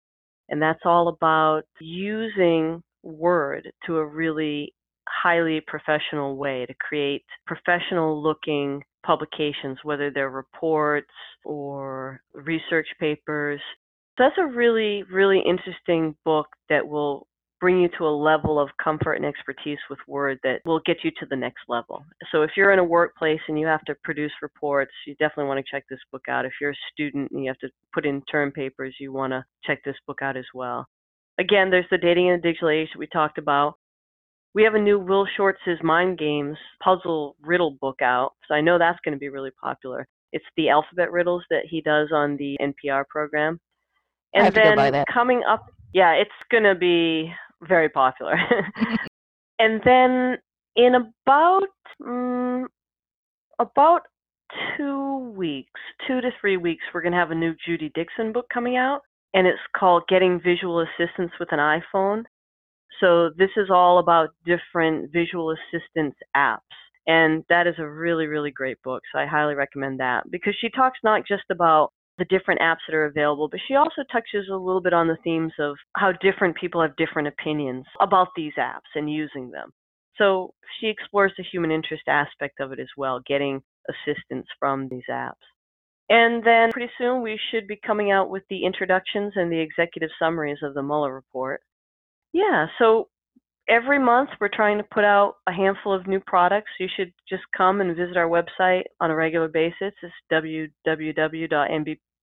and 0.51 0.61
that's 0.61 0.81
all 0.85 1.09
about 1.09 1.63
using 1.81 2.83
Word 3.03 3.73
to 3.87 3.97
a 3.97 4.07
really 4.07 4.75
highly 5.09 5.63
professional 5.67 6.37
way 6.37 6.67
to 6.67 6.75
create 6.75 7.25
professional 7.47 8.23
looking 8.23 8.83
publications, 9.07 9.79
whether 9.83 10.11
they're 10.11 10.29
reports 10.29 11.11
or 11.45 12.21
research 12.35 12.89
papers. 12.99 13.61
So 14.19 14.25
that's 14.25 14.39
a 14.39 14.47
really, 14.47 15.05
really 15.11 15.41
interesting 15.41 16.15
book 16.25 16.49
that 16.69 16.87
will 16.87 17.27
bring 17.61 17.81
you 17.81 17.89
to 17.99 18.07
a 18.07 18.11
level 18.11 18.59
of 18.59 18.71
comfort 18.83 19.15
and 19.15 19.25
expertise 19.27 19.79
with 19.91 19.99
Word 20.09 20.39
that 20.43 20.61
will 20.65 20.81
get 20.87 20.99
you 21.05 21.11
to 21.21 21.27
the 21.29 21.37
next 21.37 21.61
level. 21.69 22.05
So 22.33 22.43
if 22.43 22.53
you're 22.57 22.73
in 22.73 22.79
a 22.79 22.85
workplace 22.85 23.41
and 23.49 23.59
you 23.61 23.67
have 23.67 23.85
to 23.85 23.95
produce 24.03 24.33
reports, 24.43 24.93
you 25.07 25.15
definitely 25.17 25.45
want 25.47 25.65
to 25.65 25.71
check 25.71 25.85
this 25.91 26.01
book 26.11 26.23
out. 26.29 26.45
If 26.47 26.53
you're 26.61 26.71
a 26.71 26.85
student 26.93 27.31
and 27.31 27.45
you 27.45 27.51
have 27.51 27.59
to 27.59 27.69
put 27.93 28.07
in 28.07 28.23
term 28.23 28.51
papers, 28.53 28.95
you 28.99 29.13
want 29.13 29.33
to 29.33 29.45
check 29.65 29.81
this 29.85 29.97
book 30.07 30.23
out 30.23 30.37
as 30.37 30.47
well. 30.55 30.87
Again, 31.39 31.71
there's 31.71 31.87
the 31.91 31.99
Dating 31.99 32.29
in 32.29 32.37
the 32.37 32.43
Digital 32.49 32.71
Age 32.71 32.89
that 32.93 32.99
we 32.99 33.07
talked 33.07 33.39
about. 33.39 33.75
We 34.55 34.65
have 34.65 34.75
a 34.75 34.81
new 34.81 34.99
Will 34.99 35.27
Shortz's 35.37 35.79
Mind 35.83 36.19
Games 36.19 36.57
puzzle 36.83 37.37
riddle 37.43 37.77
book 37.81 38.03
out, 38.03 38.33
so 38.49 38.55
I 38.55 38.61
know 38.61 38.79
that's 38.79 38.99
going 39.05 39.15
to 39.15 39.19
be 39.19 39.29
really 39.29 39.53
popular. 39.63 40.07
It's 40.33 40.45
the 40.57 40.69
alphabet 40.71 41.13
riddles 41.13 41.45
that 41.51 41.65
he 41.69 41.81
does 41.81 42.09
on 42.13 42.37
the 42.37 42.59
NPR 42.61 43.07
program. 43.09 43.61
I 44.37 44.43
And 44.43 44.45
have 44.45 44.55
to 44.55 44.61
go 44.61 44.71
then 44.71 44.75
buy 44.75 44.91
that. 44.91 45.09
coming 45.13 45.43
up, 45.49 45.67
yeah, 45.93 46.13
it's 46.13 46.31
going 46.51 46.65
to 46.65 46.75
be 46.75 47.33
very 47.67 47.89
popular. 47.89 48.37
and 49.59 49.81
then 49.85 50.39
in 50.77 50.95
about 50.95 51.69
mm, 52.03 52.65
about 53.59 54.03
two 54.77 55.33
weeks, 55.37 55.81
two 56.07 56.21
to 56.21 56.31
three 56.41 56.57
weeks, 56.57 56.85
we're 56.93 57.03
going 57.03 57.13
to 57.13 57.19
have 57.19 57.31
a 57.31 57.35
new 57.35 57.55
Judy 57.67 57.91
Dixon 57.95 58.33
book 58.33 58.47
coming 58.53 58.77
out, 58.77 59.01
and 59.35 59.47
it's 59.47 59.59
called 59.77 60.05
Getting 60.09 60.41
Visual 60.41 60.81
Assistance 60.81 61.33
with 61.39 61.53
an 61.53 61.59
iPhone. 61.59 62.25
So 63.01 63.31
this 63.37 63.51
is 63.57 63.71
all 63.71 63.99
about 63.99 64.31
different 64.45 65.13
visual 65.13 65.55
assistance 65.55 66.15
apps. 66.37 66.59
And 67.07 67.45
that 67.49 67.67
is 67.67 67.75
a 67.79 67.89
really, 67.89 68.27
really 68.27 68.51
great 68.51 68.81
book. 68.83 69.03
So 69.13 69.19
I 69.19 69.27
highly 69.27 69.55
recommend 69.55 70.01
that 70.01 70.31
because 70.31 70.55
she 70.61 70.69
talks 70.69 70.99
not 71.03 71.27
just 71.27 71.45
about 71.51 71.93
the 72.21 72.27
different 72.27 72.61
apps 72.61 72.79
that 72.87 72.95
are 72.95 73.07
available, 73.07 73.49
but 73.49 73.61
she 73.67 73.75
also 73.75 74.03
touches 74.13 74.49
a 74.49 74.57
little 74.57 74.81
bit 74.81 74.93
on 74.93 75.09
the 75.09 75.17
themes 75.25 75.53
of 75.59 75.75
how 75.97 76.13
different 76.13 76.55
people 76.57 76.81
have 76.81 76.95
different 76.97 77.27
opinions 77.27 77.87
about 78.01 78.29
these 78.37 78.53
apps 78.59 78.95
and 78.95 79.13
using 79.13 79.51
them. 79.51 79.73
So 80.19 80.53
she 80.79 80.89
explores 80.89 81.33
the 81.37 81.45
human 81.51 81.71
interest 81.71 82.03
aspect 82.07 82.61
of 82.61 82.73
it 82.73 82.79
as 82.79 82.89
well, 82.97 83.21
getting 83.27 83.63
assistance 83.89 84.47
from 84.59 84.89
these 84.89 85.03
apps. 85.11 85.33
And 86.11 86.45
then 86.45 86.71
pretty 86.73 86.93
soon 86.99 87.23
we 87.23 87.41
should 87.51 87.67
be 87.67 87.81
coming 87.87 88.11
out 88.11 88.31
with 88.31 88.43
the 88.51 88.65
introductions 88.67 89.33
and 89.37 89.51
the 89.51 89.61
executive 89.61 90.11
summaries 90.19 90.59
of 90.63 90.75
the 90.75 90.83
Mueller 90.83 91.15
report. 91.15 91.63
Yeah, 92.33 92.67
so 92.79 93.09
every 93.69 93.99
month 93.99 94.31
we're 94.41 94.49
trying 94.49 94.79
to 94.79 94.85
put 94.93 95.05
out 95.05 95.37
a 95.47 95.53
handful 95.53 95.95
of 95.95 96.07
new 96.07 96.21
products. 96.27 96.71
You 96.79 96.89
should 96.97 97.13
just 97.29 97.45
come 97.57 97.81
and 97.81 97.97
visit 97.97 98.17
our 98.17 98.29
website 98.29 98.83
on 99.01 99.11
a 99.11 99.15
regular 99.15 99.49
basis. 99.49 99.95
It's 100.03 100.13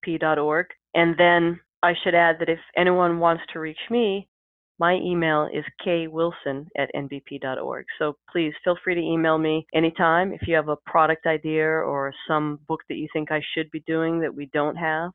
www.nbp.org. 0.05 0.65
And 0.93 1.15
then 1.17 1.59
I 1.83 1.93
should 2.03 2.15
add 2.15 2.37
that 2.39 2.49
if 2.49 2.59
anyone 2.75 3.19
wants 3.19 3.43
to 3.53 3.59
reach 3.59 3.77
me, 3.89 4.27
my 4.79 4.93
email 4.95 5.49
is 5.51 5.63
kwilson 5.83 6.67
at 6.77 6.89
nbp.org. 6.95 7.85
So 7.97 8.15
please 8.31 8.53
feel 8.63 8.77
free 8.83 8.95
to 8.95 9.01
email 9.01 9.37
me 9.37 9.65
anytime 9.73 10.33
if 10.33 10.47
you 10.47 10.55
have 10.55 10.69
a 10.69 10.77
product 10.85 11.25
idea 11.25 11.67
or 11.67 12.13
some 12.27 12.59
book 12.67 12.81
that 12.89 12.97
you 12.97 13.07
think 13.11 13.31
I 13.31 13.41
should 13.53 13.71
be 13.71 13.83
doing 13.87 14.19
that 14.21 14.33
we 14.33 14.49
don't 14.53 14.75
have, 14.75 15.11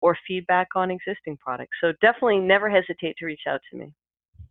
or 0.00 0.16
feedback 0.26 0.68
on 0.76 0.90
existing 0.90 1.36
products. 1.38 1.76
So 1.80 1.92
definitely 2.00 2.38
never 2.38 2.70
hesitate 2.70 3.16
to 3.18 3.26
reach 3.26 3.42
out 3.46 3.60
to 3.70 3.78
me. 3.78 3.92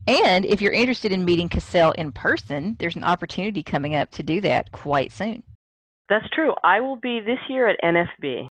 And 0.08 0.46
if 0.46 0.62
you're 0.62 0.74
interested 0.74 1.12
in 1.12 1.26
meeting 1.26 1.50
Cassell 1.50 1.92
in 1.94 2.12
person, 2.12 2.76
there's 2.80 2.96
an 2.96 3.04
opportunity 3.04 3.64
coming 3.64 3.96
up 3.96 4.12
to 4.12 4.24
do 4.24 4.42
that 4.42 4.72
quite 4.72 5.12
soon. 5.12 5.42
That's 6.10 6.30
true. 6.30 6.54
I 6.64 6.82
will 6.82 6.98
be 6.98 7.20
this 7.20 7.40
year 7.50 7.68
at 7.68 7.80
NFB. 7.84 8.48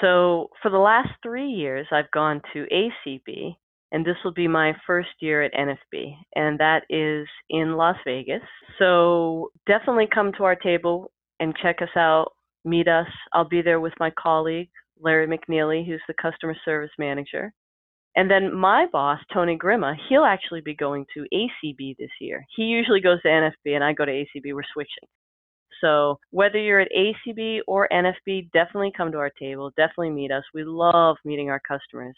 So 0.00 0.48
for 0.62 0.70
the 0.70 0.78
last 0.78 1.10
three 1.22 1.48
years, 1.48 1.86
I've 1.92 2.10
gone 2.10 2.42
to 2.52 2.66
ACB, 2.72 3.54
and 3.92 4.04
this 4.04 4.16
will 4.24 4.32
be 4.32 4.48
my 4.48 4.72
first 4.86 5.10
year 5.20 5.42
at 5.42 5.52
NFB, 5.52 6.14
and 6.34 6.58
that 6.58 6.82
is 6.90 7.28
in 7.48 7.76
Las 7.76 7.96
Vegas. 8.04 8.42
So 8.78 9.50
definitely 9.66 10.08
come 10.12 10.32
to 10.32 10.44
our 10.44 10.56
table 10.56 11.12
and 11.40 11.54
check 11.62 11.76
us 11.80 11.96
out, 11.96 12.32
meet 12.64 12.88
us. 12.88 13.06
I'll 13.32 13.48
be 13.48 13.62
there 13.62 13.80
with 13.80 13.92
my 14.00 14.10
colleague, 14.18 14.70
Larry 15.00 15.26
McNeely, 15.26 15.86
who's 15.86 16.02
the 16.08 16.14
customer 16.20 16.56
service 16.64 16.92
manager. 16.98 17.52
And 18.16 18.30
then 18.30 18.54
my 18.54 18.86
boss, 18.92 19.18
Tony 19.32 19.58
Grima, 19.58 19.94
he'll 20.08 20.24
actually 20.24 20.60
be 20.60 20.74
going 20.74 21.04
to 21.14 21.26
ACB 21.34 21.96
this 21.98 22.10
year. 22.20 22.44
He 22.56 22.64
usually 22.64 23.00
goes 23.00 23.20
to 23.22 23.28
NFB, 23.28 23.74
and 23.74 23.82
I 23.82 23.92
go 23.92 24.04
to 24.04 24.12
ACB. 24.12 24.54
We're 24.54 24.62
switching. 24.72 25.08
So 25.84 26.18
whether 26.30 26.58
you're 26.58 26.80
at 26.80 26.88
ACB 26.96 27.58
or 27.66 27.88
NFB, 27.92 28.50
definitely 28.52 28.92
come 28.96 29.12
to 29.12 29.18
our 29.18 29.30
table. 29.38 29.70
Definitely 29.76 30.10
meet 30.10 30.32
us. 30.32 30.42
We 30.54 30.64
love 30.64 31.16
meeting 31.24 31.50
our 31.50 31.60
customers. 31.60 32.16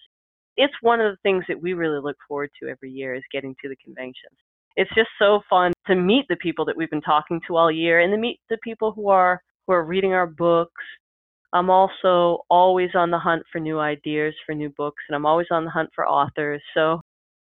It's 0.56 0.72
one 0.82 1.00
of 1.00 1.12
the 1.12 1.18
things 1.22 1.44
that 1.48 1.60
we 1.60 1.74
really 1.74 2.00
look 2.00 2.16
forward 2.28 2.50
to 2.62 2.68
every 2.68 2.90
year 2.90 3.14
is 3.16 3.24
getting 3.32 3.56
to 3.62 3.68
the 3.68 3.76
conventions. 3.84 4.38
It's 4.76 4.94
just 4.94 5.08
so 5.18 5.40
fun 5.50 5.72
to 5.88 5.96
meet 5.96 6.26
the 6.28 6.36
people 6.36 6.64
that 6.66 6.76
we've 6.76 6.90
been 6.90 7.00
talking 7.00 7.40
to 7.48 7.56
all 7.56 7.72
year 7.72 8.00
and 8.00 8.12
to 8.12 8.18
meet 8.18 8.38
the 8.48 8.58
people 8.62 8.92
who 8.92 9.08
are 9.08 9.40
who 9.66 9.72
are 9.72 9.84
reading 9.84 10.12
our 10.12 10.26
books. 10.26 10.84
I'm 11.52 11.70
also 11.70 12.42
always 12.48 12.90
on 12.94 13.10
the 13.10 13.18
hunt 13.18 13.42
for 13.50 13.58
new 13.58 13.80
ideas 13.80 14.34
for 14.44 14.54
new 14.54 14.70
books 14.76 15.02
and 15.08 15.16
I'm 15.16 15.26
always 15.26 15.48
on 15.50 15.64
the 15.64 15.70
hunt 15.70 15.90
for 15.94 16.06
authors. 16.06 16.62
So 16.74 17.00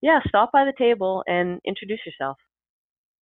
yeah, 0.01 0.19
stop 0.27 0.51
by 0.53 0.63
the 0.63 0.73
table 0.77 1.23
and 1.27 1.59
introduce 1.65 1.99
yourself. 2.05 2.37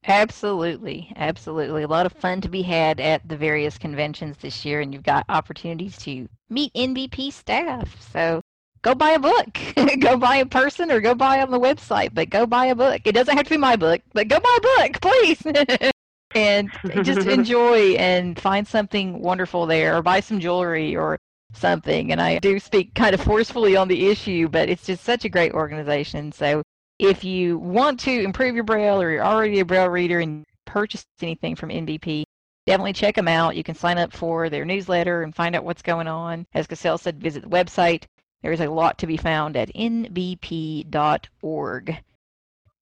Absolutely, 0.05 1.11
absolutely. 1.15 1.83
A 1.83 1.87
lot 1.87 2.05
of 2.05 2.11
fun 2.13 2.41
to 2.41 2.49
be 2.49 2.61
had 2.61 2.99
at 2.99 3.27
the 3.27 3.37
various 3.37 3.77
conventions 3.77 4.37
this 4.37 4.65
year, 4.65 4.81
and 4.81 4.93
you've 4.93 5.03
got 5.03 5.25
opportunities 5.29 5.97
to 5.99 6.27
meet 6.49 6.73
NBP 6.73 7.31
staff. 7.31 8.01
So 8.11 8.41
go 8.81 8.93
buy 8.95 9.11
a 9.11 9.19
book. 9.19 9.57
go 9.99 10.17
buy 10.17 10.37
a 10.37 10.45
person 10.45 10.91
or 10.91 10.99
go 10.99 11.15
buy 11.15 11.41
on 11.41 11.51
the 11.51 11.59
website, 11.59 12.13
but 12.13 12.29
go 12.29 12.45
buy 12.45 12.67
a 12.67 12.75
book. 12.75 13.01
It 13.05 13.13
doesn't 13.13 13.35
have 13.35 13.45
to 13.45 13.51
be 13.51 13.57
my 13.57 13.75
book, 13.75 14.01
but 14.13 14.27
go 14.27 14.39
buy 14.39 14.57
a 14.57 14.89
book, 14.89 15.01
please. 15.01 15.41
and 16.35 16.69
just 17.03 17.27
enjoy 17.27 17.93
and 17.93 18.37
find 18.39 18.67
something 18.67 19.21
wonderful 19.21 19.65
there 19.65 19.95
or 19.95 20.01
buy 20.01 20.19
some 20.19 20.39
jewelry 20.39 20.95
or 20.95 21.17
something. 21.53 22.11
And 22.11 22.21
I 22.21 22.39
do 22.39 22.59
speak 22.59 22.93
kind 22.93 23.13
of 23.13 23.21
forcefully 23.21 23.77
on 23.77 23.87
the 23.87 24.07
issue, 24.07 24.49
but 24.49 24.69
it's 24.69 24.85
just 24.85 25.03
such 25.03 25.23
a 25.23 25.29
great 25.29 25.53
organization. 25.53 26.31
So 26.31 26.61
if 26.99 27.23
you 27.23 27.57
want 27.57 27.99
to 28.01 28.11
improve 28.11 28.55
your 28.55 28.63
Braille 28.63 29.01
or 29.01 29.11
you're 29.11 29.25
already 29.25 29.59
a 29.59 29.65
Braille 29.65 29.89
reader 29.89 30.19
and 30.19 30.45
purchase 30.65 31.05
anything 31.21 31.55
from 31.55 31.69
NBP, 31.69 32.23
definitely 32.65 32.93
check 32.93 33.15
them 33.15 33.27
out. 33.27 33.55
You 33.55 33.63
can 33.63 33.75
sign 33.75 33.97
up 33.97 34.13
for 34.13 34.49
their 34.49 34.65
newsletter 34.65 35.23
and 35.23 35.35
find 35.35 35.55
out 35.55 35.63
what's 35.63 35.81
going 35.81 36.07
on. 36.07 36.45
As 36.53 36.67
Cassell 36.67 36.97
said, 36.97 37.19
visit 37.19 37.43
the 37.43 37.49
website. 37.49 38.03
There 38.41 38.51
is 38.51 38.61
a 38.61 38.69
lot 38.69 38.97
to 38.99 39.07
be 39.07 39.17
found 39.17 39.55
at 39.55 39.73
nbp.org. 39.73 40.83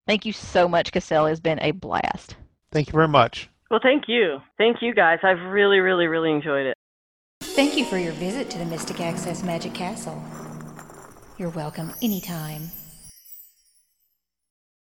Thank 0.08 0.26
you 0.26 0.34
so 0.34 0.68
much, 0.68 0.92
Cassell. 0.92 1.28
It's 1.28 1.40
been 1.40 1.60
a 1.60 1.72
blast. 1.72 2.36
Thank 2.72 2.88
you 2.88 2.94
very 2.94 3.08
much. 3.08 3.50
Well, 3.70 3.80
thank 3.82 4.06
you. 4.08 4.42
Thank 4.58 4.78
you 4.82 4.94
guys. 4.94 5.20
I've 5.24 5.40
really, 5.52 5.80
really, 5.80 6.08
really 6.08 6.32
enjoyed 6.32 6.66
it. 6.66 6.76
Thank 7.42 7.78
you 7.78 7.86
for 7.86 7.98
your 7.98 8.14
visit 8.14 8.50
to 8.50 8.58
the 8.58 8.66
Mystic 8.66 9.00
Access 9.00 9.44
Magic 9.44 9.74
Castle. 9.74 10.22
You're 11.38 11.50
welcome 11.50 11.94
anytime. 12.02 12.72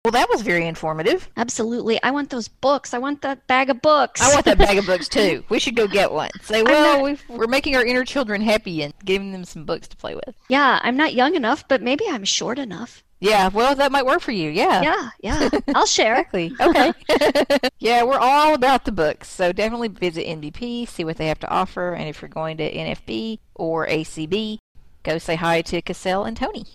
Well, 0.05 0.13
that 0.13 0.29
was 0.29 0.43
very 0.43 0.65
informative. 0.65 1.29
Absolutely. 1.35 2.01
I 2.01 2.11
want 2.11 2.29
those 2.29 2.47
books. 2.47 2.93
I 2.93 2.99
want 2.99 3.21
that 3.23 3.45
bag 3.47 3.69
of 3.69 3.81
books. 3.81 4.21
I 4.21 4.33
want 4.33 4.45
that 4.45 4.57
bag 4.57 4.77
of 4.77 4.85
books 4.87 5.09
too. 5.09 5.43
We 5.49 5.59
should 5.59 5.75
go 5.75 5.87
get 5.87 6.13
one. 6.13 6.29
Say, 6.41 6.63
well, 6.63 7.03
we 7.03 7.17
are 7.31 7.47
making 7.47 7.75
our 7.75 7.85
inner 7.85 8.05
children 8.05 8.41
happy 8.41 8.81
and 8.81 8.93
giving 9.03 9.33
them 9.33 9.43
some 9.43 9.65
books 9.65 9.89
to 9.89 9.97
play 9.97 10.15
with. 10.15 10.35
Yeah, 10.47 10.79
I'm 10.83 10.95
not 10.95 11.13
young 11.13 11.35
enough, 11.35 11.67
but 11.67 11.81
maybe 11.81 12.05
I'm 12.09 12.23
short 12.23 12.59
enough. 12.59 13.03
Yeah, 13.19 13.49
well, 13.49 13.75
that 13.75 13.91
might 13.91 14.05
work 14.05 14.21
for 14.21 14.31
you. 14.31 14.49
Yeah. 14.49 14.81
Yeah, 14.81 15.09
yeah. 15.19 15.49
I'll 15.75 15.85
share. 15.85 16.13
exactly. 16.31 16.53
Okay. 16.61 16.93
yeah, 17.79 18.03
we're 18.03 18.17
all 18.17 18.53
about 18.53 18.85
the 18.85 18.93
books. 18.93 19.27
So 19.29 19.51
definitely 19.51 19.89
visit 19.89 20.25
NBP, 20.25 20.87
see 20.87 21.03
what 21.03 21.17
they 21.17 21.27
have 21.27 21.39
to 21.39 21.49
offer. 21.49 21.91
And 21.93 22.07
if 22.07 22.21
you're 22.21 22.29
going 22.29 22.55
to 22.57 22.73
NFB 22.73 23.39
or 23.55 23.85
ACB, 23.85 24.59
go 25.03 25.17
say 25.17 25.35
hi 25.35 25.61
to 25.63 25.81
Cassell 25.81 26.23
and 26.23 26.37
Tony. 26.37 26.65